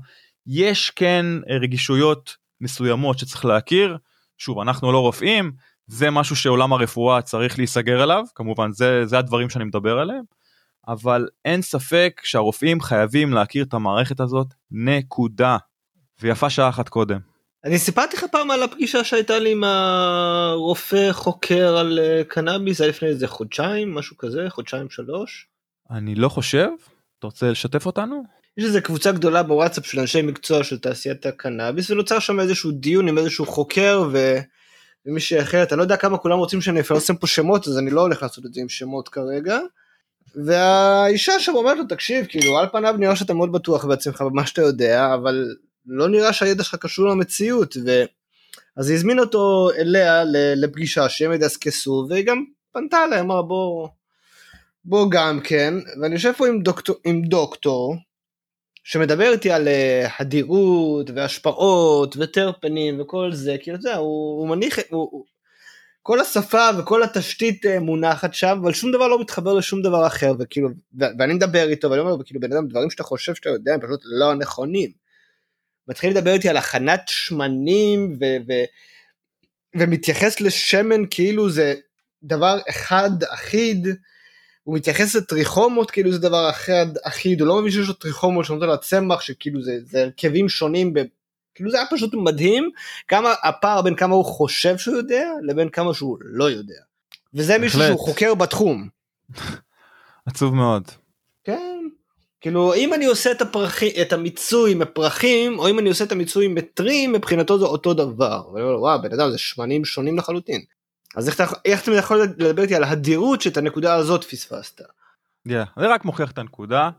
יש 0.46 0.90
כן 0.90 1.26
רגישויות 1.62 2.36
מסוימות 2.60 3.18
שצריך 3.18 3.44
להכיר. 3.44 3.98
שוב, 4.38 4.58
אנחנו 4.58 4.92
לא 4.92 4.98
רופאים, 4.98 5.52
זה 5.86 6.10
משהו 6.10 6.36
שעולם 6.36 6.72
הרפואה 6.72 7.22
צריך 7.22 7.58
להיסגר 7.58 8.02
עליו, 8.02 8.24
כמובן 8.34 8.72
זה, 8.72 9.06
זה 9.06 9.18
הדברים 9.18 9.50
שאני 9.50 9.64
מדבר 9.64 9.98
עליהם, 9.98 10.22
אבל 10.88 11.28
אין 11.44 11.62
ספק 11.62 12.20
שהרופאים 12.24 12.80
חייבים 12.80 13.32
להכיר 13.32 13.64
את 13.64 13.74
המערכת 13.74 14.20
הזאת, 14.20 14.46
נקודה. 14.70 15.56
ויפה 16.20 16.50
שעה 16.50 16.68
אחת 16.68 16.88
קודם. 16.88 17.31
אני 17.64 17.78
סיפרתי 17.78 18.16
לך 18.16 18.24
פעם 18.32 18.50
על 18.50 18.62
הפגישה 18.62 19.04
שהייתה 19.04 19.38
לי 19.38 19.52
עם 19.52 19.64
הרופא 19.64 21.12
חוקר 21.12 21.76
על 21.76 21.98
אה, 21.98 22.22
קנאביס, 22.28 22.78
זה 22.78 22.84
היה 22.84 22.90
לפני 22.90 23.08
איזה 23.08 23.26
חודשיים, 23.26 23.94
משהו 23.94 24.16
כזה, 24.16 24.46
חודשיים 24.48 24.90
שלוש. 24.90 25.46
אני 25.90 26.14
לא 26.14 26.28
חושב, 26.28 26.68
אתה 27.18 27.26
רוצה 27.26 27.50
לשתף 27.50 27.86
אותנו? 27.86 28.22
יש 28.56 28.64
איזה 28.64 28.80
קבוצה 28.80 29.12
גדולה 29.12 29.42
בוואטסאפ 29.42 29.86
של 29.86 30.00
אנשי 30.00 30.22
מקצוע 30.22 30.64
של 30.64 30.78
תעשיית 30.78 31.26
הקנאביס 31.26 31.90
ונוצר 31.90 32.18
שם 32.18 32.40
איזשהו 32.40 32.70
דיון 32.70 33.08
עם 33.08 33.18
איזשהו 33.18 33.46
חוקר 33.46 34.02
ו... 34.12 34.38
ומישהי 35.06 35.40
אחרת, 35.40 35.72
אני 35.72 35.78
לא 35.78 35.82
יודע 35.82 35.96
כמה 35.96 36.18
כולם 36.18 36.38
רוצים 36.38 36.60
שאני 36.60 36.80
אפרסם 36.80 37.16
פה 37.16 37.26
שמות 37.26 37.68
אז 37.68 37.78
אני 37.78 37.90
לא 37.90 38.00
הולך 38.00 38.22
לעשות 38.22 38.46
את 38.46 38.54
זה 38.54 38.60
עם 38.60 38.68
שמות 38.68 39.08
כרגע. 39.08 39.58
והאישה 40.34 41.40
שם 41.40 41.54
אומרת 41.54 41.78
לו 41.78 41.84
תקשיב 41.84 42.26
כאילו 42.28 42.58
על 42.58 42.66
פניו 42.72 42.94
נראה 42.98 43.16
שאתה 43.16 43.34
מאוד 43.34 43.52
בטוח 43.52 43.84
בעצמך 43.84 44.22
במה 44.22 44.46
שאתה 44.46 44.62
יודע 44.62 45.14
אבל 45.14 45.54
לא 45.86 46.08
נראה 46.08 46.32
שהידע 46.32 46.64
שלך 46.64 46.74
קשור 46.74 47.08
למציאות, 47.08 47.76
ו... 47.86 48.04
אז 48.76 48.88
היא 48.88 48.96
הזמינה 48.96 49.22
אותו 49.22 49.70
אליה 49.78 50.22
לפגישה 50.56 51.08
שהם 51.08 51.32
ידסקסו, 51.32 52.06
והיא 52.10 52.26
גם 52.26 52.44
פנתה 52.72 53.04
אליי, 53.04 53.20
אמרה 53.20 53.42
בוא, 53.42 53.88
בוא 54.84 55.10
גם 55.10 55.40
כן, 55.44 55.74
ואני 56.00 56.14
יושב 56.14 56.32
פה 56.32 56.48
עם 56.48 56.62
דוקטור, 56.62 56.96
עם 57.04 57.22
דוקטור 57.22 57.96
שמדבר 58.84 59.32
איתי 59.32 59.50
על 59.50 59.68
uh, 59.68 60.10
הדירות 60.18 61.10
והשפעות 61.10 62.16
וטרפנים 62.18 63.00
וכל 63.00 63.32
זה, 63.32 63.56
כי 63.62 63.74
אתה 63.74 63.80
יודע, 63.80 63.96
הוא, 63.96 64.40
הוא 64.40 64.48
מניח, 64.48 64.78
הוא, 64.90 65.08
הוא, 65.12 65.24
כל 66.02 66.20
השפה 66.20 66.68
וכל 66.78 67.02
התשתית 67.02 67.66
אה, 67.66 67.80
מונחת 67.80 68.34
שם 68.34 68.58
אבל 68.62 68.72
שום 68.72 68.92
דבר 68.92 69.08
לא 69.08 69.20
מתחבר 69.20 69.54
לשום 69.54 69.82
דבר 69.82 70.06
אחר 70.06 70.32
וכאילו 70.38 70.68
ואני 70.94 71.34
מדבר 71.34 71.68
איתו 71.68 71.90
ואני 71.90 72.00
אומר 72.00 72.24
כאילו 72.24 72.40
בן 72.40 72.52
אדם 72.52 72.68
דברים 72.68 72.90
שאתה 72.90 73.02
חושב 73.02 73.34
שאתה 73.34 73.48
יודע 73.50 73.74
הם 73.74 73.80
פשוט 73.80 74.00
לא 74.04 74.34
נכונים. 74.34 75.01
מתחיל 75.88 76.10
לדבר 76.10 76.32
איתי 76.32 76.48
על 76.48 76.56
הכנת 76.56 77.02
שמנים 77.06 78.16
ו- 78.20 78.36
ו- 78.48 78.64
ומתייחס 79.76 80.40
לשמן 80.40 81.02
כאילו 81.10 81.50
זה 81.50 81.74
דבר 82.22 82.58
אחד 82.68 83.10
אחיד. 83.34 83.88
הוא 84.62 84.76
מתייחס 84.76 85.14
לטריכומות 85.14 85.90
כאילו 85.90 86.12
זה 86.12 86.18
דבר 86.18 86.50
אחד 86.50 86.86
אחיד 87.02 87.40
הוא 87.40 87.48
לא 87.48 87.60
מבין 87.60 87.70
שיש 87.70 87.88
לו 87.88 87.94
טריכומות 87.94 88.44
שנותן 88.44 88.68
לצמח 88.68 89.20
שכאילו 89.20 89.62
זה, 89.62 89.78
זה 89.84 90.02
הרכבים 90.02 90.48
שונים 90.48 90.94
ב... 90.94 91.00
כאילו 91.54 91.70
זה 91.70 91.76
היה 91.76 91.86
פשוט 91.90 92.14
מדהים 92.14 92.70
כמה 93.08 93.34
הפער 93.42 93.82
בין 93.82 93.94
כמה 93.94 94.14
הוא 94.14 94.24
חושב 94.24 94.78
שהוא 94.78 94.96
יודע 94.96 95.30
לבין 95.42 95.68
כמה 95.68 95.94
שהוא 95.94 96.18
לא 96.20 96.50
יודע. 96.50 96.80
וזה 97.34 97.58
מישהו. 97.58 97.80
שהוא 97.80 97.98
חוקר 97.98 98.34
בתחום. 98.34 98.88
עצוב 100.26 100.54
מאוד. 100.54 100.90
כאילו 102.42 102.74
אם 102.74 102.94
אני 102.94 103.06
עושה 103.06 103.30
את 103.30 103.42
הפרחים 103.42 103.90
את 104.00 104.12
המיצוי 104.12 104.74
מפרחים 104.74 105.58
או 105.58 105.68
אם 105.68 105.78
אני 105.78 105.88
עושה 105.88 106.04
את 106.04 106.12
המיצוי 106.12 106.48
מטרים 106.48 107.12
מבחינתו 107.12 107.58
זה 107.58 107.64
אותו 107.64 107.94
דבר. 107.94 108.42
ואני 108.52 108.64
אומר 108.64 108.80
וואו 108.80 109.02
בן 109.02 109.12
אדם 109.12 109.30
זה 109.30 109.38
שמנים 109.38 109.84
שונים 109.84 110.18
לחלוטין. 110.18 110.60
אז 111.16 111.28
איך 111.28 111.36
אתה, 111.36 111.44
איך 111.64 111.82
אתה 111.82 111.92
יכול 111.92 112.22
לדבר 112.22 112.62
איתי 112.62 112.74
על 112.74 112.84
הדהירות 112.84 113.40
שאת 113.40 113.56
הנקודה 113.56 113.94
הזאת 113.94 114.24
פספסת. 114.24 114.80
Yeah, 115.48 115.80
זה 115.80 115.94
רק 115.94 116.04
מוכיח 116.04 116.30
את 116.30 116.38
הנקודה. 116.38 116.90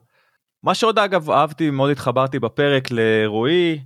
מה 0.64 0.76
שעוד 0.76 1.00
אגב 1.00 1.30
אהבתי 1.30 1.70
מאוד 1.70 1.92
התחברתי 1.92 2.40
בפרק 2.40 2.88
לרועי 2.92 3.80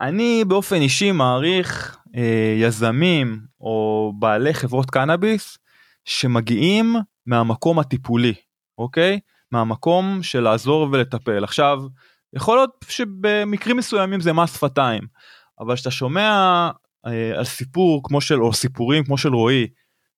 אני 0.00 0.44
באופן 0.44 0.76
אישי 0.76 1.12
מעריך 1.12 1.98
אה, 2.16 2.54
יזמים 2.56 3.40
או 3.60 4.12
בעלי 4.18 4.54
חברות 4.54 4.90
קנאביס 4.90 5.58
שמגיעים 6.04 6.96
מהמקום 7.26 7.78
הטיפולי 7.78 8.34
אוקיי 8.78 9.20
מהמקום 9.52 10.22
של 10.22 10.40
לעזור 10.40 10.88
ולטפל 10.92 11.44
עכשיו 11.44 11.82
יכול 12.32 12.56
להיות 12.56 12.84
שבמקרים 12.88 13.76
מסוימים 13.76 14.20
זה 14.20 14.32
מס 14.32 14.54
שפתיים 14.54 15.02
אבל 15.60 15.74
כשאתה 15.74 15.90
שומע 15.90 16.30
אה, 17.06 17.38
על 17.38 17.44
סיפור 17.44 18.00
כמו 18.04 18.20
של 18.20 18.42
או 18.42 18.52
סיפורים 18.52 19.04
כמו 19.04 19.18
של 19.18 19.34
רועי 19.34 19.66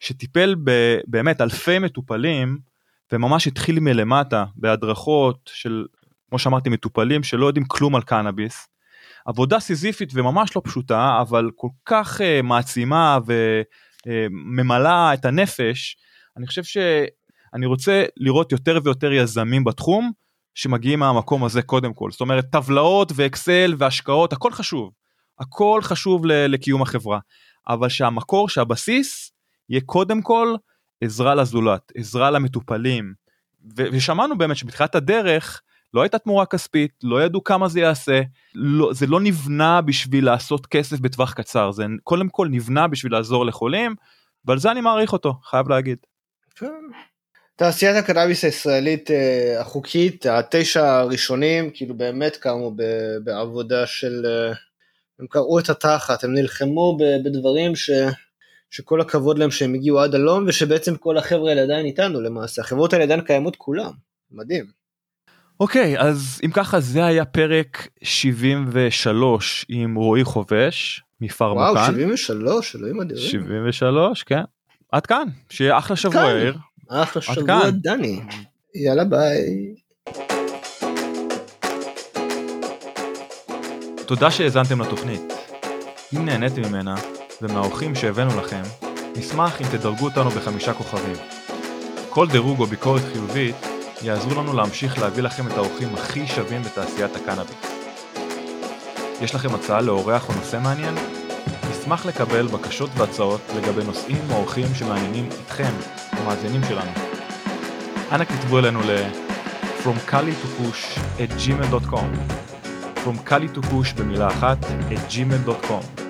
שטיפל 0.00 0.54
ב, 0.64 0.98
באמת 1.06 1.40
אלפי 1.40 1.78
מטופלים 1.78 2.58
וממש 3.12 3.46
התחיל 3.46 3.80
מלמטה 3.80 4.44
בהדרכות 4.56 5.50
של 5.52 5.84
כמו 6.28 6.38
שאמרתי 6.38 6.68
מטופלים 6.68 7.22
שלא 7.22 7.46
יודעים 7.46 7.66
כלום 7.66 7.96
על 7.96 8.02
קנאביס. 8.02 8.68
עבודה 9.26 9.60
סיזיפית 9.60 10.10
וממש 10.14 10.56
לא 10.56 10.62
פשוטה 10.64 11.18
אבל 11.20 11.50
כל 11.56 11.68
כך 11.84 12.20
uh, 12.20 12.42
מעצימה 12.42 13.18
וממלאה 14.06 15.10
uh, 15.10 15.14
את 15.14 15.24
הנפש 15.24 15.96
אני 16.36 16.46
חושב 16.46 16.62
שאני 17.52 17.66
רוצה 17.66 18.04
לראות 18.16 18.52
יותר 18.52 18.78
ויותר 18.84 19.12
יזמים 19.12 19.64
בתחום 19.64 20.12
שמגיעים 20.54 20.98
מהמקום 20.98 21.44
הזה 21.44 21.62
קודם 21.62 21.94
כל. 21.94 22.10
זאת 22.10 22.20
אומרת 22.20 22.44
טבלאות 22.50 23.12
ואקסל 23.14 23.74
והשקעות 23.78 24.32
הכל 24.32 24.52
חשוב. 24.52 24.90
הכל 25.38 25.80
חשוב 25.82 26.26
לקיום 26.26 26.82
החברה. 26.82 27.18
אבל 27.68 27.88
שהמקור 27.88 28.48
שהבסיס 28.48 29.32
יהיה 29.68 29.80
קודם 29.80 30.22
כל 30.22 30.54
עזרה 31.00 31.34
לזולת 31.34 31.92
עזרה 31.96 32.30
למטופלים. 32.30 33.14
ושמענו 33.76 34.38
באמת 34.38 34.56
שבתחילת 34.56 34.94
הדרך 34.94 35.62
לא 35.94 36.02
הייתה 36.02 36.18
תמורה 36.18 36.46
כספית, 36.46 36.92
לא 37.02 37.24
ידעו 37.24 37.44
כמה 37.44 37.68
זה 37.68 37.80
יעשה, 37.80 38.20
לא, 38.54 38.92
זה 38.92 39.06
לא 39.06 39.20
נבנה 39.20 39.80
בשביל 39.80 40.24
לעשות 40.24 40.66
כסף 40.66 41.00
בטווח 41.00 41.32
קצר, 41.32 41.72
זה 41.72 41.86
קודם 42.04 42.28
כל 42.28 42.48
נבנה 42.48 42.88
בשביל 42.88 43.12
לעזור 43.12 43.46
לחולים, 43.46 43.94
ועל 44.44 44.58
זה 44.58 44.70
אני 44.70 44.80
מעריך 44.80 45.12
אותו, 45.12 45.34
חייב 45.44 45.68
להגיד. 45.68 45.98
תעשיית 47.62 47.96
הקנאביס 47.96 48.44
הישראלית 48.44 49.10
אה, 49.10 49.60
החוקית, 49.60 50.26
התשע 50.26 50.98
הראשונים, 50.98 51.70
כאילו 51.74 51.94
באמת 51.94 52.36
קמו 52.36 52.74
בעבודה 53.24 53.86
של, 53.86 54.26
אה, 54.26 54.52
הם 55.20 55.26
קראו 55.26 55.58
את 55.58 55.70
התחת, 55.70 56.24
הם 56.24 56.34
נלחמו 56.34 56.98
בדברים 57.24 57.76
ש... 57.76 57.90
שכל 58.70 59.00
הכבוד 59.00 59.38
להם 59.38 59.50
שהם 59.50 59.74
הגיעו 59.74 60.00
עד 60.00 60.14
הלום, 60.14 60.44
ושבעצם 60.48 60.96
כל 60.96 61.18
החבר'ה 61.18 61.50
האלה 61.50 61.62
עדיין 61.62 61.86
איתנו 61.86 62.20
למעשה, 62.20 62.62
החברות 62.62 62.92
האלה 62.92 63.04
עדיין 63.04 63.20
קיימות 63.20 63.56
כולם, 63.56 63.92
מדהים. 64.30 64.64
אוקיי, 65.60 65.98
okay, 65.98 66.00
אז 66.00 66.40
אם 66.44 66.50
ככה 66.50 66.80
זה 66.80 67.04
היה 67.04 67.24
פרק 67.24 67.88
73 68.02 69.66
עם 69.68 69.94
רועי 69.94 70.24
חובש 70.24 71.02
מפרמוקן. 71.20 71.78
וואו, 71.78 71.86
73, 71.86 72.76
אלוהים 72.76 73.00
אדירים. 73.00 73.30
73, 73.30 74.22
כן. 74.22 74.42
עד 74.92 75.06
כאן, 75.06 75.26
שיהיה 75.50 75.78
אחלה 75.78 75.96
שבוע 75.96 76.30
יאיר. 76.30 76.56
אחלה 76.92 77.22
שבוע 77.22 77.70
דני. 77.70 78.20
יאללה 78.74 79.04
ביי. 79.04 79.74
תודה 84.06 84.30
שהאזנתם 84.30 84.80
לתוכנית. 84.80 85.32
אם 86.16 86.24
נהניתם 86.26 86.62
ממנה 86.62 86.94
ומהאורחים 87.42 87.94
שהבאנו 87.94 88.40
לכם, 88.40 88.62
נשמח 89.16 89.60
אם 89.60 89.66
תדרגו 89.66 90.04
אותנו 90.04 90.30
בחמישה 90.30 90.72
כוכבים. 90.72 91.16
כל 92.10 92.28
דירוג 92.28 92.60
או 92.60 92.66
ביקורת 92.66 93.02
חיובית 93.12 93.56
יעזרו 94.02 94.42
לנו 94.42 94.52
להמשיך 94.52 94.98
להביא 94.98 95.22
לכם 95.22 95.46
את 95.46 95.52
האורחים 95.52 95.94
הכי 95.94 96.26
שווים 96.26 96.62
בתעשיית 96.62 97.16
הקנאביס. 97.16 97.56
יש 99.22 99.34
לכם 99.34 99.54
הצעה 99.54 99.80
לאורח 99.80 100.28
או 100.28 100.34
נושא 100.34 100.58
מעניין? 100.62 100.94
נשמח 101.70 102.06
לקבל 102.06 102.46
בקשות 102.46 102.90
והצעות 102.96 103.40
לגבי 103.56 103.84
נושאים 103.84 104.22
או 104.30 104.36
אורחים 104.36 104.66
שמעניינים 104.74 105.28
אתכם, 105.46 105.72
המאזינים 106.22 106.60
שלנו. 106.68 106.90
אנא 108.12 108.24
כתבו 108.24 108.58
אלינו 108.58 108.80
ל- 108.80 109.06
From 109.84 110.10
Cali 110.10 110.34
to 110.42 110.60
Push 110.62 110.98
at 111.18 111.30
gmail.com 111.46 112.08
From 113.04 113.28
Cali 113.30 113.56
to 113.56 113.60
Push 113.66 113.98
במילה 113.98 114.28
אחת 114.28 114.58
at 114.64 115.12
gmail.com 115.12 116.02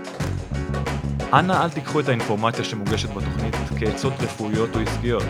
אנא 1.32 1.52
אל 1.64 1.70
תיקחו 1.70 2.00
את 2.00 2.08
האינפורמציה 2.08 2.64
שמוגשת 2.64 3.10
בתוכנית 3.10 3.54
כעצות 3.78 4.12
רפואיות 4.20 4.76
או 4.76 4.80
עסקיות. 4.80 5.22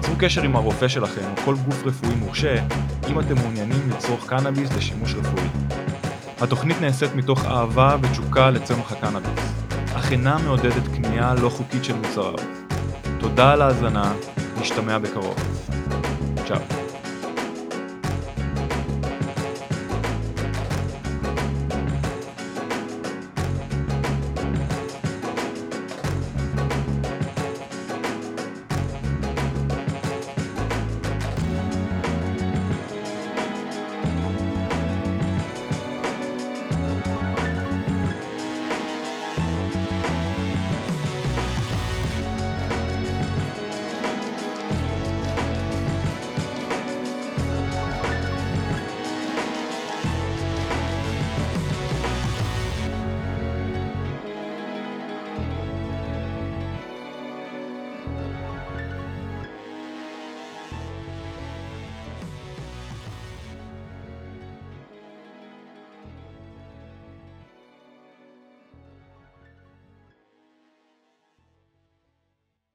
צרו 0.00 0.14
קשר 0.18 0.42
עם 0.42 0.56
הרופא 0.56 0.88
שלכם 0.88 1.20
או 1.36 1.42
כל 1.44 1.54
גוף 1.54 1.82
רפואי 1.86 2.14
מורשה 2.14 2.56
אם 3.08 3.20
אתם 3.20 3.34
מעוניינים 3.34 3.90
לצרוך 3.90 4.26
קנאביס 4.28 4.72
לשימוש 4.76 5.14
רפואי. 5.14 5.48
התוכנית 6.40 6.80
נעשית 6.80 7.14
מתוך 7.14 7.44
אהבה 7.44 7.96
ותשוקה 8.02 8.50
לצמח 8.50 8.92
הקנאביס, 8.92 9.52
אך 9.94 10.12
אינה 10.12 10.38
מעודדת 10.38 10.88
קנייה 10.96 11.34
לא 11.34 11.48
חוקית 11.48 11.84
של 11.84 11.94
מוצריו. 11.96 12.65
תודה 13.28 13.52
על 13.52 13.62
ההאזנה, 13.62 14.12
נשתמע 14.60 14.98
בקרוב. 14.98 15.34
צ'או. 16.48 16.85